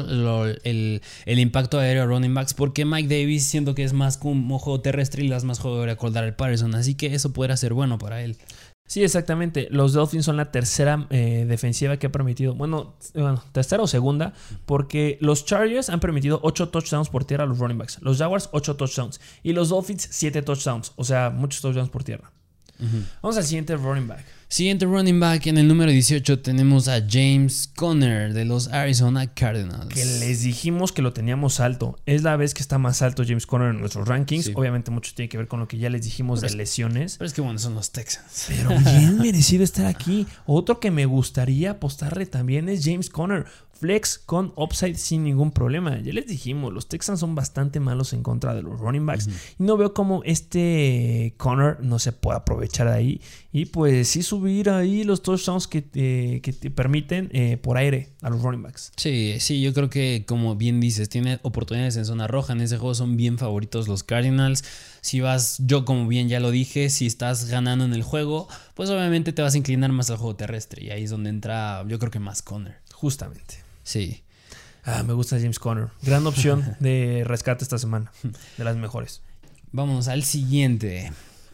el, 0.63 1.01
el 1.25 1.39
impacto 1.39 1.79
aéreo 1.79 2.03
a 2.03 2.05
running 2.05 2.33
backs, 2.33 2.53
porque 2.53 2.85
Mike 2.85 3.09
Davis 3.09 3.45
siento 3.45 3.73
que 3.73 3.83
es 3.83 3.93
más 3.93 4.17
como 4.17 4.59
juego 4.59 4.81
terrestre 4.81 5.23
y 5.23 5.27
las 5.27 5.45
más 5.45 5.59
aéreo 5.59 5.93
a 5.93 5.95
Cordell 5.95 6.33
Patterson, 6.35 6.75
así 6.75 6.93
que 6.93 7.15
eso 7.15 7.33
podría 7.33 7.57
ser 7.57 7.73
bueno 7.73 7.97
para 7.97 8.21
él. 8.21 8.37
Sí, 8.85 9.03
exactamente. 9.03 9.67
Los 9.71 9.93
Dolphins 9.93 10.25
son 10.25 10.37
la 10.37 10.51
tercera 10.51 11.07
eh, 11.09 11.45
defensiva 11.47 11.97
que 11.97 12.07
ha 12.07 12.11
permitido, 12.11 12.53
bueno, 12.53 12.95
bueno, 13.13 13.43
tercera 13.51 13.81
o 13.81 13.87
segunda, 13.87 14.33
porque 14.65 15.17
los 15.21 15.45
Chargers 15.45 15.89
han 15.89 15.99
permitido 15.99 16.39
8 16.43 16.69
touchdowns 16.69 17.09
por 17.09 17.25
tierra 17.25 17.45
a 17.45 17.47
los 17.47 17.59
running 17.59 17.77
backs, 17.77 17.99
los 18.01 18.17
Jaguars 18.17 18.49
8 18.51 18.75
touchdowns 18.75 19.21
y 19.41 19.53
los 19.53 19.69
Dolphins 19.69 20.07
7 20.11 20.41
touchdowns, 20.41 20.91
o 20.95 21.03
sea, 21.03 21.29
muchos 21.29 21.61
touchdowns 21.61 21.89
por 21.89 22.03
tierra. 22.03 22.31
Vamos 23.21 23.37
al 23.37 23.45
siguiente 23.45 23.77
running 23.77 24.07
back. 24.07 24.25
Siguiente 24.53 24.85
running 24.85 25.19
back 25.19 25.47
en 25.47 25.57
el 25.57 25.67
número 25.67 25.89
18 25.89 26.37
tenemos 26.41 26.87
a 26.87 27.03
James 27.09 27.71
Conner 27.75 28.33
de 28.33 28.45
los 28.45 28.67
Arizona 28.67 29.33
Cardinals. 29.33 29.87
Que 29.87 30.05
les 30.05 30.43
dijimos 30.43 30.91
que 30.91 31.01
lo 31.01 31.11
teníamos 31.11 31.59
alto. 31.59 31.97
Es 32.05 32.21
la 32.21 32.35
vez 32.37 32.53
que 32.53 32.61
está 32.61 32.77
más 32.77 33.01
alto 33.01 33.23
James 33.25 33.47
Conner 33.47 33.69
en 33.71 33.79
nuestros 33.79 34.07
rankings. 34.07 34.45
Sí. 34.45 34.53
Obviamente 34.55 34.91
mucho 34.91 35.11
tiene 35.15 35.27
que 35.27 35.37
ver 35.39 35.47
con 35.47 35.59
lo 35.59 35.67
que 35.67 35.79
ya 35.79 35.89
les 35.89 36.03
dijimos 36.03 36.41
Pero 36.41 36.49
de 36.49 36.53
es- 36.53 36.55
lesiones. 36.55 37.17
Pero 37.17 37.25
es 37.25 37.33
que 37.33 37.41
bueno, 37.41 37.57
son 37.57 37.73
los 37.73 37.89
Texans. 37.89 38.45
Pero 38.47 38.69
bien 38.77 39.17
merecido 39.17 39.63
estar 39.63 39.87
aquí. 39.87 40.27
Otro 40.45 40.79
que 40.79 40.91
me 40.91 41.07
gustaría 41.07 41.71
apostarle 41.71 42.27
también 42.27 42.69
es 42.69 42.85
James 42.85 43.09
Conner. 43.09 43.47
Flex 43.83 44.17
con 44.17 44.53
upside 44.55 44.95
sin 44.95 45.25
ningún 45.25 45.51
problema. 45.51 45.99
Ya 45.99 46.13
les 46.13 46.25
dijimos, 46.25 46.71
los 46.71 46.87
Texans 46.87 47.19
son 47.19 47.35
bastante 47.35 47.81
malos 47.81 48.13
en 48.13 48.23
contra 48.23 48.55
de 48.55 48.63
los 48.63 48.79
running 48.79 49.05
backs. 49.05 49.27
Y 49.59 49.63
no 49.63 49.75
veo 49.75 49.93
cómo 49.93 50.21
este 50.23 51.33
Conner 51.35 51.81
no 51.81 51.99
se 51.99 52.13
puede 52.13 52.37
aprovechar 52.37 52.87
de 52.87 52.93
ahí. 52.93 53.21
Y 53.51 53.65
pues 53.65 54.07
sí 54.07 54.23
subir 54.23 54.69
ahí 54.69 55.03
los 55.03 55.21
touchdowns 55.21 55.67
que 55.67 55.81
te, 55.81 56.39
que 56.39 56.53
te 56.53 56.71
permiten 56.71 57.29
eh, 57.33 57.57
por 57.57 57.75
aire 57.75 58.13
a 58.21 58.29
los 58.29 58.41
running 58.41 58.63
backs. 58.63 58.93
Sí, 58.95 59.35
sí, 59.41 59.61
yo 59.61 59.73
creo 59.73 59.89
que 59.89 60.23
como 60.25 60.55
bien 60.55 60.79
dices, 60.79 61.09
tiene 61.09 61.41
oportunidades 61.41 61.97
en 61.97 62.05
zona 62.05 62.27
roja. 62.27 62.53
En 62.53 62.61
ese 62.61 62.77
juego 62.77 62.95
son 62.95 63.17
bien 63.17 63.37
favoritos 63.37 63.89
los 63.89 64.03
Cardinals. 64.03 64.63
Si 65.01 65.19
vas, 65.19 65.57
yo 65.59 65.83
como 65.83 66.07
bien 66.07 66.29
ya 66.29 66.39
lo 66.39 66.51
dije, 66.51 66.89
si 66.89 67.05
estás 67.05 67.49
ganando 67.49 67.83
en 67.83 67.91
el 67.91 68.03
juego, 68.03 68.47
pues 68.75 68.89
obviamente 68.89 69.33
te 69.33 69.41
vas 69.41 69.55
a 69.55 69.57
inclinar 69.57 69.91
más 69.91 70.09
al 70.09 70.15
juego 70.15 70.37
terrestre. 70.37 70.85
Y 70.85 70.91
ahí 70.91 71.03
es 71.03 71.09
donde 71.09 71.31
entra, 71.31 71.83
yo 71.85 71.99
creo 71.99 72.11
que 72.11 72.19
más 72.19 72.41
Conner. 72.41 72.77
Justamente. 72.93 73.62
Sí. 73.83 74.23
Ah, 74.85 75.03
me 75.03 75.13
gusta 75.13 75.37
James 75.39 75.59
Conner. 75.59 75.87
Gran 76.01 76.25
opción 76.27 76.75
de 76.79 77.23
rescate 77.25 77.63
esta 77.63 77.77
semana. 77.77 78.11
De 78.57 78.63
las 78.63 78.75
mejores. 78.75 79.21
Vamos 79.71 80.07
al 80.07 80.23
siguiente. 80.23 81.11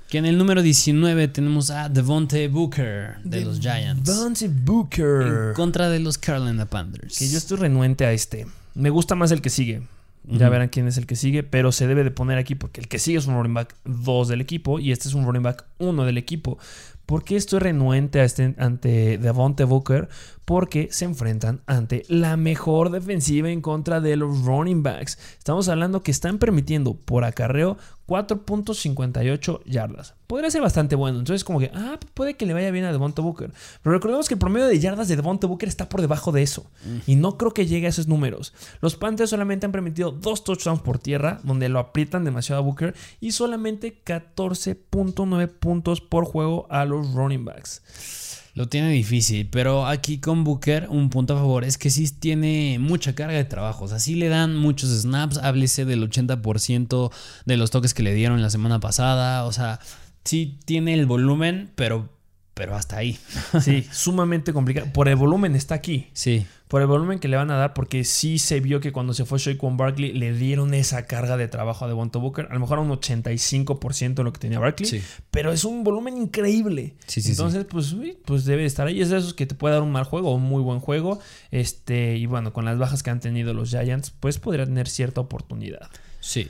Que 0.10 0.18
en 0.18 0.26
el 0.26 0.38
número 0.38 0.64
19 0.64 1.28
tenemos 1.28 1.70
a 1.70 1.88
Devontae 1.88 2.48
Booker 2.48 3.18
de, 3.24 3.46
los 3.46 3.60
Giants. 3.60 4.04
Devontae 4.04 4.48
Booker. 4.50 5.22
En 5.22 5.54
contra 5.54 5.90
de 5.90 6.00
los 6.00 6.18
Carolina 6.18 6.66
Panthers. 6.66 7.18
Que 7.18 7.30
yo 7.30 7.38
estoy 7.38 7.58
renuente 7.58 8.06
a 8.06 8.12
este. 8.12 8.48
Me 8.74 8.90
gusta 8.90 9.14
más 9.14 9.32
el 9.32 9.42
que 9.42 9.52
sigue. 9.52 9.84
Ya 10.24 10.50
verán 10.50 10.70
quién 10.70 10.88
es 10.88 10.98
el 10.98 11.08
que 11.08 11.16
sigue, 11.16 11.44
pero 11.44 11.72
se 11.72 11.88
debe 11.88 12.04
de 12.04 12.12
poner 12.12 12.38
aquí 12.38 12.54
porque 12.54 12.82
el 12.82 12.88
que 12.88 13.00
sigue 13.00 13.18
es 13.18 13.26
un 13.26 13.36
running 13.36 13.54
back 13.54 13.76
2 13.86 14.28
del 14.28 14.42
equipo 14.42 14.80
y 14.80 14.92
este 14.92 15.08
es 15.08 15.14
un 15.14 15.26
running 15.26 15.42
back 15.42 15.66
1 15.80 16.06
del 16.06 16.18
equipo. 16.18 16.60
¿Por 17.06 17.24
qué 17.24 17.36
estoy 17.36 17.60
renuente 17.60 18.20
a 18.20 18.24
este, 18.24 18.54
ante 18.60 19.18
Devonte 19.18 19.64
Booker? 19.64 20.10
Porque 20.50 20.88
se 20.90 21.06
enfrentan 21.06 21.62
ante 21.68 22.06
la 22.08 22.36
mejor 22.36 22.90
defensiva 22.90 23.52
en 23.52 23.62
contra 23.62 24.02
de 24.02 24.16
los 24.16 24.46
running 24.46 24.82
backs. 24.82 25.20
Estamos 25.38 25.70
hablando 25.70 26.02
que 26.02 26.10
están 26.10 26.40
permitiendo 26.40 26.96
por 26.96 27.24
acarreo 27.24 27.78
4.58 28.08 29.62
yardas. 29.66 30.16
Podría 30.26 30.50
ser 30.50 30.64
bastante 30.64 30.96
bueno. 30.96 31.20
Entonces, 31.20 31.44
como 31.44 31.60
que, 31.60 31.70
ah, 31.76 32.00
puede 32.16 32.34
que 32.34 32.48
le 32.48 32.56
vaya 32.56 32.72
bien 32.72 32.86
a 32.86 32.92
Devonta 32.92 33.22
Booker. 33.22 33.54
Pero 33.84 33.94
recordemos 33.94 34.28
que 34.28 34.34
el 34.34 34.40
promedio 34.40 34.66
de 34.66 34.80
yardas 34.80 35.08
de 35.08 35.18
Devonta 35.18 35.46
Booker 35.46 35.70
está 35.70 35.88
por 35.88 36.02
debajo 36.02 36.32
de 36.32 36.42
eso. 36.42 36.72
Y 37.06 37.16
no 37.16 37.38
creo 37.38 37.54
que 37.54 37.68
llegue 37.68 37.86
a 37.86 37.92
esos 37.92 38.08
números. 38.08 38.56
Los 38.82 38.96
Panthers 38.96 39.30
solamente 39.30 39.68
han 39.68 39.72
permitido 39.72 40.10
dos 40.10 40.44
touchdowns 40.44 40.82
por 40.82 40.98
tierra, 40.98 41.42
donde 41.44 41.70
lo 41.70 41.78
aprietan 41.78 42.26
demasiado 42.26 42.64
a 42.64 42.66
Booker, 42.66 42.96
y 43.20 43.34
solamente 43.34 44.02
14.9 44.04 45.48
puntos 45.48 46.02
por 46.02 46.26
juego 46.26 46.66
a 46.72 46.86
los 46.86 47.14
running 47.14 47.46
backs. 47.46 48.29
Lo 48.60 48.68
tiene 48.68 48.90
difícil, 48.90 49.48
pero 49.50 49.86
aquí 49.86 50.18
con 50.18 50.44
Booker 50.44 50.88
un 50.90 51.10
punto 51.10 51.34
a 51.34 51.38
favor 51.38 51.64
es 51.64 51.78
que 51.78 51.90
sí 51.90 52.12
tiene 52.12 52.76
mucha 52.78 53.16
carga 53.16 53.38
de 53.38 53.46
trabajo. 53.46 53.86
O 53.86 53.88
sea, 53.88 54.00
sí 54.00 54.16
le 54.16 54.28
dan 54.28 54.58
muchos 54.58 54.90
snaps, 54.90 55.38
háblese 55.38 55.86
del 55.86 56.04
80% 56.04 57.10
de 57.46 57.56
los 57.56 57.72
toques 57.72 57.94
que 57.94 58.04
le 58.04 58.14
dieron 58.14 58.42
la 58.42 58.50
semana 58.50 58.82
pasada. 58.82 59.46
O 59.46 59.54
sea, 59.54 59.80
sí 60.26 60.60
tiene 60.66 60.94
el 60.94 61.06
volumen, 61.06 61.72
pero, 61.76 62.10
pero 62.54 62.76
hasta 62.76 62.98
ahí. 62.98 63.18
Sí, 63.62 63.88
sumamente 63.94 64.52
complicado. 64.52 64.92
Por 64.92 65.08
el 65.08 65.16
volumen 65.16 65.56
está 65.56 65.76
aquí. 65.76 66.08
Sí 66.12 66.46
por 66.70 66.82
el 66.82 66.88
volumen 66.88 67.18
que 67.18 67.28
le 67.28 67.36
van 67.36 67.50
a 67.50 67.58
dar, 67.58 67.74
porque 67.74 68.04
sí 68.04 68.38
se 68.38 68.60
vio 68.60 68.80
que 68.80 68.92
cuando 68.92 69.16
se 69.16 69.26
fue 69.26 69.40
Shaquan 69.40 69.76
Barkley 69.76 70.14
le 70.14 70.34
dieron 70.34 70.76
esa 70.76 71.08
carga 71.08 71.36
de 71.36 71.48
trabajo 71.48 71.84
a 71.84 71.88
Devonta 71.88 72.20
Booker, 72.20 72.46
a 72.48 72.54
lo 72.54 72.60
mejor 72.60 72.78
un 72.78 72.92
85% 72.92 74.14
de 74.14 74.24
lo 74.24 74.32
que 74.32 74.40
tenía 74.40 74.60
Barkley, 74.60 75.04
pero 75.32 75.52
es 75.52 75.66
un 75.66 75.84
volumen 75.84 76.16
increíble. 76.16 76.94
Entonces, 77.16 77.66
pues, 77.66 77.96
pues 78.24 78.46
debe 78.46 78.66
estar 78.66 78.86
ahí. 78.86 79.02
Es 79.02 79.10
de 79.10 79.18
esos 79.18 79.34
que 79.34 79.48
te 79.48 79.56
puede 79.56 79.74
dar 79.74 79.82
un 79.82 79.92
mal 79.92 80.04
juego 80.04 80.30
o 80.30 80.36
un 80.36 80.44
muy 80.44 80.62
buen 80.62 80.80
juego. 80.80 81.20
Este, 81.50 82.18
y 82.18 82.28
bueno, 82.28 82.54
con 82.54 82.66
las 82.66 82.78
bajas 82.78 83.02
que 83.02 83.10
han 83.10 83.20
tenido 83.20 83.56
los 83.56 83.72
Giants, 83.72 84.12
pues 84.12 84.38
podría 84.38 84.66
tener 84.66 84.88
cierta 84.88 85.22
oportunidad. 85.22 85.90
Sí. 86.20 86.50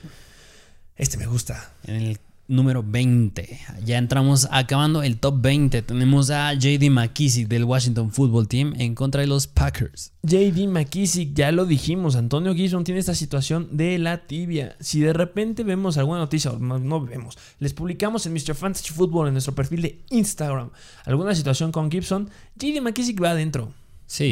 Este 0.96 1.16
me 1.16 1.24
gusta. 1.24 1.72
En 1.84 1.96
el 1.96 2.20
número 2.50 2.82
20. 2.86 3.60
Ya 3.84 3.98
entramos 3.98 4.48
acabando 4.50 5.02
el 5.02 5.18
top 5.18 5.40
20. 5.40 5.82
Tenemos 5.82 6.30
a 6.30 6.52
JD 6.52 6.90
McKissick 6.90 7.48
del 7.48 7.64
Washington 7.64 8.10
Football 8.10 8.48
Team 8.48 8.74
en 8.76 8.94
contra 8.94 9.22
de 9.22 9.26
los 9.26 9.46
Packers. 9.46 10.12
JD 10.22 10.68
McKissick, 10.68 11.32
ya 11.34 11.50
lo 11.52 11.64
dijimos, 11.64 12.16
Antonio 12.16 12.54
Gibson 12.54 12.84
tiene 12.84 13.00
esta 13.00 13.14
situación 13.14 13.68
de 13.72 13.98
la 13.98 14.26
tibia. 14.26 14.76
Si 14.80 15.00
de 15.00 15.14
repente 15.14 15.64
vemos 15.64 15.96
alguna 15.96 16.18
noticia, 16.18 16.52
no, 16.60 16.78
no 16.78 17.00
vemos, 17.00 17.38
les 17.58 17.72
publicamos 17.72 18.26
en 18.26 18.34
Mr. 18.34 18.54
Fantasy 18.54 18.92
Football 18.92 19.28
en 19.28 19.34
nuestro 19.34 19.54
perfil 19.54 19.82
de 19.82 20.04
Instagram 20.10 20.70
alguna 21.04 21.34
situación 21.34 21.72
con 21.72 21.90
Gibson, 21.90 22.30
JD 22.56 22.80
McKissick 22.82 23.22
va 23.22 23.30
adentro. 23.30 23.72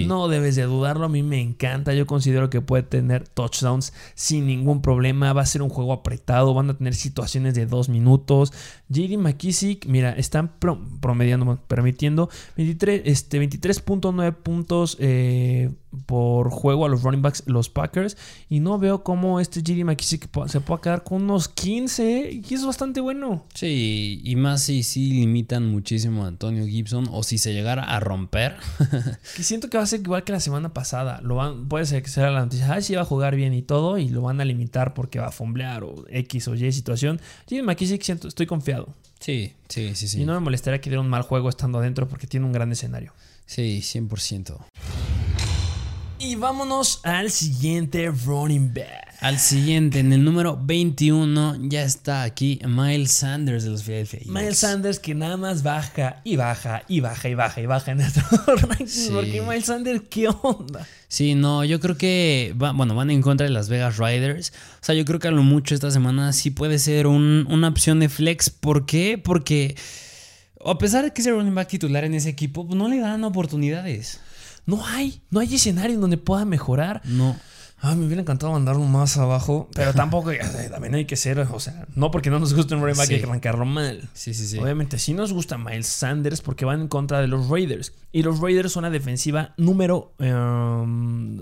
No 0.06 0.26
debes 0.26 0.56
de 0.56 0.64
dudarlo, 0.64 1.06
a 1.06 1.08
mí 1.08 1.22
me 1.22 1.40
encanta, 1.40 1.94
yo 1.94 2.04
considero 2.06 2.50
que 2.50 2.60
puede 2.60 2.82
tener 2.82 3.28
touchdowns 3.28 3.92
sin 4.14 4.46
ningún 4.46 4.82
problema, 4.82 5.32
va 5.32 5.42
a 5.42 5.46
ser 5.46 5.62
un 5.62 5.68
juego 5.68 5.92
apretado, 5.92 6.52
van 6.52 6.70
a 6.70 6.76
tener 6.76 6.94
situaciones 6.94 7.54
de 7.54 7.66
dos 7.66 7.88
minutos. 7.88 8.52
JD 8.88 9.18
McKissick, 9.18 9.86
mira, 9.86 10.10
están 10.12 10.50
promediando, 11.00 11.60
permitiendo 11.68 12.28
23.9 12.56 13.02
este, 13.04 14.32
puntos 14.32 14.96
eh, 14.98 15.70
por 16.06 16.50
juego 16.50 16.86
a 16.86 16.88
los 16.88 17.02
running 17.02 17.22
backs, 17.22 17.42
los 17.46 17.68
Packers, 17.68 18.16
y 18.48 18.60
no 18.60 18.78
veo 18.78 19.02
cómo 19.02 19.40
este 19.40 19.62
JD 19.62 19.84
McKissick 19.84 20.28
se 20.48 20.60
pueda 20.60 20.80
quedar 20.80 21.04
con 21.04 21.22
unos 21.22 21.48
15, 21.48 22.42
y 22.48 22.54
es 22.54 22.64
bastante 22.64 23.00
bueno. 23.00 23.44
Sí, 23.54 24.20
y 24.22 24.36
más 24.36 24.62
si 24.62 24.82
sí 24.82 25.12
limitan 25.12 25.66
muchísimo 25.66 26.24
a 26.24 26.28
Antonio 26.28 26.66
Gibson, 26.66 27.08
o 27.10 27.22
si 27.22 27.38
se 27.38 27.52
llegara 27.52 27.84
a 27.84 28.00
romper. 28.00 28.56
que 29.36 29.42
siento 29.42 29.68
que 29.68 29.78
va 29.78 29.84
a 29.84 29.86
ser 29.86 30.00
igual 30.00 30.24
que 30.24 30.32
la 30.32 30.40
semana 30.40 30.72
pasada. 30.74 31.20
Lo 31.22 31.36
van, 31.36 31.68
puede 31.68 31.86
ser 31.86 32.02
que 32.02 32.08
sea 32.08 32.30
la 32.30 32.40
noticia, 32.40 32.72
ah, 32.72 32.80
sí 32.80 32.94
va 32.94 33.02
a 33.02 33.06
jugar 33.06 33.36
bien 33.36 33.54
y 33.54 33.62
todo, 33.62 33.98
y 33.98 34.08
lo 34.08 34.22
van 34.22 34.40
a 34.40 34.44
limitar 34.44 34.94
porque 34.94 35.18
va 35.18 35.28
a 35.28 35.32
fomblear 35.32 35.84
o 35.84 36.04
X 36.08 36.48
o 36.48 36.54
Y 36.54 36.72
situación. 36.72 37.20
JD 37.46 37.62
McKissick 37.62 38.02
siento, 38.02 38.28
estoy 38.28 38.46
confiado. 38.46 38.94
Sí, 39.20 39.54
sí, 39.68 39.94
sí, 39.94 40.08
sí. 40.08 40.22
Y 40.22 40.24
no 40.24 40.34
me 40.34 40.40
molestaría 40.40 40.80
que 40.80 40.90
diera 40.90 41.00
un 41.00 41.08
mal 41.08 41.22
juego 41.22 41.48
estando 41.48 41.78
adentro 41.78 42.08
porque 42.08 42.26
tiene 42.26 42.46
un 42.46 42.52
gran 42.52 42.70
escenario. 42.70 43.12
Sí, 43.46 43.80
100%. 43.82 44.58
Y 46.20 46.34
vámonos 46.34 47.00
al 47.04 47.30
siguiente 47.30 48.10
running 48.10 48.74
back. 48.74 49.14
Al 49.20 49.38
siguiente, 49.38 50.00
en 50.00 50.12
el 50.12 50.24
número 50.24 50.58
21, 50.60 51.68
ya 51.68 51.82
está 51.82 52.24
aquí 52.24 52.60
Miles 52.66 53.12
Sanders 53.12 53.62
de 53.62 53.70
los 53.70 53.84
Philadelphia 53.84 54.20
Eagles. 54.20 54.34
Miles 54.34 54.58
Sanders 54.58 54.98
que 54.98 55.14
nada 55.14 55.36
más 55.36 55.62
baja 55.62 56.20
y 56.24 56.34
baja 56.34 56.82
y 56.88 57.00
baja 57.00 57.28
y 57.28 57.34
baja 57.34 57.60
y 57.60 57.66
baja 57.66 57.92
en 57.92 57.98
nuestro 57.98 58.24
ranking. 58.56 59.12
Porque 59.12 59.42
Miles 59.42 59.66
Sanders, 59.66 60.02
¿qué 60.10 60.28
onda? 60.28 60.86
Sí, 61.06 61.36
no, 61.36 61.64
yo 61.64 61.78
creo 61.78 61.96
que 61.96 62.52
bueno, 62.56 62.96
van 62.96 63.10
en 63.10 63.22
contra 63.22 63.46
de 63.46 63.52
las 63.52 63.68
Vegas 63.68 63.98
Riders. 63.98 64.52
O 64.80 64.84
sea, 64.84 64.96
yo 64.96 65.04
creo 65.04 65.20
que 65.20 65.28
a 65.28 65.32
lo 65.32 65.44
mucho 65.44 65.76
esta 65.76 65.92
semana 65.92 66.32
sí 66.32 66.50
puede 66.50 66.80
ser 66.80 67.06
una 67.06 67.68
opción 67.68 68.00
de 68.00 68.08
flex. 68.08 68.50
¿Por 68.50 68.86
qué? 68.86 69.18
Porque 69.22 69.76
a 70.64 70.78
pesar 70.78 71.04
de 71.04 71.12
que 71.12 71.20
es 71.20 71.26
el 71.28 71.34
running 71.34 71.54
back 71.54 71.68
titular 71.68 72.04
en 72.04 72.14
ese 72.14 72.28
equipo, 72.28 72.66
pues 72.66 72.76
no 72.76 72.88
le 72.88 72.98
dan 72.98 73.22
oportunidades. 73.22 74.20
No 74.68 74.84
hay, 74.84 75.22
no 75.30 75.40
hay 75.40 75.54
escenario 75.54 75.94
en 75.94 76.02
donde 76.02 76.18
pueda 76.18 76.44
mejorar. 76.44 77.00
No. 77.06 77.34
Ah, 77.80 77.94
me 77.94 78.06
hubiera 78.06 78.22
encantado 78.22 78.52
mandarlo 78.52 78.82
más 78.82 79.18
abajo, 79.18 79.68
pero 79.72 79.94
tampoco, 79.94 80.32
también 80.70 80.94
hay 80.96 81.04
que 81.04 81.14
ser, 81.14 81.38
o 81.38 81.60
sea, 81.60 81.86
no 81.94 82.10
porque 82.10 82.28
no 82.28 82.40
nos 82.40 82.52
guste 82.52 82.74
un 82.74 82.80
running 82.80 82.96
back 82.96 83.08
hay 83.10 83.20
que 83.20 83.26
arrancarlo 83.26 83.64
mal. 83.64 84.08
Sí, 84.14 84.34
sí, 84.34 84.48
sí. 84.48 84.58
Obviamente 84.58 84.98
sí 84.98 85.14
nos 85.14 85.32
gusta 85.32 85.58
Miles 85.58 85.86
Sanders 85.86 86.40
porque 86.40 86.64
van 86.64 86.80
en 86.80 86.88
contra 86.88 87.20
de 87.20 87.28
los 87.28 87.48
Raiders. 87.48 87.92
Y 88.10 88.22
los 88.22 88.40
Raiders 88.40 88.72
son 88.72 88.82
la 88.82 88.90
defensiva 88.90 89.54
número 89.58 90.14
em, 90.18 91.38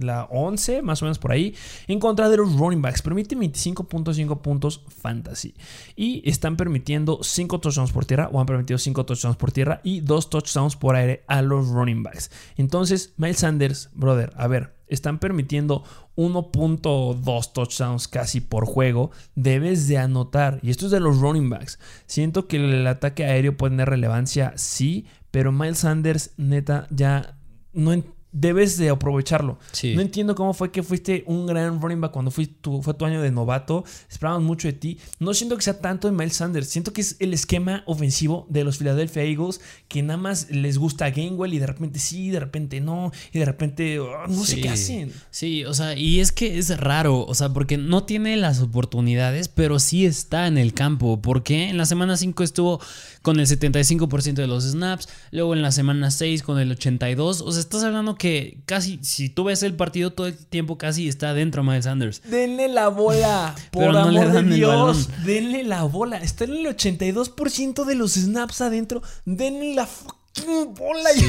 la 0.00 0.24
11, 0.30 0.80
más 0.80 1.02
o 1.02 1.04
menos 1.04 1.18
por 1.18 1.32
ahí, 1.32 1.54
en 1.88 2.00
contra 2.00 2.30
de 2.30 2.38
los 2.38 2.56
running 2.56 2.80
backs. 2.80 3.02
Permiten 3.02 3.40
25.5 3.40 4.40
puntos 4.40 4.82
fantasy. 5.02 5.54
Y 5.94 6.26
están 6.28 6.56
permitiendo 6.56 7.18
5 7.22 7.60
touchdowns 7.60 7.92
por 7.92 8.06
tierra, 8.06 8.30
o 8.32 8.40
han 8.40 8.46
permitido 8.46 8.78
5 8.78 9.04
touchdowns 9.04 9.36
por 9.36 9.52
tierra 9.52 9.80
y 9.84 10.00
2 10.00 10.30
touchdowns 10.30 10.76
por 10.76 10.96
aire 10.96 11.24
a 11.26 11.42
los 11.42 11.68
running 11.68 12.02
backs. 12.02 12.30
Entonces, 12.56 13.12
Miles 13.18 13.38
Sanders, 13.38 13.90
brother, 13.92 14.32
a 14.36 14.46
ver, 14.46 14.75
están 14.88 15.18
permitiendo 15.18 15.84
1.2 16.16 17.52
touchdowns 17.52 18.08
casi 18.08 18.40
por 18.40 18.66
juego, 18.66 19.10
debes 19.34 19.88
de 19.88 19.98
anotar. 19.98 20.58
Y 20.62 20.70
esto 20.70 20.86
es 20.86 20.92
de 20.92 21.00
los 21.00 21.20
running 21.20 21.50
backs. 21.50 21.78
Siento 22.06 22.48
que 22.48 22.56
el 22.56 22.86
ataque 22.86 23.24
aéreo 23.24 23.56
puede 23.56 23.72
tener 23.72 23.88
relevancia, 23.88 24.52
sí, 24.56 25.06
pero 25.30 25.52
Miles 25.52 25.78
Sanders, 25.78 26.32
neta, 26.36 26.86
ya 26.90 27.38
no, 27.72 27.92
debes 28.36 28.76
de 28.76 28.90
aprovecharlo. 28.90 29.58
No 29.94 30.02
entiendo 30.02 30.34
cómo 30.34 30.52
fue 30.52 30.70
que 30.70 30.82
fuiste 30.82 31.24
un 31.26 31.46
gran 31.46 31.80
running 31.80 32.02
back 32.02 32.12
cuando 32.12 32.30
fue 32.30 32.46
tu, 32.46 32.82
fue 32.82 32.92
tu 32.92 33.06
año 33.06 33.22
de 33.22 33.30
novato. 33.30 33.84
Esperaban 34.10 34.44
mucho 34.44 34.68
de 34.68 34.74
ti. 34.74 34.98
No 35.18 35.32
siento 35.32 35.56
que 35.56 35.62
sea 35.62 35.78
tanto 35.78 36.06
de 36.06 36.12
Miles 36.12 36.36
Sanders. 36.36 36.68
Siento 36.68 36.92
que 36.92 37.00
es 37.00 37.16
el 37.18 37.32
esquema 37.32 37.82
ofensivo 37.86 38.46
de 38.50 38.62
los 38.62 38.76
Philadelphia 38.76 39.24
Eagles 39.24 39.60
que 39.88 40.02
nada 40.02 40.18
más 40.18 40.50
les 40.50 40.76
gusta 40.76 41.10
Gainwell 41.10 41.54
y 41.54 41.58
de 41.58 41.66
repente 41.66 41.98
sí, 41.98 42.30
de 42.30 42.40
repente 42.40 42.80
no. 42.80 43.10
Y 43.32 43.38
de 43.38 43.44
repente 43.46 43.98
oh, 44.00 44.26
no 44.28 44.44
sé 44.44 44.60
qué 44.60 44.68
hacen. 44.68 45.12
Sí, 45.30 45.64
o 45.64 45.72
sea, 45.72 45.96
y 45.96 46.20
es 46.20 46.30
que 46.30 46.58
es 46.58 46.76
raro. 46.78 47.24
O 47.24 47.34
sea, 47.34 47.48
porque 47.48 47.78
no 47.78 48.04
tiene 48.04 48.36
las 48.36 48.60
oportunidades, 48.60 49.48
pero 49.48 49.78
sí 49.78 50.04
está 50.04 50.46
en 50.46 50.58
el 50.58 50.74
campo. 50.74 51.22
Porque 51.22 51.70
en 51.70 51.78
la 51.78 51.86
semana 51.86 52.18
5 52.18 52.42
estuvo 52.42 52.80
con 53.26 53.40
el 53.40 53.46
75% 53.48 54.34
de 54.34 54.46
los 54.46 54.62
snaps. 54.62 55.08
Luego 55.32 55.52
en 55.52 55.60
la 55.60 55.72
semana 55.72 56.12
6 56.12 56.44
con 56.44 56.60
el 56.60 56.78
82%. 56.78 57.42
O 57.44 57.50
sea, 57.50 57.58
estás 57.58 57.82
hablando 57.82 58.14
que 58.14 58.58
casi, 58.66 59.00
si 59.02 59.28
tú 59.28 59.42
ves 59.42 59.64
el 59.64 59.74
partido 59.74 60.12
todo 60.12 60.28
el 60.28 60.36
tiempo, 60.36 60.78
casi 60.78 61.08
está 61.08 61.34
dentro 61.34 61.64
Miles 61.64 61.86
Sanders. 61.86 62.22
Denle 62.30 62.68
la 62.68 62.86
bola, 62.86 63.52
por 63.72 63.92
no 63.92 63.98
amor 63.98 64.30
de 64.30 64.54
Dios. 64.54 65.08
Denle 65.24 65.64
la 65.64 65.82
bola. 65.82 66.18
Está 66.18 66.44
en 66.44 66.52
el 66.52 66.66
82% 66.66 67.84
de 67.84 67.94
los 67.96 68.12
snaps 68.12 68.60
adentro. 68.60 69.02
Denle 69.24 69.74
la 69.74 69.86
fucking 69.86 70.74
bola. 70.76 71.10
Sí, 71.12 71.24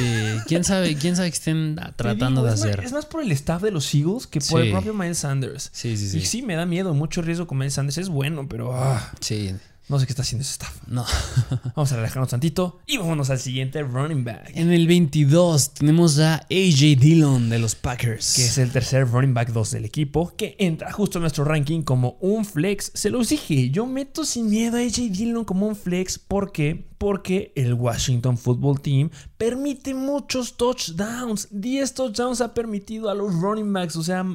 quién 0.46 0.62
sabe, 0.62 0.94
quién 0.94 1.16
sabe 1.16 1.30
que 1.30 1.36
estén 1.36 1.80
tratando 1.96 2.44
de 2.44 2.52
hacer. 2.52 2.78
es 2.78 2.92
más 2.92 3.06
por 3.06 3.24
el 3.24 3.32
staff 3.32 3.60
de 3.60 3.72
los 3.72 3.92
Eagles 3.92 4.28
que 4.28 4.38
por 4.38 4.60
el 4.60 4.70
propio 4.70 4.94
Miles 4.94 5.18
Sanders. 5.18 5.68
Sí, 5.72 5.96
sí, 5.96 6.10
sí. 6.10 6.18
Y 6.18 6.26
sí, 6.26 6.42
me 6.42 6.54
da 6.54 6.64
miedo, 6.64 6.94
mucho 6.94 7.22
riesgo 7.22 7.48
con 7.48 7.58
Miles 7.58 7.74
Sanders. 7.74 7.98
Es 7.98 8.08
bueno, 8.08 8.46
pero. 8.48 8.72
Ah. 8.72 9.10
Sí. 9.18 9.52
No 9.88 9.98
sé 9.98 10.04
qué 10.04 10.12
está 10.12 10.20
haciendo 10.20 10.42
ese 10.42 10.52
staff. 10.52 10.82
No. 10.86 11.06
Vamos 11.74 11.90
a 11.92 11.96
relajarnos 11.96 12.28
tantito 12.28 12.80
y 12.86 12.98
vámonos 12.98 13.30
al 13.30 13.38
siguiente 13.38 13.82
running 13.82 14.22
back. 14.22 14.50
En 14.54 14.70
el 14.70 14.86
22 14.86 15.72
tenemos 15.72 16.18
a 16.18 16.34
AJ 16.50 16.98
Dillon 16.98 17.48
de 17.48 17.58
los 17.58 17.74
Packers. 17.74 18.34
Que 18.34 18.44
es 18.44 18.58
el 18.58 18.70
tercer 18.70 19.10
running 19.10 19.32
back 19.32 19.48
2 19.48 19.70
del 19.70 19.86
equipo, 19.86 20.34
que 20.36 20.56
entra 20.58 20.92
justo 20.92 21.16
en 21.18 21.22
nuestro 21.22 21.44
ranking 21.44 21.80
como 21.80 22.18
un 22.20 22.44
flex. 22.44 22.90
Se 22.92 23.08
los 23.08 23.30
dije, 23.30 23.70
yo 23.70 23.86
meto 23.86 24.26
sin 24.26 24.50
miedo 24.50 24.76
a 24.76 24.80
AJ 24.80 25.10
Dillon 25.10 25.46
como 25.46 25.66
un 25.66 25.74
flex. 25.74 26.18
¿Por 26.18 26.52
qué? 26.52 26.86
Porque 26.98 27.52
el 27.56 27.72
Washington 27.72 28.36
Football 28.36 28.82
Team 28.82 29.08
permite 29.38 29.94
muchos 29.94 30.58
touchdowns. 30.58 31.48
10 31.50 31.94
touchdowns 31.94 32.42
ha 32.42 32.52
permitido 32.52 33.08
a 33.08 33.14
los 33.14 33.32
running 33.34 33.72
backs. 33.72 33.96
O 33.96 34.02
sea, 34.02 34.26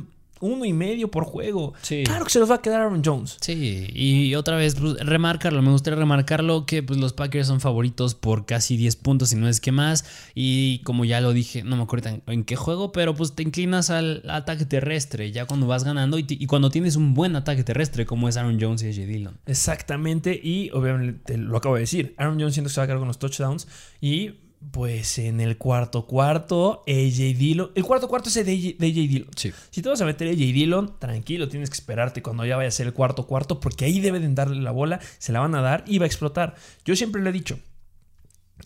uno 0.43 0.65
y 0.65 0.73
medio 0.73 1.09
por 1.09 1.23
juego. 1.23 1.73
Sí. 1.81 2.03
Claro 2.05 2.25
que 2.25 2.31
se 2.31 2.39
los 2.39 2.51
va 2.51 2.55
a 2.55 2.61
quedar 2.61 2.81
Aaron 2.81 3.01
Jones. 3.03 3.37
Sí, 3.41 3.87
y 3.93 4.35
otra 4.35 4.57
vez, 4.57 4.75
pues, 4.75 4.95
remarcarlo, 4.99 5.61
me 5.61 5.71
gustaría 5.71 5.97
remarcarlo 5.97 6.65
que 6.65 6.83
pues, 6.83 6.99
los 6.99 7.13
Packers 7.13 7.47
son 7.47 7.61
favoritos 7.61 8.13
por 8.13 8.45
casi 8.45 8.77
10 8.77 8.97
puntos, 8.97 9.31
y 9.33 9.37
no 9.37 9.47
es 9.47 9.61
que 9.61 9.71
más. 9.71 10.05
Y 10.35 10.79
como 10.79 11.05
ya 11.05 11.21
lo 11.21 11.33
dije, 11.33 11.63
no 11.63 11.77
me 11.77 11.83
acuerdo 11.83 12.09
en, 12.09 12.23
en 12.27 12.43
qué 12.43 12.55
juego, 12.55 12.91
pero 12.91 13.15
pues 13.15 13.33
te 13.33 13.43
inclinas 13.43 13.89
al 13.89 14.23
ataque 14.29 14.65
terrestre 14.65 15.31
ya 15.31 15.45
cuando 15.45 15.67
vas 15.67 15.83
ganando 15.83 16.19
y, 16.19 16.25
y, 16.27 16.45
cuando 16.47 16.69
tienes 16.69 16.95
un 16.95 17.13
buen 17.13 17.35
ataque 17.35 17.63
terrestre 17.63 18.05
como 18.05 18.27
es 18.27 18.37
Aaron 18.37 18.59
Jones 18.59 18.83
y 18.83 18.89
AJ 18.89 19.07
Dillon. 19.07 19.37
Exactamente, 19.45 20.39
y 20.41 20.69
obviamente 20.71 21.37
lo 21.37 21.57
acabo 21.57 21.75
de 21.75 21.81
decir, 21.81 22.13
Aaron 22.17 22.39
Jones 22.39 22.53
siento 22.53 22.69
que 22.69 22.73
se 22.73 22.81
va 22.81 22.85
a 22.85 22.87
quedar 22.87 22.99
con 22.99 23.07
los 23.07 23.19
touchdowns 23.19 23.67
y 24.01 24.33
pues 24.71 25.17
en 25.19 25.39
el 25.39 25.57
cuarto 25.57 26.05
cuarto, 26.07 26.83
AJ 26.87 27.37
Dillon. 27.37 27.71
El 27.75 27.83
cuarto 27.83 28.07
cuarto 28.07 28.29
es 28.29 28.35
de 28.35 28.41
AJ, 28.41 28.77
de 28.79 28.87
AJ 28.87 28.93
Dillon. 29.09 29.29
Sí. 29.35 29.51
Si 29.69 29.81
te 29.81 29.89
vas 29.89 30.01
a 30.01 30.05
meter 30.05 30.27
AJ 30.27 30.37
Dillon, 30.37 30.99
tranquilo, 30.99 31.47
tienes 31.47 31.69
que 31.69 31.75
esperarte 31.75 32.21
cuando 32.21 32.45
ya 32.45 32.55
vaya 32.55 32.69
a 32.69 32.71
ser 32.71 32.87
el 32.87 32.93
cuarto 32.93 33.27
cuarto, 33.27 33.59
porque 33.59 33.85
ahí 33.85 33.99
deben 33.99 34.33
darle 34.35 34.61
la 34.61 34.71
bola, 34.71 34.99
se 35.19 35.31
la 35.31 35.39
van 35.39 35.53
a 35.55 35.61
dar 35.61 35.83
y 35.87 35.99
va 35.99 36.05
a 36.05 36.07
explotar. 36.07 36.55
Yo 36.85 36.95
siempre 36.95 37.21
le 37.21 37.29
he 37.29 37.33
dicho. 37.33 37.59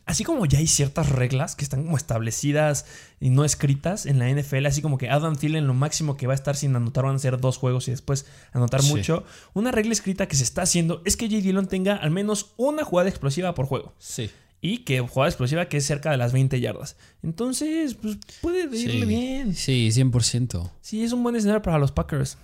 Así 0.06 0.24
como 0.24 0.45
ya 0.45 0.60
hay 0.60 0.68
ciertas 0.68 1.10
reglas 1.10 1.56
que 1.56 1.64
están 1.64 1.84
como 1.84 1.98
establecidas 1.98 2.86
y 3.20 3.30
no 3.30 3.43
escritas 3.43 4.06
en 4.06 4.20
la 4.20 4.30
NFL, 4.30 4.66
así 4.68 4.82
como 4.82 4.98
que 4.98 5.10
Adam 5.10 5.36
Thielen 5.36 5.66
lo 5.66 5.74
máximo 5.74 6.16
que 6.18 6.28
va 6.28 6.34
a 6.34 6.36
estar 6.36 6.56
sin 6.56 6.76
anotar 6.76 7.06
van 7.06 7.16
a 7.16 7.20
ser 7.20 7.39
dos 7.39 7.58
juegos 7.58 7.88
y 7.88 7.91
después 7.91 8.26
anotar 8.54 8.82
Sí. 8.84 8.89
mucho. 8.93 9.24
Una 9.54 9.72
regla 9.72 9.93
escrita 9.93 10.28
que 10.28 10.36
se 10.36 10.43
está 10.43 10.62
haciendo 10.62 11.02
es 11.06 11.18
que 11.18 11.26
AJ 11.26 11.41
Dillon 11.41 11.68
tenga 11.68 11.95
al 11.95 12.12
menos 12.12 12.54
una 12.58 12.84
jugada 12.84 13.10
explosiva 13.10 13.54
por 13.56 13.66
juego 13.66 13.93
Sí. 13.98 14.30
Y 14.62 14.80
que 14.80 14.99
jugada 14.99 15.30
explosiva 15.30 15.70
que 15.70 15.78
es 15.78 15.86
cerca 15.86 16.12
de 16.12 16.18
las 16.18 16.34
20 16.34 16.60
yardas. 16.60 16.95
Entonces, 17.24 17.95
pues 17.95 18.18
puede 18.41 18.64
irle 18.76 19.05
bien. 19.05 19.53
Sí, 19.53 19.89
100%. 19.91 20.72
Sí, 20.82 21.03
es 21.03 21.12
un 21.12 21.24
buen 21.24 21.36
escenario 21.36 21.62
para 21.62 21.80
los 21.80 21.91
Packers. 21.91 22.38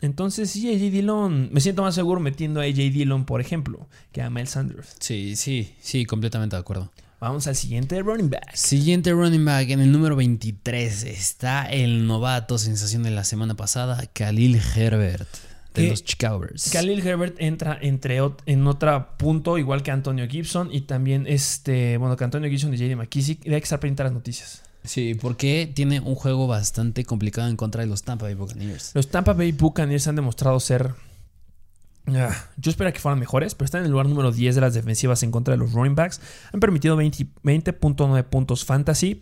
Entonces, 0.00 0.50
sí, 0.50 0.68
AJ 0.68 0.90
Dillon, 0.90 1.50
me 1.52 1.60
siento 1.60 1.82
más 1.82 1.94
seguro 1.94 2.20
metiendo 2.20 2.60
a 2.60 2.64
AJ 2.64 2.76
Dillon, 2.76 3.26
por 3.26 3.40
ejemplo, 3.40 3.86
que 4.12 4.22
a 4.22 4.30
Miles 4.30 4.50
Sanders. 4.50 4.96
Sí, 4.98 5.36
sí, 5.36 5.74
sí, 5.80 6.06
completamente 6.06 6.56
de 6.56 6.60
acuerdo. 6.60 6.90
Vamos 7.20 7.46
al 7.46 7.54
siguiente 7.54 8.00
running 8.00 8.30
back. 8.30 8.54
Siguiente 8.54 9.12
running 9.12 9.44
back, 9.44 9.68
en 9.68 9.80
el 9.80 9.92
número 9.92 10.16
23 10.16 11.04
está 11.04 11.66
el 11.66 12.06
novato 12.06 12.56
sensación 12.56 13.02
de 13.02 13.10
la 13.10 13.24
semana 13.24 13.54
pasada, 13.54 14.06
Khalil 14.14 14.58
Herbert 14.74 15.28
de 15.74 15.82
Que- 15.82 15.90
los 15.90 16.02
Chicago 16.04 16.40
Bears. 16.40 16.70
Khalil 16.72 17.06
Herbert 17.06 17.36
entra 17.38 17.78
entre 17.80 18.18
en 18.46 18.66
otro 18.66 19.08
punto, 19.18 19.56
igual 19.58 19.82
que 19.82 19.90
Antonio 19.90 20.26
Gibson, 20.28 20.68
y 20.72 20.82
también 20.82 21.26
este, 21.28 21.96
bueno, 21.96 22.16
que 22.16 22.24
Antonio 22.24 22.48
Gibson 22.50 22.74
y 22.74 22.76
JD 22.76 22.96
McKissick. 22.96 23.44
Hay 23.46 23.52
que 23.52 23.56
estar 23.58 23.78
pendiente 23.80 24.02
las 24.04 24.12
noticias. 24.12 24.62
Sí, 24.82 25.14
porque 25.14 25.70
tiene 25.74 26.00
un 26.00 26.14
juego 26.14 26.46
bastante 26.46 27.04
complicado 27.04 27.48
en 27.48 27.56
contra 27.56 27.82
de 27.82 27.86
los 27.86 28.02
Tampa 28.02 28.24
Bay 28.24 28.34
Buccaneers. 28.34 28.92
Los 28.94 29.08
Tampa 29.08 29.34
Bay 29.34 29.52
Buccaneers 29.52 30.08
han 30.08 30.16
demostrado 30.16 30.58
ser. 30.58 30.94
Ah, 32.06 32.34
yo 32.56 32.70
esperaba 32.70 32.92
que 32.92 32.98
fueran 32.98 33.18
mejores, 33.18 33.54
pero 33.54 33.66
están 33.66 33.80
en 33.80 33.84
el 33.86 33.92
lugar 33.92 34.08
número 34.08 34.32
10 34.32 34.54
de 34.54 34.60
las 34.62 34.72
defensivas 34.74 35.22
en 35.22 35.30
contra 35.30 35.52
de 35.52 35.58
los 35.58 35.72
running 35.72 35.94
backs. 35.94 36.20
Han 36.52 36.60
permitido 36.60 36.96
20 36.96 37.26
20.9 37.44 38.24
puntos 38.24 38.64
fantasy, 38.64 39.20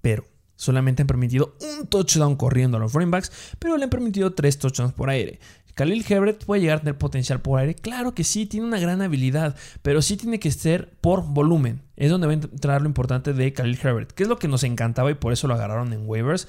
pero 0.00 0.24
solamente 0.56 1.02
han 1.02 1.06
permitido 1.06 1.56
un 1.60 1.86
touchdown 1.86 2.36
corriendo 2.36 2.76
a 2.76 2.80
los 2.80 2.92
running 2.92 3.10
backs, 3.10 3.30
pero 3.58 3.76
le 3.76 3.84
han 3.84 3.90
permitido 3.90 4.32
3 4.32 4.58
touchdowns 4.58 4.92
por 4.92 5.10
aire. 5.10 5.38
Khalil 5.76 6.06
Herbert 6.08 6.42
puede 6.44 6.62
llegar 6.62 6.78
a 6.78 6.80
tener 6.80 6.96
potencial 6.96 7.42
por 7.42 7.60
aire. 7.60 7.74
Claro 7.74 8.14
que 8.14 8.24
sí, 8.24 8.46
tiene 8.46 8.66
una 8.66 8.80
gran 8.80 9.02
habilidad, 9.02 9.54
pero 9.82 10.00
sí 10.00 10.16
tiene 10.16 10.40
que 10.40 10.50
ser 10.50 10.88
por 11.02 11.22
volumen. 11.22 11.82
Es 11.96 12.10
donde 12.10 12.26
va 12.26 12.32
a 12.32 12.36
entrar 12.36 12.80
lo 12.80 12.88
importante 12.88 13.34
de 13.34 13.52
Khalil 13.52 13.78
Herbert, 13.82 14.12
que 14.12 14.22
es 14.22 14.28
lo 14.28 14.38
que 14.38 14.48
nos 14.48 14.64
encantaba 14.64 15.10
y 15.10 15.14
por 15.14 15.34
eso 15.34 15.46
lo 15.46 15.54
agarraron 15.54 15.92
en 15.92 16.08
waivers. 16.08 16.48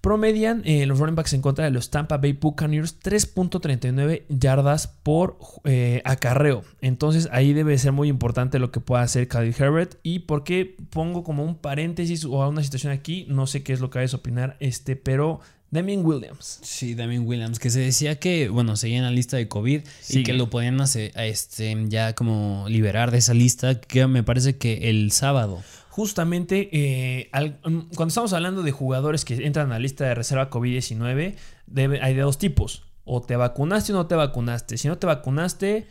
Promedian 0.00 0.62
eh, 0.64 0.86
los 0.86 0.98
running 0.98 1.14
backs 1.14 1.34
en 1.34 1.42
contra 1.42 1.64
de 1.64 1.70
los 1.70 1.90
Tampa 1.90 2.16
Bay 2.16 2.32
Buccaneers 2.32 2.98
3.39 3.00 4.22
yardas 4.28 4.88
por 4.88 5.38
eh, 5.64 6.00
acarreo. 6.04 6.64
Entonces 6.80 7.28
ahí 7.32 7.52
debe 7.52 7.76
ser 7.78 7.92
muy 7.92 8.08
importante 8.08 8.58
lo 8.58 8.70
que 8.70 8.80
pueda 8.80 9.02
hacer 9.02 9.28
Khalil 9.28 9.54
Herbert. 9.58 9.96
Y 10.02 10.20
por 10.20 10.44
qué 10.44 10.76
pongo 10.90 11.22
como 11.22 11.44
un 11.44 11.56
paréntesis 11.56 12.24
o 12.24 12.48
una 12.48 12.62
situación 12.62 12.92
aquí, 12.92 13.26
no 13.28 13.46
sé 13.46 13.62
qué 13.62 13.72
es 13.72 13.80
lo 13.80 13.90
que 13.90 13.98
vayas 13.98 14.14
a 14.14 14.18
opinar, 14.18 14.56
este, 14.60 14.96
pero 14.96 15.40
Damien 15.70 16.04
Williams. 16.04 16.58
Sí, 16.62 16.94
Damien 16.94 17.26
Williams, 17.26 17.60
que 17.60 17.70
se 17.70 17.80
decía 17.80 18.18
que, 18.18 18.48
bueno, 18.48 18.76
seguía 18.76 18.98
en 18.98 19.04
la 19.04 19.10
lista 19.12 19.36
de 19.36 19.46
COVID 19.46 19.82
y 20.08 20.22
que 20.24 20.32
lo 20.32 20.50
podían 20.50 20.80
hacer, 20.80 21.12
este, 21.14 21.76
ya 21.88 22.14
como 22.14 22.64
liberar 22.68 23.12
de 23.12 23.18
esa 23.18 23.34
lista, 23.34 23.80
que 23.80 24.06
me 24.08 24.22
parece 24.24 24.56
que 24.56 24.90
el 24.90 25.12
sábado. 25.12 25.62
Justamente 25.90 26.68
eh, 26.72 27.30
mm, 27.64 27.78
cuando 27.96 28.06
estamos 28.08 28.32
hablando 28.32 28.62
de 28.62 28.70
jugadores 28.70 29.24
que 29.24 29.34
entran 29.44 29.66
a 29.72 29.74
la 29.74 29.78
lista 29.80 30.04
de 30.04 30.14
reserva 30.14 30.48
COVID-19, 30.48 31.34
debe- 31.66 32.00
hay 32.00 32.14
de 32.14 32.20
dos 32.22 32.38
tipos. 32.38 32.84
O 33.04 33.20
te 33.20 33.34
vacunaste 33.34 33.92
o 33.92 33.96
no 33.96 34.06
te 34.06 34.14
vacunaste. 34.14 34.78
Si 34.78 34.86
no 34.86 34.98
te 34.98 35.08
vacunaste, 35.08 35.88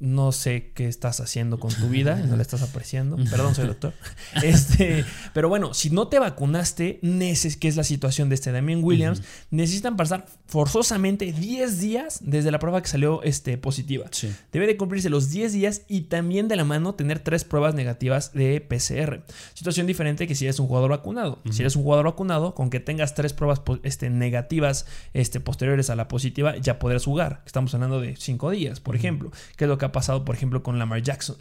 no 0.00 0.32
sé 0.32 0.72
qué 0.74 0.88
estás 0.88 1.20
haciendo 1.20 1.60
con 1.60 1.72
tu 1.72 1.88
vida 1.88 2.20
y 2.22 2.26
no 2.26 2.36
la 2.36 2.42
estás 2.42 2.62
apreciando. 2.62 3.16
Perdón, 3.30 3.54
soy 3.54 3.66
doctor. 3.66 3.92
Este, 4.42 5.04
pero 5.34 5.48
bueno, 5.48 5.74
si 5.74 5.90
no 5.90 6.08
te 6.08 6.18
vacunaste, 6.18 6.98
neces 7.02 7.56
que 7.56 7.68
es 7.68 7.76
la 7.76 7.84
situación 7.84 8.28
de 8.28 8.36
este 8.36 8.52
Damien 8.52 8.82
Williams, 8.82 9.22
necesitan 9.50 9.96
pasar 9.96 10.26
forzosamente 10.46 11.32
10 11.32 11.80
días 11.80 12.20
desde 12.22 12.50
la 12.50 12.58
prueba 12.58 12.80
que 12.80 12.88
salió 12.88 13.22
este, 13.22 13.58
positiva. 13.58 14.06
Sí. 14.12 14.32
Debe 14.52 14.66
de 14.66 14.76
cumplirse 14.76 15.10
los 15.10 15.30
10 15.30 15.52
días 15.52 15.82
y 15.88 16.02
también 16.02 16.48
de 16.48 16.56
la 16.56 16.64
mano 16.64 16.94
tener 16.94 17.18
tres 17.18 17.44
pruebas 17.44 17.74
negativas 17.74 18.32
de 18.32 18.60
PCR. 18.60 19.22
Situación 19.54 19.86
diferente 19.86 20.26
que 20.26 20.34
si 20.34 20.44
eres 20.44 20.58
un 20.60 20.68
jugador 20.68 20.90
vacunado. 20.90 21.40
Si 21.50 21.62
eres 21.62 21.76
un 21.76 21.82
jugador 21.82 22.06
vacunado, 22.06 22.54
con 22.54 22.70
que 22.70 22.80
tengas 22.80 23.14
tres 23.14 23.32
pruebas 23.32 23.60
este, 23.82 24.10
negativas 24.10 24.86
este, 25.12 25.40
posteriores 25.40 25.90
a 25.90 25.96
la 25.96 26.08
positiva, 26.08 26.56
ya 26.56 26.78
podrás 26.78 27.04
jugar. 27.04 27.42
Estamos 27.46 27.74
hablando 27.74 28.00
de 28.00 28.16
5 28.16 28.50
días, 28.50 28.80
por 28.80 28.96
ejemplo, 28.96 29.30
que 29.56 29.64
es 29.64 29.68
lo 29.68 29.78
que 29.78 29.89
ha 29.90 29.92
pasado, 29.92 30.24
por 30.24 30.34
ejemplo, 30.34 30.62
con 30.62 30.78
Lamar 30.78 31.02
Jackson. 31.02 31.36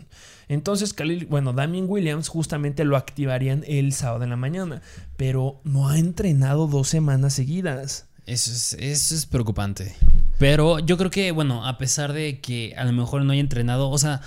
Entonces, 0.48 0.94
Khalil, 0.94 1.28
bueno, 1.28 1.54
Damien 1.54 1.86
Williams 1.88 2.28
justamente 2.28 2.84
lo 2.84 2.98
activarían 2.98 3.64
el 3.68 3.94
sábado 3.94 4.24
en 4.24 4.32
la 4.32 4.36
mañana, 4.36 4.82
pero 5.16 5.62
no 5.64 5.90
ha 5.90 5.98
entrenado 5.98 6.68
dos 6.68 6.88
semanas 6.88 7.34
seguidas. 7.34 8.08
Eso 8.26 8.52
es, 8.52 8.74
eso 8.74 9.16
es 9.16 9.26
preocupante. 9.26 9.96
Pero 10.38 10.80
yo 10.80 10.98
creo 10.98 11.12
que, 11.12 11.32
bueno, 11.32 11.66
a 11.66 11.78
pesar 11.78 12.14
de 12.14 12.40
que 12.40 12.74
a 12.78 12.84
lo 12.84 12.94
mejor 12.94 13.24
no 13.24 13.32
haya 13.32 13.42
entrenado, 13.42 13.90
o 13.90 13.98
sea, 13.98 14.22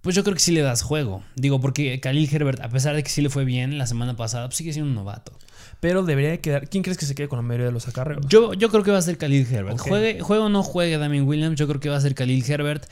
pues 0.00 0.16
yo 0.16 0.24
creo 0.24 0.34
que 0.34 0.40
sí 0.40 0.52
le 0.52 0.62
das 0.62 0.82
juego. 0.82 1.22
Digo, 1.36 1.60
porque 1.60 2.00
Khalil 2.00 2.28
Herbert, 2.32 2.60
a 2.60 2.68
pesar 2.68 2.96
de 2.96 3.02
que 3.02 3.10
sí 3.10 3.20
le 3.20 3.28
fue 3.28 3.44
bien 3.44 3.76
la 3.76 3.86
semana 3.86 4.16
pasada, 4.16 4.46
pues 4.46 4.56
sigue 4.56 4.72
siendo 4.72 4.88
un 4.88 4.94
novato. 4.94 5.32
Pero 5.80 6.02
debería 6.02 6.30
de 6.30 6.40
quedar. 6.40 6.68
¿Quién 6.68 6.82
crees 6.82 6.98
que 6.98 7.06
se 7.06 7.14
quede 7.14 7.28
con 7.28 7.38
la 7.38 7.42
mayoría 7.42 7.66
de 7.66 7.72
los 7.72 7.88
acarreos? 7.88 8.24
Yo, 8.28 8.54
yo 8.54 8.70
creo 8.70 8.82
que 8.82 8.90
va 8.90 8.98
a 8.98 9.02
ser 9.02 9.18
Khalil 9.18 9.46
Herbert. 9.50 9.78
Ok. 9.78 9.88
Juegue, 9.88 10.20
juegue 10.20 10.42
o 10.42 10.48
no 10.48 10.62
juegue 10.62 10.98
Damien 10.98 11.26
Williams, 11.26 11.58
yo 11.58 11.66
creo 11.68 11.80
que 11.80 11.88
va 11.88 11.96
a 11.96 12.00
ser 12.00 12.14
Khalil 12.14 12.44
Herbert. 12.48 12.86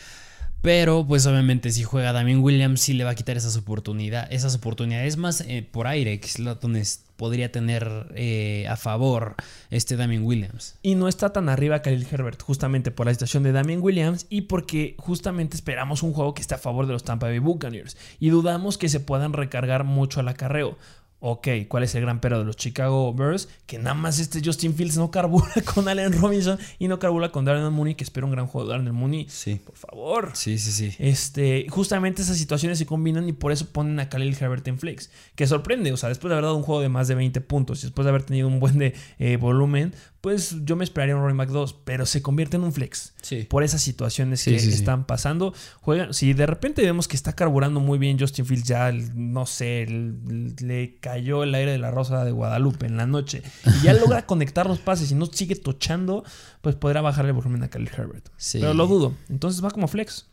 Pero, 0.60 1.06
pues 1.06 1.26
obviamente, 1.26 1.70
si 1.70 1.84
juega 1.84 2.12
Damien 2.12 2.40
Williams, 2.40 2.80
sí 2.80 2.92
le 2.92 3.04
va 3.04 3.10
a 3.10 3.14
quitar 3.14 3.36
esas 3.36 3.56
oportunidades. 3.56 4.30
Esas 4.32 4.56
oportunidades 4.56 5.16
más 5.16 5.40
eh, 5.42 5.66
por 5.70 5.86
aire, 5.86 6.18
que 6.18 6.26
es 6.26 6.36
donde 6.60 6.84
podría 7.18 7.50
tener 7.50 8.12
eh, 8.14 8.66
a 8.68 8.76
favor 8.76 9.34
este 9.70 9.96
Damien 9.96 10.24
Williams. 10.24 10.76
Y 10.82 10.94
no 10.94 11.08
está 11.08 11.32
tan 11.32 11.48
arriba 11.48 11.82
Khalil 11.82 12.06
Herbert, 12.10 12.40
justamente 12.42 12.92
por 12.92 13.06
la 13.06 13.12
situación 13.12 13.42
de 13.42 13.52
Damien 13.52 13.82
Williams 13.82 14.26
y 14.30 14.42
porque 14.42 14.94
justamente 14.98 15.56
esperamos 15.56 16.04
un 16.04 16.12
juego 16.12 16.32
que 16.32 16.42
esté 16.42 16.54
a 16.54 16.58
favor 16.58 16.86
de 16.86 16.92
los 16.92 17.02
Tampa 17.02 17.26
Bay 17.26 17.40
Buccaneers. 17.40 17.96
Y 18.20 18.30
dudamos 18.30 18.78
que 18.78 18.88
se 18.88 19.00
puedan 19.00 19.32
recargar 19.32 19.82
mucho 19.82 20.20
al 20.20 20.28
acarreo. 20.28 20.78
Ok, 21.20 21.48
¿cuál 21.66 21.82
es 21.82 21.94
el 21.96 22.02
gran 22.02 22.20
pero 22.20 22.38
de 22.38 22.44
los 22.44 22.56
Chicago 22.56 23.12
Bears? 23.12 23.48
Que 23.66 23.78
nada 23.78 23.94
más 23.94 24.20
este 24.20 24.40
Justin 24.44 24.74
Fields 24.74 24.96
no 24.96 25.10
carbura 25.10 25.50
con 25.74 25.88
Allen 25.88 26.12
Robinson 26.12 26.58
y 26.78 26.86
no 26.86 27.00
carbura 27.00 27.32
con 27.32 27.44
Darnell 27.44 27.72
Mooney, 27.72 27.96
que 27.96 28.04
espero 28.04 28.26
un 28.26 28.32
gran 28.32 28.46
juego 28.46 28.68
de 28.68 28.74
Darnell 28.74 28.92
Mooney. 28.92 29.26
Sí. 29.28 29.60
Por 29.64 29.74
favor. 29.74 30.30
Sí, 30.34 30.58
sí, 30.58 30.70
sí. 30.70 30.94
Este, 31.00 31.66
justamente 31.70 32.22
esas 32.22 32.36
situaciones 32.36 32.78
se 32.78 32.86
combinan 32.86 33.28
y 33.28 33.32
por 33.32 33.50
eso 33.50 33.66
ponen 33.66 33.98
a 33.98 34.08
Khalil 34.08 34.36
Herbert 34.38 34.66
en 34.68 34.78
flex. 34.78 35.10
Que 35.34 35.48
sorprende, 35.48 35.92
o 35.92 35.96
sea, 35.96 36.08
después 36.08 36.28
de 36.28 36.34
haber 36.34 36.44
dado 36.44 36.56
un 36.56 36.62
juego 36.62 36.80
de 36.80 36.88
más 36.88 37.08
de 37.08 37.16
20 37.16 37.40
puntos 37.40 37.80
y 37.80 37.86
después 37.88 38.04
de 38.04 38.10
haber 38.10 38.22
tenido 38.22 38.46
un 38.46 38.60
buen 38.60 38.78
de 38.78 38.94
eh, 39.18 39.36
volumen, 39.38 39.94
pues 40.20 40.56
yo 40.64 40.74
me 40.74 40.82
esperaría 40.82 41.14
un 41.14 41.22
running 41.22 41.36
back 41.36 41.50
2, 41.50 41.76
pero 41.84 42.04
se 42.04 42.22
convierte 42.22 42.56
en 42.56 42.64
un 42.64 42.72
flex. 42.72 43.14
Sí. 43.22 43.44
Por 43.48 43.62
esas 43.62 43.80
situaciones 43.82 44.40
Sí, 44.40 44.50
que 44.52 44.58
sí, 44.58 44.72
sí. 44.72 44.78
están 44.78 45.04
pasando. 45.06 45.54
Juegan, 45.80 46.12
si 46.12 46.32
de 46.32 46.46
repente 46.46 46.82
vemos 46.82 47.06
que 47.06 47.14
está 47.16 47.34
carburando 47.34 47.78
muy 47.78 47.98
bien 47.98 48.18
Justin 48.18 48.44
Fields, 48.44 48.66
ya, 48.66 48.90
no 48.92 49.46
sé, 49.46 49.86
le 49.88 50.98
cayó 51.00 51.44
el 51.44 51.54
aire 51.54 51.72
de 51.72 51.78
la 51.78 51.90
rosa 51.92 52.24
de 52.24 52.32
Guadalupe 52.32 52.86
en 52.86 52.96
la 52.96 53.06
noche 53.06 53.42
y 53.80 53.84
ya 53.84 53.92
logra 53.94 54.26
conectar 54.26 54.66
los 54.66 54.80
pases 54.80 55.10
y 55.12 55.14
no 55.14 55.26
sigue 55.26 55.54
tochando, 55.54 56.24
pues 56.62 56.74
podrá 56.74 57.00
bajarle 57.00 57.30
el 57.30 57.36
volumen 57.36 57.62
a 57.62 57.68
Khalil 57.68 57.90
Herbert. 57.96 58.28
Sí. 58.36 58.58
Pero 58.60 58.74
lo 58.74 58.86
dudo. 58.88 59.14
Entonces 59.28 59.64
va 59.64 59.70
como 59.70 59.86
flex. 59.86 60.26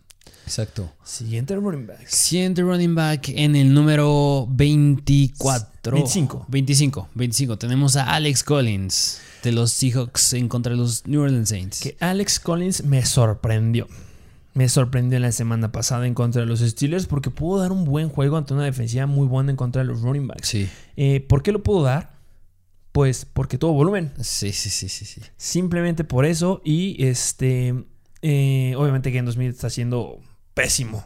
Exacto. 0.45 0.91
Siguiente 1.03 1.55
running 1.55 1.86
back. 1.86 2.07
Siguiente 2.07 2.63
running 2.63 2.95
back 2.95 3.29
en 3.29 3.55
el 3.55 3.71
número 3.73 4.47
24. 4.49 5.91
25. 5.95 6.45
25. 6.47 7.09
25. 7.13 7.57
Tenemos 7.59 7.95
a 7.95 8.13
Alex 8.15 8.43
Collins 8.43 9.21
de 9.46 9.54
los 9.54 9.72
Seahawks 9.72 10.34
en 10.34 10.50
contra 10.50 10.74
de 10.74 10.78
los 10.78 11.08
New 11.08 11.22
Orleans 11.22 11.48
Saints. 11.48 11.80
Que 11.80 11.96
Alex 12.02 12.39
Collins 12.41 12.84
me 12.84 13.06
sorprendió. 13.06 13.88
Me 14.54 14.68
sorprendió 14.70 15.18
en 15.18 15.22
la 15.22 15.32
semana 15.32 15.72
pasada 15.72 16.08
en 16.08 16.14
contra 16.14 16.41
de 16.41 16.48
los 16.48 16.60
Steelers 16.60 17.06
porque 17.06 17.30
pudo 17.30 17.62
dar 17.62 17.72
un 17.72 17.86
buen 17.86 18.10
juego 18.10 18.38
ante 18.38 18.54
una 18.54 18.64
defensiva 18.66 19.06
muy 19.06 19.28
buena 19.28 19.52
en 19.52 19.58
contra 19.58 19.82
de 19.82 19.88
los 19.88 20.02
running 20.02 20.28
backs. 20.28 20.48
Sí. 20.48 20.68
Eh, 20.98 21.22
¿Por 21.22 21.43
qué 21.43 21.52
lo 21.52 21.62
pudo 21.64 21.84
dar? 21.84 22.16
Pues 22.91 23.26
porque 23.26 23.58
tuvo 23.58 23.74
volumen. 23.74 24.14
Sí, 24.22 24.52
sí, 24.52 24.70
sí, 24.70 24.89
sí, 24.89 25.06
sí. 25.06 25.22
Simplemente 25.38 26.04
por 26.04 26.26
eso. 26.26 26.62
Y 26.64 27.04
este. 27.06 27.86
eh, 28.22 28.74
obviamente 28.78 29.12
que 29.12 29.18
en 29.18 29.26
2000 29.26 29.50
está 29.50 29.70
siendo 29.70 30.20
pésimo. 30.54 31.06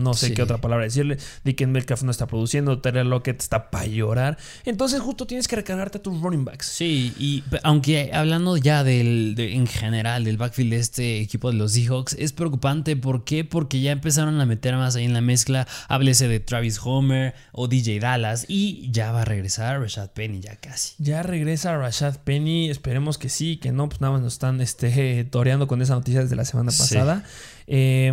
No 0.00 0.14
sé 0.14 0.28
Sí. 0.28 0.34
qué 0.34 0.42
otra 0.42 0.58
palabra 0.60 0.84
decirle. 0.84 1.18
Dicken 1.44 1.70
Metcalf 1.72 2.02
no 2.02 2.10
está 2.10 2.26
produciendo. 2.26 2.80
Tyler 2.80 3.06
Lockett 3.06 3.40
está 3.40 3.70
para 3.70 3.86
llorar. 3.86 4.38
Entonces, 4.64 5.00
justo 5.00 5.26
tienes 5.26 5.46
que 5.48 5.56
recargarte 5.56 5.98
a 5.98 6.02
tus 6.02 6.20
running 6.20 6.44
backs. 6.44 6.66
Sí, 6.66 7.12
y 7.18 7.44
aunque 7.62 8.10
hablando 8.12 8.56
ya 8.56 8.82
del, 8.84 9.34
de- 9.34 9.54
en 9.54 9.66
general 9.66 10.24
del 10.24 10.36
backfield 10.36 10.70
de 10.72 10.78
este 10.78 11.20
equipo 11.20 11.50
de 11.52 11.58
los 11.58 11.72
Seahawks, 11.72 12.14
es 12.18 12.32
preocupante. 12.32 12.96
¿Por 12.96 13.24
qué? 13.24 13.44
Porque 13.44 13.80
ya 13.80 13.92
empezaron 13.92 14.40
a 14.40 14.46
meter 14.46 14.76
más 14.76 14.96
ahí 14.96 15.04
en 15.04 15.12
la 15.12 15.20
mezcla. 15.20 15.66
Háblese 15.88 16.28
de 16.28 16.40
Travis 16.40 16.80
Homer 16.82 17.34
o 17.52 17.68
DJ 17.68 18.00
Dallas. 18.00 18.46
Y 18.48 18.90
ya 18.90 19.12
va 19.12 19.22
a 19.22 19.24
regresar 19.24 19.80
Rashad 19.80 20.10
Penny, 20.10 20.40
ya 20.40 20.56
casi. 20.56 20.94
Ya 20.98 21.22
regresa 21.22 21.76
Rashad 21.76 22.18
Penny. 22.24 22.70
Esperemos 22.70 23.18
que 23.18 23.28
sí, 23.28 23.56
que 23.58 23.72
no, 23.72 23.88
pues 23.88 24.00
nada 24.00 24.14
más 24.14 24.22
nos 24.22 24.32
están 24.34 24.60
este, 24.60 25.24
toreando 25.24 25.66
con 25.66 25.82
esa 25.82 25.94
noticia 25.94 26.22
desde 26.22 26.36
la 26.36 26.44
semana 26.44 26.70
Sí. 26.70 26.78
pasada. 26.78 27.24
Eh, 27.66 28.12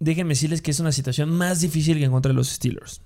déjenme 0.00 0.30
decirles 0.30 0.62
que 0.62 0.72
es 0.72 0.80
una 0.80 0.90
situación 0.92 1.30
más 1.30 1.60
difícil 1.60 1.98
que 1.98 2.04
en 2.04 2.10
contra 2.10 2.30
de 2.30 2.34
los 2.34 2.48
Steelers. 2.48 3.02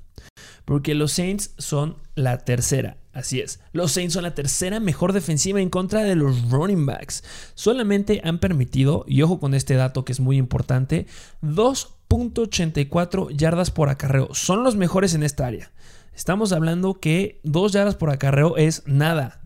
Porque 0.64 0.94
los 0.94 1.12
Saints 1.12 1.50
son 1.58 1.98
la 2.14 2.38
tercera. 2.38 2.96
Así 3.12 3.40
es. 3.40 3.60
Los 3.72 3.92
Saints 3.92 4.14
son 4.14 4.22
la 4.22 4.34
tercera 4.34 4.80
mejor 4.80 5.12
defensiva 5.12 5.60
en 5.60 5.68
contra 5.70 6.02
de 6.02 6.16
los 6.16 6.50
running 6.50 6.86
backs. 6.86 7.22
Solamente 7.54 8.22
han 8.24 8.38
permitido, 8.38 9.04
y 9.06 9.22
ojo 9.22 9.38
con 9.38 9.54
este 9.54 9.74
dato 9.74 10.04
que 10.04 10.12
es 10.12 10.20
muy 10.20 10.38
importante, 10.38 11.06
2.84 11.42 13.30
yardas 13.36 13.70
por 13.70 13.90
acarreo. 13.90 14.34
Son 14.34 14.64
los 14.64 14.74
mejores 14.76 15.14
en 15.14 15.22
esta 15.22 15.46
área. 15.46 15.70
Estamos 16.14 16.52
hablando 16.52 16.94
que 16.94 17.40
2 17.44 17.72
yardas 17.72 17.96
por 17.96 18.10
acarreo 18.10 18.56
es 18.56 18.82
nada. 18.86 19.43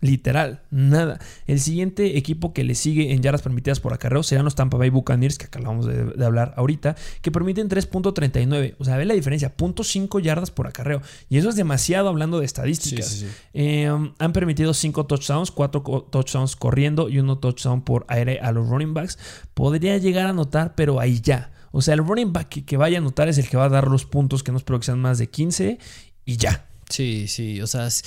Literal, 0.00 0.62
nada. 0.70 1.18
El 1.48 1.58
siguiente 1.58 2.16
equipo 2.18 2.52
que 2.52 2.62
le 2.62 2.76
sigue 2.76 3.12
en 3.12 3.20
yardas 3.20 3.42
permitidas 3.42 3.80
por 3.80 3.92
acarreo 3.92 4.22
serán 4.22 4.44
los 4.44 4.54
Tampa 4.54 4.76
Bay 4.76 4.90
Buccaneers, 4.90 5.38
que 5.38 5.46
acabamos 5.46 5.86
de, 5.86 6.04
de 6.04 6.24
hablar 6.24 6.54
ahorita, 6.56 6.94
que 7.20 7.32
permiten 7.32 7.68
3.39. 7.68 8.76
O 8.78 8.84
sea, 8.84 8.96
ve 8.96 9.04
la 9.04 9.14
diferencia, 9.14 9.56
0.5 9.56 10.20
yardas 10.22 10.52
por 10.52 10.68
acarreo. 10.68 11.02
Y 11.28 11.38
eso 11.38 11.48
es 11.48 11.56
demasiado 11.56 12.08
hablando 12.08 12.38
de 12.38 12.46
estadísticas. 12.46 13.24
Eh, 13.54 13.86
han 14.18 14.32
permitido 14.32 14.72
5 14.72 15.06
touchdowns, 15.06 15.50
4 15.50 15.82
touchdowns 16.12 16.54
corriendo 16.54 17.08
y 17.08 17.18
1 17.18 17.38
touchdown 17.38 17.82
por 17.82 18.04
aire 18.08 18.38
a 18.40 18.52
los 18.52 18.68
running 18.68 18.94
backs. 18.94 19.18
Podría 19.54 19.98
llegar 19.98 20.26
a 20.26 20.30
anotar, 20.30 20.74
pero 20.76 21.00
ahí 21.00 21.20
ya. 21.20 21.50
O 21.72 21.82
sea, 21.82 21.94
el 21.94 22.06
running 22.06 22.32
back 22.32 22.48
que, 22.48 22.64
que 22.64 22.76
vaya 22.76 22.98
a 22.98 23.00
anotar 23.00 23.28
es 23.28 23.36
el 23.38 23.48
que 23.48 23.56
va 23.56 23.64
a 23.64 23.68
dar 23.68 23.88
los 23.88 24.04
puntos 24.06 24.42
que 24.44 24.52
no 24.52 24.58
espero 24.58 24.78
que 24.78 24.86
sean 24.86 25.00
más 25.00 25.18
de 25.18 25.28
15 25.28 25.78
y 26.24 26.36
ya. 26.36 26.66
Sí, 26.88 27.26
sí, 27.28 27.60
o 27.60 27.66
sea, 27.66 27.88
es- 27.88 28.04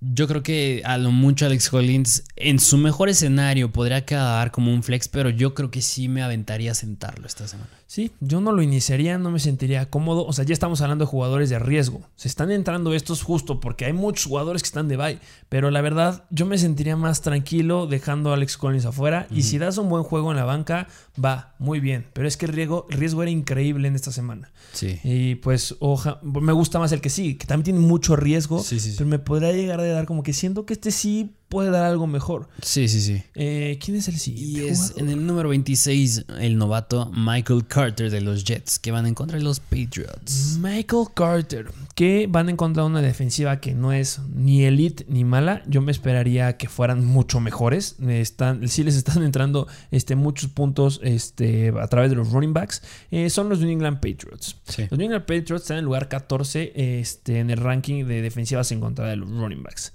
yo 0.00 0.28
creo 0.28 0.42
que 0.42 0.82
a 0.84 0.98
lo 0.98 1.10
mucho 1.10 1.46
Alex 1.46 1.70
Collins 1.70 2.24
en 2.36 2.58
su 2.58 2.76
mejor 2.76 3.08
escenario 3.08 3.72
podría 3.72 4.04
quedar 4.04 4.50
como 4.50 4.72
un 4.72 4.82
flex, 4.82 5.08
pero 5.08 5.30
yo 5.30 5.54
creo 5.54 5.70
que 5.70 5.82
sí 5.82 6.08
me 6.08 6.22
aventaría 6.22 6.72
a 6.72 6.74
sentarlo 6.74 7.26
esta 7.26 7.48
semana. 7.48 7.70
Sí, 7.88 8.10
yo 8.20 8.40
no 8.40 8.50
lo 8.50 8.62
iniciaría, 8.62 9.16
no 9.16 9.30
me 9.30 9.38
sentiría 9.38 9.88
cómodo. 9.90 10.26
O 10.26 10.32
sea, 10.32 10.44
ya 10.44 10.52
estamos 10.52 10.80
hablando 10.80 11.04
de 11.04 11.10
jugadores 11.10 11.50
de 11.50 11.60
riesgo. 11.60 12.02
Se 12.16 12.26
están 12.26 12.50
entrando 12.50 12.92
estos 12.94 13.22
justo 13.22 13.60
porque 13.60 13.84
hay 13.84 13.92
muchos 13.92 14.26
jugadores 14.26 14.62
que 14.62 14.66
están 14.66 14.88
de 14.88 14.96
bye. 14.96 15.20
Pero 15.48 15.70
la 15.70 15.80
verdad, 15.82 16.24
yo 16.30 16.46
me 16.46 16.58
sentiría 16.58 16.96
más 16.96 17.22
tranquilo 17.22 17.86
dejando 17.86 18.30
a 18.30 18.34
Alex 18.34 18.56
Collins 18.56 18.86
afuera. 18.86 19.28
Y 19.30 19.44
si 19.44 19.58
das 19.58 19.78
un 19.78 19.88
buen 19.88 20.02
juego 20.02 20.32
en 20.32 20.36
la 20.36 20.44
banca, 20.44 20.88
va, 21.22 21.54
muy 21.60 21.78
bien. 21.78 22.06
Pero 22.12 22.26
es 22.26 22.36
que 22.36 22.46
el 22.46 22.52
riesgo, 22.52 22.86
el 22.90 22.98
riesgo 22.98 23.22
era 23.22 23.30
increíble 23.30 23.86
en 23.86 23.94
esta 23.94 24.10
semana. 24.10 24.50
Sí. 24.72 24.98
Y 25.04 25.36
pues, 25.36 25.76
oja, 25.78 26.18
me 26.22 26.52
gusta 26.52 26.80
más 26.80 26.90
el 26.90 27.00
que 27.00 27.10
sí, 27.10 27.36
que 27.36 27.46
también 27.46 27.76
tiene 27.76 27.86
mucho 27.86 28.16
riesgo. 28.16 28.58
Sí, 28.64 28.80
sí, 28.80 28.90
sí. 28.90 28.96
Pero 28.98 29.08
me 29.08 29.20
podría 29.20 29.52
llegar 29.52 29.78
a 29.78 29.84
dar 29.84 30.06
como 30.06 30.24
que 30.24 30.32
siento 30.32 30.66
que 30.66 30.72
este 30.72 30.90
sí 30.90 31.36
puede 31.48 31.70
dar 31.70 31.84
algo 31.84 32.06
mejor. 32.06 32.48
Sí, 32.62 32.88
sí, 32.88 33.00
sí. 33.00 33.22
Eh, 33.34 33.78
¿Quién 33.82 33.96
es 33.96 34.08
el 34.08 34.18
siguiente? 34.18 34.60
Y 34.60 34.68
es 34.68 34.90
jugador? 34.90 35.02
en 35.02 35.08
el 35.10 35.26
número 35.26 35.48
26 35.50 36.24
el 36.40 36.56
novato 36.58 37.10
Michael 37.14 37.66
Carter 37.66 38.10
de 38.10 38.20
los 38.20 38.44
Jets, 38.44 38.78
que 38.78 38.90
van 38.90 39.06
en 39.06 39.14
contra 39.14 39.38
de 39.38 39.44
los 39.44 39.60
Patriots. 39.60 40.58
Michael 40.60 41.06
Carter, 41.14 41.70
que 41.94 42.26
van 42.28 42.48
a 42.48 42.50
encontrar 42.50 42.86
una 42.86 43.02
defensiva 43.02 43.60
que 43.60 43.74
no 43.74 43.92
es 43.92 44.20
ni 44.34 44.64
elite 44.64 45.06
ni 45.08 45.24
mala. 45.24 45.62
Yo 45.66 45.80
me 45.80 45.92
esperaría 45.92 46.56
que 46.56 46.68
fueran 46.68 47.04
mucho 47.04 47.40
mejores. 47.40 47.96
Están, 48.00 48.68
sí 48.68 48.82
les 48.82 48.96
están 48.96 49.22
entrando 49.22 49.68
este, 49.90 50.16
muchos 50.16 50.50
puntos 50.50 51.00
este, 51.02 51.72
a 51.80 51.86
través 51.88 52.10
de 52.10 52.16
los 52.16 52.30
running 52.30 52.52
backs. 52.52 52.82
Eh, 53.10 53.30
son 53.30 53.48
los 53.48 53.60
New 53.60 53.70
England 53.70 53.96
Patriots. 53.96 54.56
Sí. 54.64 54.86
Los 54.90 54.98
New 54.98 55.06
England 55.06 55.24
Patriots 55.24 55.62
están 55.62 55.76
en 55.76 55.80
el 55.80 55.84
lugar 55.84 56.08
14 56.08 56.72
este, 57.00 57.38
en 57.38 57.50
el 57.50 57.58
ranking 57.58 58.04
de 58.06 58.22
defensivas 58.22 58.70
en 58.72 58.80
contra 58.80 59.06
de 59.08 59.16
los 59.16 59.28
running 59.30 59.62
backs. 59.62 59.92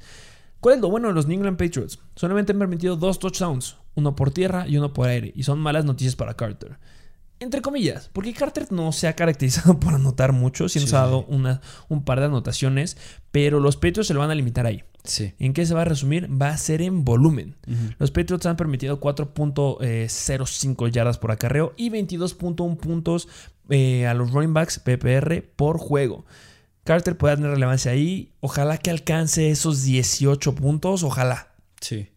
¿Cuál 0.62 0.76
es 0.76 0.82
lo 0.82 0.90
bueno 0.90 1.10
de 1.10 1.14
los 1.14 1.28
New 1.28 1.36
England 1.38 1.58
Patriots? 1.58 2.00
Solamente 2.16 2.54
han 2.54 2.60
permitido 2.60 2.96
dos 2.96 3.20
touchdowns, 3.20 3.76
uno 3.96 4.16
por 4.16 4.32
tierra 4.32 4.66
y 4.68 4.78
uno 4.78 4.94
por 4.94 5.10
aire, 5.10 5.34
y 5.36 5.44
son 5.44 5.60
malas 5.60 5.84
noticias 5.84 6.16
para 6.16 6.36
Carter. 6.36 6.78
Entre 7.40 7.62
comillas, 7.62 8.10
porque 8.14 8.34
Carter 8.34 8.72
no 8.72 8.92
se 8.92 9.08
ha 9.08 9.16
caracterizado 9.16 9.80
por 9.80 9.96
anotar 9.96 10.32
mucho, 10.32 10.70
sí 10.70 10.80
nos 10.80 10.94
ha 10.94 11.00
dado 11.00 11.26
una- 11.26 11.60
un 11.90 12.04
par 12.06 12.20
de 12.20 12.28
anotaciones, 12.28 12.96
pero 13.32 13.60
los 13.60 13.76
Patriots 13.76 14.08
se 14.08 14.14
lo 14.14 14.20
van 14.20 14.30
a 14.32 14.36
limitar 14.36 14.66
ahí. 14.68 14.84
Sí. 15.04 15.34
¿En 15.40 15.54
qué 15.54 15.66
se 15.66 15.74
va 15.74 15.82
a 15.82 15.86
resumir? 15.86 16.30
Va 16.40 16.50
a 16.50 16.58
ser 16.58 16.84
en 16.84 17.04
volumen. 17.04 17.56
Los 17.98 18.12
Patriots 18.12 18.46
han 18.46 18.56
permitido 18.56 19.00
4.05 19.00 20.92
yardas 20.92 21.18
por 21.18 21.32
acarreo 21.32 21.74
y 21.78 21.90
22.1 21.90 22.78
puntos 22.78 23.28
eh, 23.70 24.06
a 24.06 24.14
los 24.14 24.32
running 24.32 24.54
backs 24.54 24.80
PPR 24.80 25.42
por 25.56 25.78
juego. 25.80 26.26
Carter 26.84 27.18
puede 27.18 27.36
tener 27.36 27.52
relevancia 27.52 27.92
ahí. 27.92 28.32
Ojalá 28.40 28.78
que 28.78 28.90
alcance 28.90 29.50
esos 29.52 29.84
18 29.84 30.56
puntos. 30.56 31.04
Ojalá. 31.04 31.50
Sí. 31.80 32.08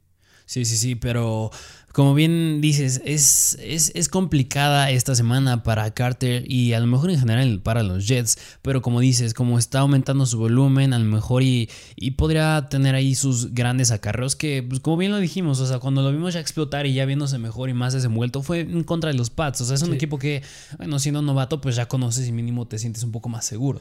Sí, 0.46 0.64
sí, 0.66 0.76
sí, 0.76 0.94
pero 0.94 1.50
como 1.92 2.12
bien 2.12 2.60
dices, 2.60 3.00
es, 3.06 3.56
es, 3.62 3.92
es 3.94 4.08
complicada 4.10 4.90
esta 4.90 5.14
semana 5.14 5.62
para 5.62 5.90
Carter 5.94 6.44
y 6.50 6.74
a 6.74 6.80
lo 6.80 6.86
mejor 6.86 7.10
en 7.10 7.18
general 7.18 7.60
para 7.62 7.82
los 7.82 8.06
Jets, 8.06 8.36
pero 8.60 8.82
como 8.82 9.00
dices, 9.00 9.32
como 9.32 9.58
está 9.58 9.78
aumentando 9.78 10.26
su 10.26 10.36
volumen, 10.38 10.92
a 10.92 10.98
lo 10.98 11.04
mejor 11.06 11.42
y, 11.44 11.70
y 11.96 12.10
podría 12.12 12.66
tener 12.68 12.94
ahí 12.94 13.14
sus 13.14 13.54
grandes 13.54 13.90
acarreos 13.90 14.36
que, 14.36 14.62
pues 14.62 14.80
como 14.80 14.98
bien 14.98 15.12
lo 15.12 15.18
dijimos, 15.18 15.60
o 15.60 15.66
sea, 15.66 15.78
cuando 15.78 16.02
lo 16.02 16.12
vimos 16.12 16.34
ya 16.34 16.40
explotar 16.40 16.84
y 16.84 16.92
ya 16.92 17.06
viéndose 17.06 17.38
mejor 17.38 17.70
y 17.70 17.74
más 17.74 17.94
desenvuelto 17.94 18.42
fue 18.42 18.60
en 18.60 18.82
contra 18.84 19.10
de 19.10 19.16
los 19.16 19.30
Pats, 19.30 19.62
o 19.62 19.64
sea, 19.64 19.76
es 19.76 19.82
un 19.82 19.90
Sí. 19.90 19.94
equipo 19.94 20.18
que, 20.18 20.42
bueno, 20.76 20.98
siendo 20.98 21.22
novato, 21.22 21.60
pues 21.62 21.74
ya 21.76 21.86
conoces 21.86 22.26
y 22.28 22.32
mínimo 22.32 22.66
te 22.66 22.78
sientes 22.78 23.02
un 23.04 23.12
poco 23.12 23.28
más 23.30 23.46
seguro. 23.46 23.80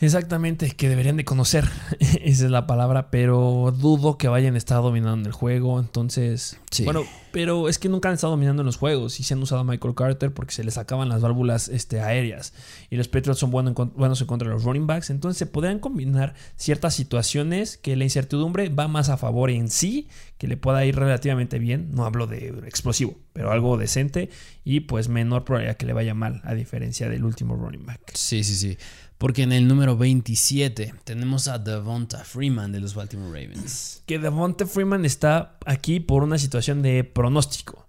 Exactamente, 0.00 0.70
que 0.70 0.88
deberían 0.88 1.16
de 1.16 1.24
conocer. 1.24 1.68
Esa 2.00 2.44
es 2.44 2.50
la 2.50 2.66
palabra, 2.66 3.10
pero 3.10 3.74
dudo 3.76 4.16
que 4.16 4.28
vayan 4.28 4.54
a 4.54 4.58
estar 4.58 4.80
dominando 4.80 5.28
el 5.28 5.32
juego. 5.32 5.80
Entonces, 5.80 6.58
Sí. 6.70 6.84
bueno, 6.84 7.02
pero 7.32 7.68
es 7.68 7.78
que 7.78 7.88
nunca 7.88 8.08
han 8.08 8.14
estado 8.14 8.32
dominando 8.32 8.62
en 8.62 8.66
los 8.66 8.76
juegos 8.76 9.18
y 9.18 9.24
se 9.24 9.34
han 9.34 9.42
usado 9.42 9.62
a 9.62 9.64
Michael 9.64 9.94
Carter 9.94 10.32
porque 10.32 10.52
se 10.52 10.62
les 10.62 10.78
acaban 10.78 11.08
las 11.08 11.20
válvulas 11.20 11.68
este, 11.68 12.00
aéreas. 12.00 12.52
Y 12.90 12.96
los 12.96 13.08
Patriots 13.08 13.40
son 13.40 13.50
buenos 13.50 13.74
en, 13.76 13.92
buenos 13.96 14.20
en 14.20 14.26
contra 14.28 14.48
de 14.48 14.54
los 14.54 14.64
running 14.64 14.86
backs. 14.86 15.10
Entonces, 15.10 15.38
se 15.38 15.46
podrían 15.46 15.80
combinar 15.80 16.34
ciertas 16.56 16.94
situaciones 16.94 17.76
que 17.76 17.96
la 17.96 18.04
incertidumbre 18.04 18.68
va 18.68 18.86
más 18.86 19.08
a 19.08 19.16
favor 19.16 19.50
en 19.50 19.68
sí, 19.68 20.08
que 20.38 20.46
le 20.46 20.56
pueda 20.56 20.84
ir 20.84 20.94
relativamente 20.96 21.58
bien. 21.58 21.90
No 21.92 22.04
hablo 22.04 22.26
de 22.26 22.48
explosivo, 22.66 23.16
pero 23.32 23.50
algo 23.50 23.76
decente 23.76 24.30
y 24.64 24.80
pues 24.80 25.08
menor 25.08 25.44
probabilidad 25.44 25.76
que 25.76 25.86
le 25.86 25.92
vaya 25.92 26.14
mal, 26.14 26.40
a 26.44 26.54
diferencia 26.54 27.08
del 27.08 27.24
último 27.24 27.56
running 27.56 27.84
back. 27.86 28.00
Sí, 28.14 28.44
sí, 28.44 28.54
sí. 28.54 28.78
Porque 29.18 29.42
en 29.42 29.52
el 29.52 29.66
número 29.66 29.96
27 29.96 30.94
tenemos 31.04 31.48
a 31.48 31.58
Devonta 31.58 32.24
Freeman 32.24 32.70
de 32.70 32.80
los 32.80 32.94
Baltimore 32.94 33.28
Ravens. 33.28 34.02
que 34.06 34.18
Devonta 34.18 34.64
Freeman 34.66 35.04
está 35.04 35.58
aquí 35.66 35.98
por 35.98 36.22
una 36.22 36.38
situación 36.38 36.82
de 36.82 37.02
pronóstico. 37.04 37.86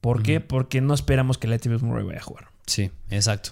¿Por 0.00 0.22
qué? 0.22 0.40
Porque 0.40 0.80
no 0.80 0.94
esperamos 0.94 1.38
que 1.38 1.48
Latavius 1.48 1.82
Murray 1.82 2.04
vaya 2.04 2.18
a 2.18 2.22
jugar. 2.22 2.48
Sí, 2.66 2.90
exacto. 3.10 3.50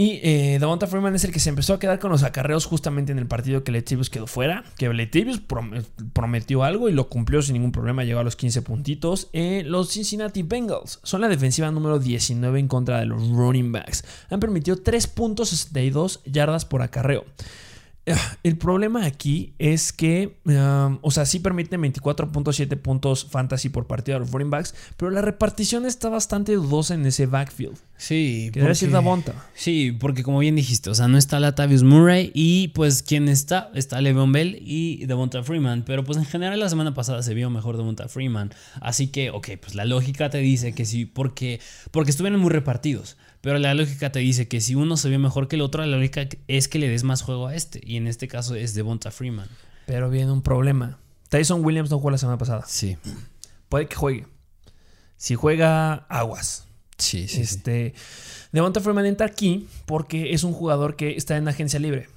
Y 0.00 0.20
eh, 0.22 0.58
Devonta 0.60 0.86
Freeman 0.86 1.16
es 1.16 1.24
el 1.24 1.32
que 1.32 1.40
se 1.40 1.48
empezó 1.48 1.74
a 1.74 1.80
quedar 1.80 1.98
con 1.98 2.12
los 2.12 2.22
acarreos 2.22 2.66
justamente 2.66 3.10
en 3.10 3.18
el 3.18 3.26
partido 3.26 3.64
que 3.64 3.72
Latavius 3.72 4.10
quedó 4.10 4.28
fuera. 4.28 4.62
Que 4.76 4.86
Latavius 4.94 5.42
prom- 5.44 5.84
prometió 6.12 6.62
algo 6.62 6.88
y 6.88 6.92
lo 6.92 7.08
cumplió 7.08 7.42
sin 7.42 7.54
ningún 7.54 7.72
problema. 7.72 8.04
Llegó 8.04 8.20
a 8.20 8.22
los 8.22 8.36
15 8.36 8.62
puntitos. 8.62 9.28
Eh, 9.32 9.64
los 9.66 9.90
Cincinnati 9.90 10.44
Bengals 10.44 11.00
son 11.02 11.20
la 11.20 11.26
defensiva 11.26 11.68
número 11.72 11.98
19 11.98 12.60
en 12.60 12.68
contra 12.68 13.00
de 13.00 13.06
los 13.06 13.28
running 13.28 13.72
backs. 13.72 14.04
Han 14.30 14.38
permitido 14.38 14.76
3.62 14.76 16.20
yardas 16.26 16.64
por 16.64 16.82
acarreo. 16.82 17.24
El 18.42 18.56
problema 18.56 19.04
aquí 19.04 19.54
es 19.58 19.92
que, 19.92 20.38
um, 20.44 20.98
o 21.02 21.10
sea, 21.10 21.26
sí 21.26 21.38
permiten 21.40 21.80
24.7 21.82 22.76
puntos 22.76 23.26
fantasy 23.30 23.68
por 23.68 23.86
partido 23.86 24.16
a 24.16 24.20
los 24.20 24.30
running 24.30 24.50
backs, 24.50 24.74
pero 24.96 25.10
la 25.10 25.22
repartición 25.22 25.86
está 25.86 26.08
bastante 26.08 26.52
dudosa 26.54 26.94
en 26.94 27.06
ese 27.06 27.26
backfield. 27.26 27.76
Sí, 27.96 28.50
Que 28.52 28.60
debe 28.60 28.70
decir 28.70 28.90
Davonta. 28.90 29.34
Sí, 29.54 29.90
porque 29.90 30.22
como 30.22 30.38
bien 30.38 30.54
dijiste, 30.54 30.88
o 30.88 30.94
sea, 30.94 31.08
no 31.08 31.18
está 31.18 31.40
Latavius 31.40 31.82
Murray 31.82 32.30
y 32.32 32.68
pues 32.68 33.02
quien 33.02 33.28
está, 33.28 33.70
está 33.74 34.00
Le'Veon 34.00 34.30
Bell 34.30 34.62
y 34.64 35.04
Devonta 35.06 35.42
Freeman, 35.42 35.82
pero 35.84 36.04
pues 36.04 36.16
en 36.16 36.24
general 36.24 36.60
la 36.60 36.68
semana 36.68 36.94
pasada 36.94 37.22
se 37.22 37.34
vio 37.34 37.50
mejor 37.50 37.76
Devonta 37.76 38.08
Freeman, 38.08 38.52
así 38.80 39.08
que, 39.08 39.30
ok, 39.30 39.48
pues 39.60 39.74
la 39.74 39.84
lógica 39.84 40.30
te 40.30 40.38
dice 40.38 40.74
que 40.74 40.84
sí, 40.84 41.06
porque, 41.06 41.60
porque 41.90 42.10
estuvieron 42.10 42.40
muy 42.40 42.50
repartidos, 42.50 43.16
pero 43.40 43.58
la 43.58 43.74
lógica 43.74 44.10
te 44.10 44.18
dice 44.18 44.48
que 44.48 44.60
si 44.60 44.74
uno 44.74 44.96
se 44.96 45.08
vio 45.08 45.18
mejor 45.18 45.48
que 45.48 45.56
el 45.56 45.62
otro, 45.62 45.84
la 45.84 45.96
lógica 45.96 46.28
es 46.48 46.68
que 46.68 46.78
le 46.78 46.88
des 46.88 47.04
más 47.04 47.22
juego 47.22 47.46
a 47.46 47.54
este, 47.54 47.80
y 47.84 47.96
en 47.96 48.06
este 48.06 48.28
caso 48.28 48.54
es 48.54 48.74
Devonta 48.74 49.10
Freeman. 49.10 49.48
Pero 49.86 50.10
viene 50.10 50.32
un 50.32 50.42
problema. 50.42 50.98
Tyson 51.28 51.64
Williams 51.64 51.90
no 51.90 51.98
jugó 51.98 52.10
la 52.10 52.18
semana 52.18 52.38
pasada. 52.38 52.64
Sí, 52.66 52.96
Puede 53.68 53.86
que 53.86 53.96
juegue. 53.96 54.26
Si 55.16 55.34
juega, 55.34 56.06
aguas. 56.08 56.66
sí, 56.96 57.28
sí. 57.28 57.36
sí. 57.36 57.40
este, 57.42 57.94
Devonta 58.52 58.80
Freeman 58.80 59.06
entra 59.06 59.26
aquí 59.26 59.68
porque 59.86 60.32
es 60.32 60.42
un 60.42 60.52
jugador 60.52 60.96
que 60.96 61.16
está 61.16 61.36
en 61.36 61.48
agencia 61.48 61.78
libre. 61.78 62.08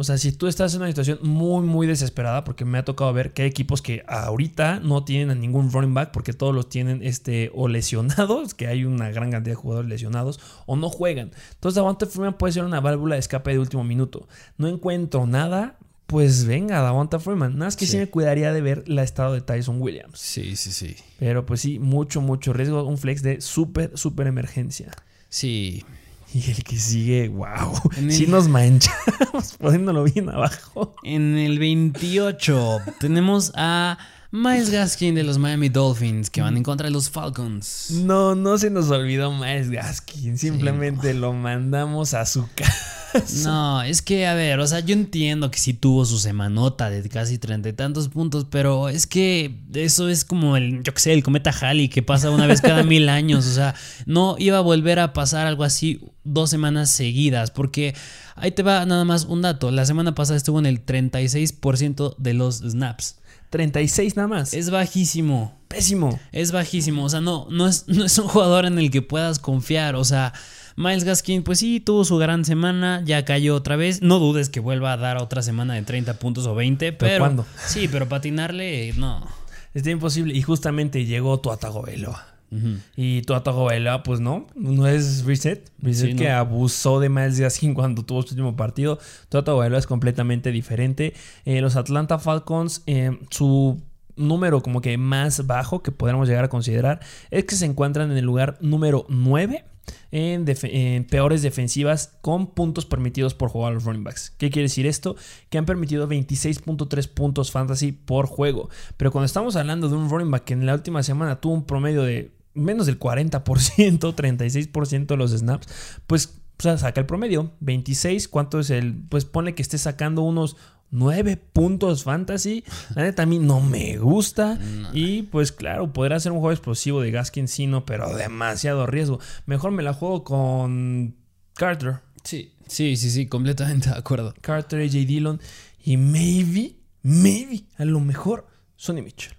O 0.00 0.04
sea, 0.04 0.16
si 0.16 0.30
tú 0.30 0.46
estás 0.46 0.72
en 0.74 0.80
una 0.82 0.86
situación 0.86 1.18
muy, 1.22 1.66
muy 1.66 1.88
desesperada, 1.88 2.44
porque 2.44 2.64
me 2.64 2.78
ha 2.78 2.84
tocado 2.84 3.12
ver 3.12 3.32
que 3.32 3.42
hay 3.42 3.48
equipos 3.48 3.82
que 3.82 4.04
ahorita 4.06 4.78
no 4.78 5.02
tienen 5.02 5.30
a 5.30 5.34
ningún 5.34 5.72
running 5.72 5.92
back 5.92 6.12
porque 6.12 6.32
todos 6.32 6.54
los 6.54 6.68
tienen 6.68 7.02
este, 7.02 7.50
o 7.52 7.66
lesionados, 7.66 8.54
que 8.54 8.68
hay 8.68 8.84
una 8.84 9.10
gran 9.10 9.32
cantidad 9.32 9.56
de 9.56 9.60
jugadores 9.60 9.90
lesionados, 9.90 10.38
o 10.66 10.76
no 10.76 10.88
juegan. 10.88 11.32
Entonces, 11.54 11.74
Davante 11.74 12.06
Freeman 12.06 12.38
puede 12.38 12.52
ser 12.52 12.64
una 12.64 12.78
válvula 12.78 13.16
de 13.16 13.18
escape 13.18 13.50
de 13.50 13.58
último 13.58 13.82
minuto. 13.82 14.28
No 14.56 14.68
encuentro 14.68 15.26
nada, 15.26 15.78
pues 16.06 16.44
venga, 16.44 16.80
Davante 16.80 17.18
Freeman. 17.18 17.54
Nada 17.54 17.64
más 17.66 17.76
que 17.76 17.84
sí. 17.84 17.92
Sí. 17.92 17.98
me 17.98 18.08
cuidaría 18.08 18.52
de 18.52 18.60
ver 18.60 18.88
la 18.88 19.02
estado 19.02 19.34
de 19.34 19.40
Tyson 19.40 19.82
Williams. 19.82 20.20
Sí, 20.20 20.54
sí, 20.54 20.70
sí. 20.70 20.94
Pero 21.18 21.44
pues 21.44 21.60
sí, 21.60 21.80
mucho, 21.80 22.20
mucho 22.20 22.52
riesgo. 22.52 22.84
Un 22.84 22.98
flex 22.98 23.20
de 23.22 23.40
súper, 23.40 23.98
súper 23.98 24.28
emergencia. 24.28 24.92
Sí. 25.28 25.84
Y 26.34 26.50
el 26.50 26.62
que 26.62 26.76
sigue, 26.76 27.28
wow. 27.28 27.72
En 27.96 28.12
Sí 28.12 28.24
el- 28.24 28.30
nos 28.30 28.48
manchamos 28.48 29.54
poniéndolo 29.58 30.04
bien 30.04 30.28
abajo. 30.28 30.94
En 31.02 31.38
el 31.38 31.58
28 31.58 32.80
tenemos 33.00 33.52
a 33.54 33.96
Miles 34.30 34.68
Gaskin 34.70 35.14
de 35.14 35.22
los 35.24 35.38
Miami 35.38 35.70
Dolphins 35.70 36.28
que 36.28 36.42
van 36.42 36.56
en 36.58 36.62
contra 36.62 36.88
de 36.88 36.92
los 36.92 37.08
Falcons. 37.08 37.92
No, 37.92 38.34
no 38.34 38.58
se 38.58 38.68
nos 38.68 38.90
olvidó 38.90 39.32
Miles 39.32 39.70
Gaskin. 39.70 40.36
Simplemente 40.36 41.14
lo 41.14 41.32
mandamos 41.32 42.12
a 42.12 42.26
su 42.26 42.46
casa. 42.54 42.97
No, 43.44 43.82
es 43.82 44.02
que, 44.02 44.26
a 44.26 44.34
ver, 44.34 44.60
o 44.60 44.66
sea, 44.66 44.80
yo 44.80 44.92
entiendo 44.92 45.50
que 45.50 45.58
sí 45.58 45.72
tuvo 45.74 46.04
su 46.04 46.18
semanota 46.18 46.90
de 46.90 47.08
casi 47.08 47.38
treinta 47.38 47.68
y 47.68 47.72
tantos 47.72 48.08
puntos, 48.08 48.46
pero 48.50 48.88
es 48.88 49.06
que 49.06 49.60
eso 49.74 50.08
es 50.08 50.24
como 50.24 50.56
el, 50.56 50.82
yo 50.82 50.94
qué 50.94 51.00
sé, 51.00 51.12
el 51.12 51.22
cometa 51.22 51.50
Halley 51.50 51.88
que 51.88 52.02
pasa 52.02 52.30
una 52.30 52.46
vez 52.46 52.60
cada 52.60 52.82
mil 52.82 53.08
años. 53.08 53.46
O 53.46 53.52
sea, 53.52 53.74
no 54.06 54.36
iba 54.38 54.58
a 54.58 54.62
volver 54.62 54.98
a 54.98 55.12
pasar 55.12 55.46
algo 55.46 55.64
así 55.64 56.00
dos 56.24 56.50
semanas 56.50 56.90
seguidas, 56.90 57.50
porque 57.50 57.94
ahí 58.36 58.50
te 58.50 58.62
va 58.62 58.84
nada 58.84 59.04
más 59.04 59.24
un 59.24 59.42
dato. 59.42 59.70
La 59.70 59.86
semana 59.86 60.14
pasada 60.14 60.36
estuvo 60.36 60.58
en 60.58 60.66
el 60.66 60.84
36% 60.84 62.16
de 62.18 62.34
los 62.34 62.58
snaps. 62.58 63.16
36 63.50 64.16
nada 64.16 64.28
más. 64.28 64.52
Es 64.52 64.70
bajísimo. 64.70 65.56
pésimo. 65.68 66.20
Es 66.32 66.52
bajísimo, 66.52 67.04
o 67.04 67.08
sea, 67.08 67.20
no, 67.20 67.46
no, 67.50 67.66
es, 67.66 67.88
no 67.88 68.04
es 68.04 68.18
un 68.18 68.28
jugador 68.28 68.66
en 68.66 68.78
el 68.78 68.90
que 68.90 69.02
puedas 69.02 69.38
confiar. 69.38 69.96
O 69.96 70.04
sea, 70.04 70.32
Miles 70.78 71.02
Gaskin, 71.02 71.42
pues 71.42 71.58
sí, 71.58 71.80
tuvo 71.80 72.04
su 72.04 72.18
gran 72.18 72.44
semana, 72.44 73.02
ya 73.04 73.24
cayó 73.24 73.56
otra 73.56 73.74
vez. 73.74 74.00
No 74.00 74.20
dudes 74.20 74.48
que 74.48 74.60
vuelva 74.60 74.92
a 74.92 74.96
dar 74.96 75.16
otra 75.16 75.42
semana 75.42 75.74
de 75.74 75.82
30 75.82 76.20
puntos 76.20 76.46
o 76.46 76.54
20, 76.54 76.92
pero. 76.92 77.18
cuándo? 77.18 77.44
Sí, 77.66 77.88
pero 77.90 78.08
patinarle, 78.08 78.92
no. 78.96 79.26
Está 79.74 79.90
imposible. 79.90 80.34
Y 80.36 80.42
justamente 80.42 81.04
llegó 81.04 81.40
tu 81.40 81.50
Atagovelo. 81.50 82.14
Ujú. 82.52 82.76
Y 82.94 83.22
tu 83.22 83.34
Atagovelo, 83.34 84.04
pues 84.04 84.20
no, 84.20 84.46
no 84.54 84.86
es 84.86 85.24
Reset. 85.24 85.68
Reset 85.82 86.10
Sí, 86.12 86.16
que 86.16 86.28
no. 86.28 86.36
abusó 86.36 87.00
de 87.00 87.08
Miles 87.08 87.40
Gaskin 87.40 87.74
cuando 87.74 88.04
tuvo 88.04 88.22
su 88.22 88.28
último 88.34 88.54
partido. 88.54 89.00
Tu 89.30 89.36
Atagovelo 89.36 89.78
es 89.78 89.88
completamente 89.88 90.52
diferente. 90.52 91.12
Eh, 91.44 91.60
los 91.60 91.74
Atlanta 91.74 92.20
Falcons, 92.20 92.84
eh, 92.86 93.18
su 93.30 93.82
número 94.14 94.62
como 94.62 94.80
que 94.80 94.96
más 94.96 95.44
bajo 95.48 95.82
que 95.82 95.90
podríamos 95.90 96.28
llegar 96.28 96.44
a 96.44 96.48
considerar 96.48 97.00
es 97.32 97.44
que 97.46 97.56
se 97.56 97.66
encuentran 97.66 98.12
en 98.12 98.16
el 98.16 98.24
lugar 98.24 98.58
número 98.60 99.06
9 99.08 99.64
en, 100.10 101.04
peores 101.04 101.42
defensivas 101.42 102.14
con 102.20 102.48
puntos 102.48 102.86
permitidos 102.86 103.34
por 103.34 103.48
jugar 103.50 103.74
los 103.74 103.84
running 103.84 104.04
backs. 104.04 104.30
¿Qué 104.38 104.50
quiere 104.50 104.64
decir 104.64 104.86
esto? 104.86 105.16
Que 105.50 105.58
han 105.58 105.66
permitido 105.66 106.08
26.3 106.08 107.08
puntos 107.08 107.50
fantasy 107.50 107.92
por 107.92 108.26
juego. 108.26 108.68
Pero 108.96 109.12
cuando 109.12 109.26
estamos 109.26 109.56
hablando 109.56 109.88
de 109.88 109.96
un 109.96 110.10
running 110.10 110.30
back 110.30 110.44
que 110.44 110.54
en 110.54 110.66
la 110.66 110.74
última 110.74 111.02
semana 111.02 111.40
tuvo 111.40 111.54
un 111.54 111.64
promedio 111.64 112.02
de 112.02 112.32
menos 112.54 112.86
del 112.86 112.98
40%, 112.98 113.42
36% 113.42 115.06
de 115.06 115.16
los 115.16 115.30
snaps, 115.32 115.68
pues 116.06 116.40
saca 116.58 117.00
el 117.00 117.06
promedio. 117.06 117.52
26, 117.60 118.28
¿cuánto 118.28 118.58
es 118.58 118.70
el? 118.70 118.94
Pues 119.08 119.24
pone 119.24 119.54
que 119.54 119.62
esté 119.62 119.78
sacando 119.78 120.22
unos 120.22 120.56
9 120.90 121.36
puntos 121.36 122.04
fantasy. 122.04 122.64
La 122.94 123.02
neta 123.02 123.24
a 123.24 123.26
mí 123.26 123.38
no 123.38 123.60
me 123.60 123.98
gusta. 123.98 124.58
Y 124.92 125.22
pues 125.22 125.52
claro, 125.52 125.92
podrá 125.92 126.18
ser 126.18 126.32
un 126.32 126.38
juego 126.38 126.52
explosivo 126.52 127.00
de 127.02 127.10
Gaskin, 127.10 127.46
sí, 127.46 127.66
no, 127.66 127.84
pero 127.84 128.14
demasiado 128.16 128.86
riesgo. 128.86 129.20
Mejor 129.46 129.70
me 129.70 129.82
la 129.82 129.92
juego 129.92 130.24
con 130.24 131.14
Carter. 131.54 132.00
Sí, 132.24 132.54
sí, 132.66 132.96
sí, 132.96 133.10
sí, 133.10 133.26
completamente 133.26 133.90
de 133.90 133.96
acuerdo. 133.96 134.34
Carter, 134.40 134.80
AJ 134.80 134.92
Dillon. 135.06 135.40
Y 135.84 135.96
maybe, 135.96 136.76
maybe, 137.02 137.64
a 137.76 137.84
lo 137.84 138.00
mejor, 138.00 138.46
Sonny 138.76 139.02
Mitchell. 139.02 139.34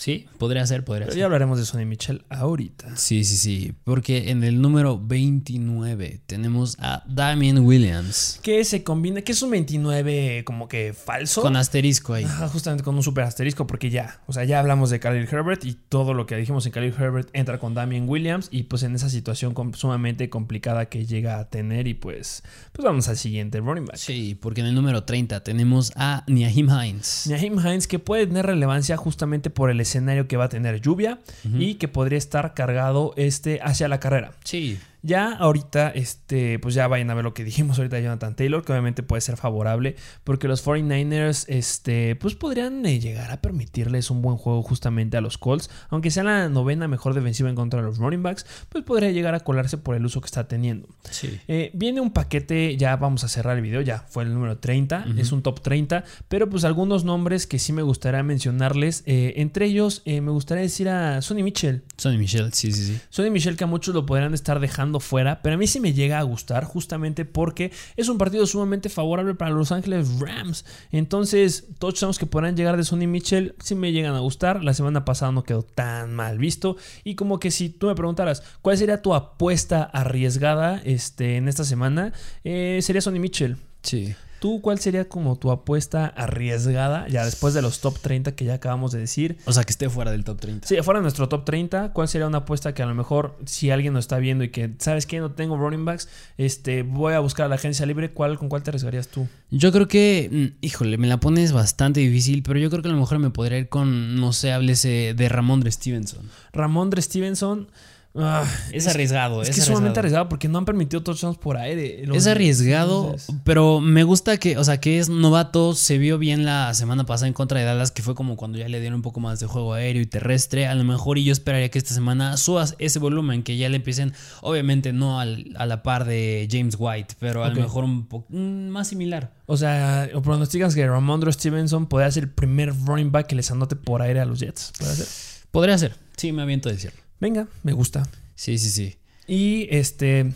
Sí, 0.00 0.26
podría 0.38 0.66
ser, 0.66 0.82
podría 0.82 1.04
Pero 1.04 1.12
ser. 1.12 1.18
ya 1.18 1.24
hablaremos 1.26 1.58
de 1.58 1.66
Sonny 1.66 1.84
Mitchell 1.84 2.24
ahorita. 2.30 2.96
Sí, 2.96 3.22
sí, 3.22 3.36
sí, 3.36 3.74
porque 3.84 4.30
en 4.30 4.42
el 4.44 4.62
número 4.62 4.98
29 4.98 6.22
tenemos 6.24 6.78
a 6.80 7.02
Damien 7.06 7.58
Williams 7.58 8.40
Que 8.42 8.64
se 8.64 8.82
combina, 8.82 9.20
que 9.20 9.32
es 9.32 9.42
un 9.42 9.50
29 9.50 10.42
como 10.46 10.68
que 10.68 10.94
falso. 10.94 11.42
con 11.42 11.54
asterisco 11.54 12.14
ahí. 12.14 12.24
Ajá, 12.24 12.48
justamente 12.48 12.82
con 12.82 12.94
un 12.94 13.02
super 13.02 13.24
asterisco, 13.24 13.66
porque 13.66 13.90
ya, 13.90 14.20
o 14.26 14.32
sea, 14.32 14.44
ya 14.44 14.60
hablamos 14.60 14.88
de 14.88 15.00
Khalil 15.00 15.28
Herbert 15.30 15.66
y 15.66 15.74
todo 15.74 16.14
lo 16.14 16.24
que 16.24 16.34
dijimos 16.36 16.64
en 16.64 16.72
Khalil 16.72 16.94
Herbert 16.98 17.28
entra 17.34 17.58
con 17.58 17.74
Damien 17.74 18.08
Williams 18.08 18.48
y 18.50 18.62
pues 18.62 18.82
en 18.84 18.94
esa 18.94 19.10
situación 19.10 19.54
sumamente 19.74 20.30
complicada 20.30 20.86
que 20.86 21.04
llega 21.04 21.38
a 21.38 21.50
tener 21.50 21.86
y 21.86 21.92
pues, 21.92 22.42
pues 22.72 22.86
vamos 22.86 23.06
al 23.08 23.18
siguiente 23.18 23.60
running 23.60 23.84
back. 23.84 23.96
Sí, 23.96 24.34
porque 24.40 24.62
en 24.62 24.68
el 24.68 24.74
número 24.74 25.04
30 25.04 25.44
tenemos 25.44 25.92
a 25.94 26.24
Niahim 26.26 26.70
Hines. 26.70 27.26
Naheem 27.28 27.58
Hines 27.58 27.86
que 27.86 27.98
puede 27.98 28.26
tener 28.26 28.46
relevancia 28.46 28.96
justamente 28.96 29.50
por 29.50 29.68
el 29.70 29.89
escenario 29.90 30.28
que 30.28 30.36
va 30.36 30.44
a 30.44 30.48
tener 30.48 30.80
lluvia 30.80 31.18
y 31.44 31.74
que 31.74 31.88
podría 31.88 32.18
estar 32.18 32.54
cargado 32.54 33.12
este 33.16 33.60
hacia 33.62 33.88
la 33.88 34.00
carrera. 34.00 34.32
Sí, 34.44 34.78
Ya 35.02 35.32
ahorita, 35.32 35.90
este, 35.90 36.58
pues 36.58 36.74
ya 36.74 36.86
vayan 36.88 37.10
a 37.10 37.14
ver 37.14 37.24
lo 37.24 37.34
que 37.34 37.44
dijimos 37.44 37.78
ahorita 37.78 37.96
de 37.96 38.02
Jonathan 38.02 38.36
Taylor, 38.36 38.64
que 38.64 38.72
obviamente 38.72 39.02
puede 39.02 39.20
ser 39.20 39.36
favorable, 39.36 39.96
porque 40.24 40.48
los 40.48 40.64
49ers, 40.66 41.46
este, 41.48 42.16
pues 42.16 42.34
podrían 42.34 42.84
eh, 42.84 43.00
llegar 43.00 43.30
a 43.30 43.40
permitirles 43.40 44.10
un 44.10 44.22
buen 44.22 44.36
juego 44.36 44.62
justamente 44.62 45.16
a 45.16 45.20
los 45.20 45.38
Colts, 45.38 45.70
aunque 45.88 46.10
sea 46.10 46.24
la 46.24 46.48
novena 46.48 46.88
mejor 46.88 47.14
defensiva 47.14 47.48
en 47.48 47.54
contra 47.54 47.80
de 47.80 47.86
los 47.86 47.98
running 47.98 48.22
backs, 48.22 48.46
pues 48.68 48.84
podría 48.84 49.10
llegar 49.10 49.34
a 49.34 49.40
colarse 49.40 49.78
por 49.78 49.94
el 49.94 50.04
uso 50.04 50.20
que 50.20 50.26
está 50.26 50.48
teniendo. 50.48 50.88
sí. 51.10 51.38
Eh, 51.48 51.70
viene 51.74 52.00
un 52.00 52.12
paquete, 52.12 52.76
ya 52.76 52.96
vamos 52.96 53.24
a 53.24 53.28
cerrar 53.28 53.56
el 53.56 53.62
video, 53.62 53.80
ya 53.80 54.04
fue 54.08 54.24
el 54.24 54.34
número 54.34 54.58
30, 54.58 55.06
es 55.16 55.32
un 55.32 55.42
top 55.42 55.60
30, 55.60 56.04
pero 56.28 56.48
pues 56.48 56.64
algunos 56.64 57.04
nombres 57.04 57.46
que 57.46 57.58
sí 57.58 57.72
me 57.72 57.82
gustaría 57.82 58.22
mencionarles, 58.22 59.02
eh, 59.06 59.34
entre 59.36 59.66
ellos 59.66 60.02
me 60.04 60.30
gustaría 60.30 60.62
decir 60.62 60.88
a 60.88 61.22
Sonny 61.22 61.42
Mitchell. 61.42 61.82
Sonny 61.96 62.18
Michel, 62.18 62.52
sí, 62.52 62.72
sí, 62.72 62.84
sí. 62.84 63.00
Sonny 63.08 63.30
Michel 63.30 63.56
que 63.56 63.64
a 63.64 63.66
muchos 63.66 63.94
lo 63.94 64.06
podrían 64.06 64.34
estar 64.34 64.60
dejando 64.60 64.89
fuera, 64.98 65.42
pero 65.42 65.54
a 65.54 65.58
mí 65.58 65.68
sí 65.68 65.78
me 65.78 65.92
llega 65.92 66.18
a 66.18 66.22
gustar 66.22 66.64
justamente 66.64 67.24
porque 67.24 67.70
es 67.96 68.08
un 68.08 68.18
partido 68.18 68.46
sumamente 68.46 68.88
favorable 68.88 69.34
para 69.34 69.52
Los 69.52 69.70
Ángeles 69.70 70.18
Rams. 70.18 70.64
Entonces, 70.90 71.68
touchdowns 71.78 72.18
que 72.18 72.26
podrán 72.26 72.56
llegar 72.56 72.76
de 72.76 72.82
Sonny 72.84 73.06
Michel 73.06 73.54
sí 73.62 73.74
me 73.74 73.92
llegan 73.92 74.14
a 74.14 74.20
gustar. 74.20 74.64
La 74.64 74.74
semana 74.74 75.04
pasada 75.04 75.30
no 75.30 75.44
quedó 75.44 75.62
tan 75.62 76.14
mal 76.14 76.38
visto. 76.38 76.76
Y 77.04 77.14
como 77.14 77.38
que 77.38 77.50
si 77.50 77.68
tú 77.68 77.86
me 77.86 77.94
preguntaras, 77.94 78.42
¿cuál 78.62 78.76
sería 78.78 79.02
tu 79.02 79.14
apuesta 79.14 79.84
arriesgada 79.84 80.80
este, 80.84 81.36
en 81.36 81.46
esta 81.46 81.64
semana? 81.64 82.12
Eh, 82.42 82.80
sería 82.82 83.02
Sonny 83.02 83.20
Michel. 83.20 83.58
Sí. 83.82 84.14
¿Tú 84.40 84.62
cuál 84.62 84.78
sería 84.80 85.06
como 85.06 85.36
tu 85.36 85.50
apuesta 85.50 86.06
arriesgada? 86.06 87.06
Ya 87.08 87.26
después 87.26 87.52
de 87.52 87.60
los 87.60 87.80
top 87.80 87.98
30 87.98 88.32
que 88.32 88.46
ya 88.46 88.54
acabamos 88.54 88.90
de 88.90 88.98
decir. 88.98 89.36
O 89.44 89.52
sea, 89.52 89.64
que 89.64 89.70
esté 89.70 89.90
fuera 89.90 90.10
del 90.10 90.24
top 90.24 90.40
30. 90.40 90.66
Si 90.66 90.76
fuera 90.82 91.02
nuestro 91.02 91.28
top 91.28 91.44
30, 91.44 91.92
¿cuál 91.92 92.08
sería 92.08 92.26
una 92.26 92.38
apuesta 92.38 92.72
que 92.72 92.82
a 92.82 92.86
lo 92.86 92.94
mejor 92.94 93.38
si 93.44 93.70
alguien 93.70 93.92
nos 93.92 94.04
está 94.04 94.18
viendo 94.18 94.42
y 94.42 94.48
que 94.48 94.72
sabes 94.78 95.04
que 95.04 95.20
no 95.20 95.32
tengo 95.32 95.58
running 95.58 95.84
backs, 95.84 96.08
este 96.38 96.82
voy 96.82 97.12
a 97.12 97.20
buscar 97.20 97.46
a 97.46 97.48
la 97.50 97.56
agencia 97.56 97.84
libre, 97.84 98.12
¿cuál 98.12 98.38
con 98.38 98.48
cuál 98.48 98.62
te 98.62 98.70
arriesgarías 98.70 99.08
tú? 99.08 99.28
Yo 99.50 99.72
creo 99.72 99.88
que, 99.88 100.30
mm, 100.32 100.64
híjole, 100.64 100.96
me 100.96 101.06
la 101.06 101.20
pones 101.20 101.52
bastante 101.52 102.00
difícil, 102.00 102.42
pero 102.42 102.58
yo 102.58 102.70
creo 102.70 102.82
que 102.82 102.88
a 102.88 102.92
lo 102.92 102.98
mejor 102.98 103.18
me 103.18 103.28
podría 103.28 103.58
ir 103.58 103.68
con, 103.68 104.16
no 104.16 104.32
sé, 104.32 104.52
háblese 104.52 105.12
de 105.14 105.28
Ramondre 105.28 105.70
Stevenson. 105.70 106.30
Ramondre 106.52 107.02
Stevenson, 107.02 107.68
Ah, 108.12 108.44
Es 108.72 108.88
arriesgado, 108.88 109.40
Es, 109.40 109.50
es 109.50 109.54
que 109.54 109.60
es 109.60 109.66
sumamente 109.68 110.00
arriesgado. 110.00 110.28
porque 110.28 110.48
no 110.48 110.58
han 110.58 110.64
permitido 110.64 111.00
touchdowns 111.02 111.38
por 111.38 111.56
aire. 111.56 112.02
Es 112.12 112.26
arriesgado, 112.26 113.14
pero 113.44 113.80
me 113.80 114.02
gusta 114.02 114.36
que, 114.36 114.58
o 114.58 114.64
sea, 114.64 114.80
que 114.80 114.98
es 114.98 115.08
novato. 115.08 115.74
Se 115.74 115.96
vio 115.96 116.18
bien 116.18 116.44
la 116.44 116.74
semana 116.74 117.06
pasada 117.06 117.28
en 117.28 117.34
contra 117.34 117.60
de 117.60 117.66
Dallas, 117.66 117.92
que 117.92 118.02
fue 118.02 118.16
como 118.16 118.36
cuando 118.36 118.58
ya 118.58 118.68
le 118.68 118.80
dieron 118.80 118.96
un 118.96 119.02
poco 119.02 119.20
más 119.20 119.38
de 119.38 119.46
juego 119.46 119.74
aéreo 119.74 120.02
y 120.02 120.06
terrestre. 120.06 120.66
A 120.66 120.74
lo 120.74 120.82
mejor, 120.82 121.18
y 121.18 121.24
yo 121.24 121.32
esperaría 121.32 121.70
que 121.70 121.78
esta 121.78 121.94
semana 121.94 122.36
subas 122.36 122.74
ese 122.80 122.98
volumen, 122.98 123.44
que 123.44 123.56
ya 123.56 123.68
le 123.68 123.76
empiecen, 123.76 124.12
obviamente 124.42 124.92
no 124.92 125.20
al- 125.20 125.54
a 125.56 125.66
la 125.66 125.84
par 125.84 126.04
de 126.04 126.48
James 126.50 126.74
White, 126.78 127.14
pero 127.20 127.44
a 127.44 127.48
lo 127.50 127.60
mejor 127.60 127.84
un 127.84 128.06
poco 128.06 128.26
más 128.32 128.88
similar. 128.88 129.34
O 129.46 129.56
sea, 129.56 130.08
o 130.14 130.20
pronosticas 130.22 130.74
que 130.74 130.84
Ramondre 130.86 131.32
Stevenson 131.32 131.86
podría 131.86 132.10
ser 132.10 132.24
el 132.24 132.30
primer 132.30 132.72
running 132.86 133.12
back 133.12 133.28
que 133.28 133.36
les 133.36 133.50
anote 133.52 133.76
por 133.76 134.02
aire 134.02 134.18
a 134.20 134.24
los 134.24 134.40
Jets. 134.40 134.72
¿Puede 134.78 134.94
ser? 134.96 135.06
Podría 135.52 135.78
ser, 135.78 135.94
sí, 136.16 136.32
me 136.32 136.42
aviento 136.42 136.68
a 136.68 136.72
decirlo. 136.72 137.00
Venga, 137.20 137.46
me 137.62 137.72
gusta. 137.72 138.08
Sí, 138.34 138.58
sí, 138.58 138.70
sí. 138.70 138.96
Y 139.26 139.68
este. 139.70 140.32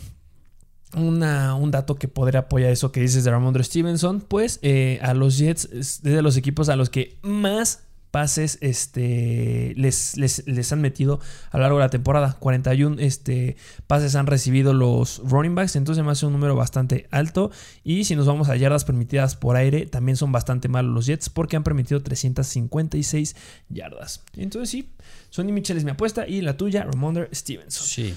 una- 0.95 1.55
un 1.55 1.71
dato 1.71 1.95
que 1.95 2.07
podría 2.07 2.41
apoyar 2.41 2.71
eso 2.71 2.91
que 2.93 3.01
dices 3.01 3.23
de 3.25 3.31
Ramondre 3.31 3.63
Stevenson. 3.63 4.21
Pues 4.21 4.59
eh, 4.61 4.99
a 5.01 5.13
los 5.13 5.37
Jets 5.37 5.65
es 5.73 6.01
de 6.03 6.21
los 6.21 6.37
equipos 6.37 6.69
a 6.69 6.75
los 6.77 6.89
que 6.89 7.17
más 7.21 7.79
pases 8.15 8.59
este, 8.61 9.73
les, 9.75 10.15
les, 10.15 10.47
les 10.47 10.71
han 10.71 10.79
metido 10.79 11.19
a 11.51 11.57
lo 11.57 11.63
largo 11.63 11.79
de 11.79 11.83
la 11.83 11.89
temporada. 11.89 12.37
41 12.39 12.95
este, 12.99 13.57
pases 13.87 14.15
han 14.15 14.25
recibido 14.25 14.73
los 14.73 15.21
running 15.25 15.53
backs. 15.53 15.75
Entonces 15.75 16.01
me 16.01 16.11
hace 16.11 16.25
un 16.25 16.31
número 16.31 16.55
bastante 16.55 17.09
alto. 17.11 17.51
Y 17.83 18.05
si 18.05 18.15
nos 18.15 18.25
vamos 18.25 18.47
a 18.47 18.55
yardas 18.55 18.85
permitidas 18.85 19.35
por 19.35 19.57
aire, 19.57 19.85
también 19.85 20.15
son 20.15 20.31
bastante 20.31 20.69
malos 20.69 20.93
los 20.93 21.07
Jets 21.07 21.29
porque 21.29 21.57
han 21.57 21.65
permitido 21.65 22.01
356 22.03 23.35
yardas. 23.67 24.23
Entonces 24.37 24.69
sí, 24.69 24.93
Sonny 25.29 25.51
Mitchell 25.51 25.75
es 25.75 25.83
mi 25.83 25.91
apuesta 25.91 26.25
y 26.25 26.39
la 26.39 26.55
tuya, 26.55 26.85
Ramondre 26.85 27.27
Stevenson. 27.33 27.85
Sí. 27.85 28.15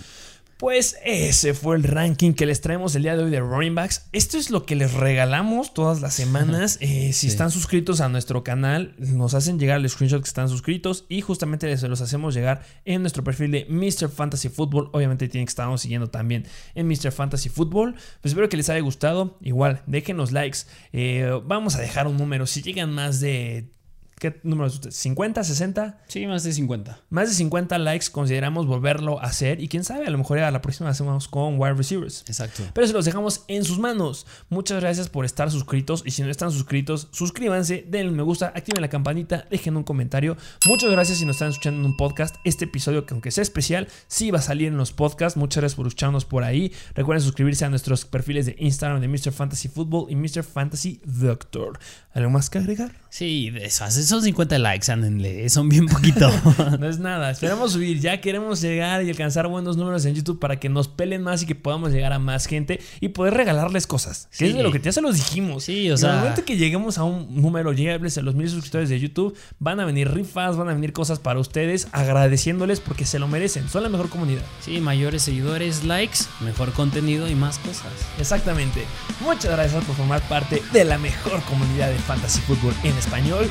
Pues 0.59 0.97
ese 1.05 1.55
fue 1.55 1.77
el 1.77 1.85
ranking 1.85 2.33
que 2.33 2.45
les 2.45 2.61
traemos 2.61 2.93
el 2.97 3.03
día 3.05 3.17
de 3.17 3.23
hoy 3.23 3.31
de 3.31 3.39
running 3.39 3.77
backs. 3.77 4.09
Esto 4.11 4.39
es 4.39 4.51
lo 4.51 4.67
que 4.67 4.75
les 4.75 4.93
regalamos 4.93 5.73
todas 5.73 6.01
las 6.01 6.15
semanas. 6.15 6.79
Eh, 6.81 7.13
si 7.13 7.13
Sí. 7.13 7.27
están 7.29 7.53
suscritos 7.53 8.01
a 8.01 8.09
nuestro 8.09 8.43
canal, 8.43 8.97
nos 8.99 9.35
hacen 9.35 9.61
llegar 9.61 9.79
el 9.79 9.89
screenshot 9.89 10.21
que 10.21 10.27
están 10.27 10.49
suscritos 10.49 11.05
y 11.09 11.21
justamente 11.21 11.77
se 11.77 11.87
los 11.87 12.01
hacemos 12.01 12.35
llegar 12.35 12.63
en 12.85 13.03
nuestro 13.03 13.23
perfil 13.23 13.53
de 13.53 13.67
Mr. 13.69 14.09
Fantasy 14.11 14.49
Football. 14.49 14.91
Obviamente 14.93 15.29
tienen 15.29 15.47
que 15.47 15.51
estarnos 15.51 15.81
siguiendo 15.81 16.09
también 16.11 16.45
en 16.75 16.89
Mr. 16.89 17.13
Fantasy 17.13 17.51
Football. 17.51 17.93
Pues 18.21 18.33
espero 18.33 18.49
que 18.49 18.57
les 18.57 18.69
haya 18.69 18.81
gustado. 18.81 19.39
Igual, 19.41 19.83
déjenos 19.87 20.33
likes. 20.33 20.59
Eh, 20.93 21.31
vamos 21.47 21.77
a 21.77 21.81
dejar 21.81 22.09
un 22.09 22.17
número. 22.17 22.47
Si 22.49 22.63
llegan 22.63 22.93
más 22.93 23.21
de... 23.21 23.71
¿Qué 24.19 24.41
números 24.43 24.75
ustedes? 24.75 25.05
¿50, 25.05 25.43
60? 25.43 26.03
Sí, 26.09 26.27
más 26.27 26.45
de 26.45 26.53
50. 26.53 27.01
Más 27.11 27.29
de 27.29 27.35
50 27.35 27.79
likes 27.79 28.07
consideramos 28.11 28.67
volverlo 28.67 29.21
a 29.21 29.25
hacer 29.25 29.61
y 29.61 29.69
quién 29.69 29.85
sabe, 29.85 30.07
a 30.07 30.11
lo 30.11 30.19
mejor 30.19 30.39
a 30.39 30.51
la 30.51 30.61
próxima 30.61 30.91
hacemos 30.91 31.29
con 31.29 31.59
wide 31.59 31.75
receivers. 31.75 32.25
Exacto. 32.27 32.63
Pero 32.75 32.87
se 32.87 32.93
los 32.93 33.05
dejamos 33.05 33.45
en 33.49 33.65
sus 33.65 33.79
manos. 33.79 34.27
Muchas 34.49 34.81
gracias 34.81 35.09
por 35.09 35.25
estar 35.25 35.51
suscritos 35.51 36.03
y 36.05 36.11
si 36.11 36.23
no 36.23 36.31
están 36.31 36.51
suscritos, 36.51 37.09
suscríbanse, 37.13 37.85
denle 37.89 38.11
un 38.11 38.17
me 38.17 38.23
gusta, 38.25 38.53
activen 38.55 38.83
la 38.83 38.89
campanita, 38.89 39.47
dejen 39.51 39.77
un 39.77 39.85
comentario. 39.85 40.37
Muchas 40.67 40.91
gracias 40.91 41.19
si 41.19 41.25
nos 41.25 41.37
están 41.37 41.51
escuchando 41.51 41.81
en 41.81 41.87
un 41.87 41.97
podcast. 41.97 42.37
Este 42.45 42.65
episodio, 42.65 43.07
que 43.07 43.15
aunque 43.15 43.31
sea 43.31 43.43
especial, 43.43 43.87
sí 44.09 44.33
va 44.33 44.41
a 44.41 44.43
salir 44.43 44.69
en 44.69 44.77
los 44.77 44.93
podcasts. 44.93 45.37
Muchas 45.37 45.63
gracias 45.63 45.77
por 45.77 45.87
escucharnos 45.87 46.25
por 46.25 46.43
ahí. 46.43 46.73
Recuerden 46.95 47.23
suscribirse 47.23 47.65
a 47.65 47.71
nuestros 47.71 48.05
perfiles 48.05 48.47
de 48.47 48.57
Instagram 48.59 49.01
de 49.01 49.07
Mr. 49.07 49.33
Fantasy 49.33 49.69
Football 49.69 50.11
y 50.11 50.17
Mr. 50.17 50.43
Fantasy 50.43 51.01
Doctor. 51.05 51.79
¿Algo 52.13 52.31
más 52.31 52.51
que 52.51 52.59
agregar? 52.59 52.91
Sí, 53.11 53.51
de 53.51 53.71
esos 54.09 54.25
50 54.25 54.59
likes, 54.59 54.91
ándenle, 54.91 55.49
son 55.51 55.69
bien 55.69 55.87
poquito. 55.87 56.31
No 56.79 56.89
es 56.89 56.99
nada, 56.99 57.31
esperamos 57.31 57.73
subir, 57.73 58.01
ya 58.01 58.21
queremos 58.21 58.61
llegar 58.61 59.03
y 59.03 59.11
alcanzar 59.11 59.47
buenos 59.49 59.77
números 59.77 60.05
en 60.05 60.15
YouTube 60.15 60.39
para 60.39 60.59
que 60.59 60.69
nos 60.69 60.89
pelen 60.89 61.23
más 61.23 61.43
y 61.43 61.47
que 61.47 61.55
podamos 61.55 61.93
llegar 61.93 62.13
a 62.13 62.19
más 62.19 62.47
gente 62.47 62.81
y 63.01 63.09
poder 63.09 63.35
regalarles 63.35 63.87
cosas. 63.87 64.29
Que 64.33 64.37
Sí. 64.39 64.47
es 64.47 64.55
de 64.57 64.63
lo 64.63 64.73
que 64.73 64.81
ya 64.81 64.93
se 64.93 65.01
los 65.01 65.17
dijimos. 65.17 65.65
Sí, 65.65 65.89
o 65.91 65.93
En 65.93 65.99
sea- 65.99 66.11
el 66.15 66.19
momento 66.21 66.45
que 66.45 66.57
lleguemos 66.57 66.99
a 66.99 67.05
un 67.05 67.41
número, 67.41 67.73
llegues 67.73 68.19
a 68.19 68.23
los 68.23 68.35
mil 68.35 68.49
suscriptores 68.49 68.89
de 68.89 68.99
YouTube, 69.01 69.37
van 69.59 69.81
a 69.81 69.85
venir 69.85 70.11
rifas, 70.13 70.57
van 70.57 70.69
a 70.69 70.75
venir 70.75 70.93
cosas 70.93 71.19
para 71.19 71.39
ustedes, 71.39 71.89
agradeciéndoles 71.93 72.81
porque 72.81 73.05
se 73.07 73.19
lo 73.19 73.29
merecen, 73.29 73.69
son 73.69 73.83
la 73.83 73.89
mejor 73.89 74.09
comunidad. 74.09 74.43
Sí, 74.65 74.81
mayores 74.81 75.23
seguidores, 75.23 75.85
likes, 75.85 76.19
mejor 76.41 76.73
contenido 76.73 77.29
y 77.29 77.35
más 77.35 77.59
cosas. 77.59 77.87
Exactamente. 78.19 78.85
Muchas 79.21 79.53
gracias 79.53 79.85
por 79.85 79.95
formar 79.97 80.21
parte 80.29 80.63
de 80.73 80.85
la 80.85 80.99
mejor 80.99 81.43
comunidad 81.43 81.89
de 81.91 81.97
Fantasy 81.99 82.41
Football 82.41 82.75
en 82.85 82.97
español 82.97 83.51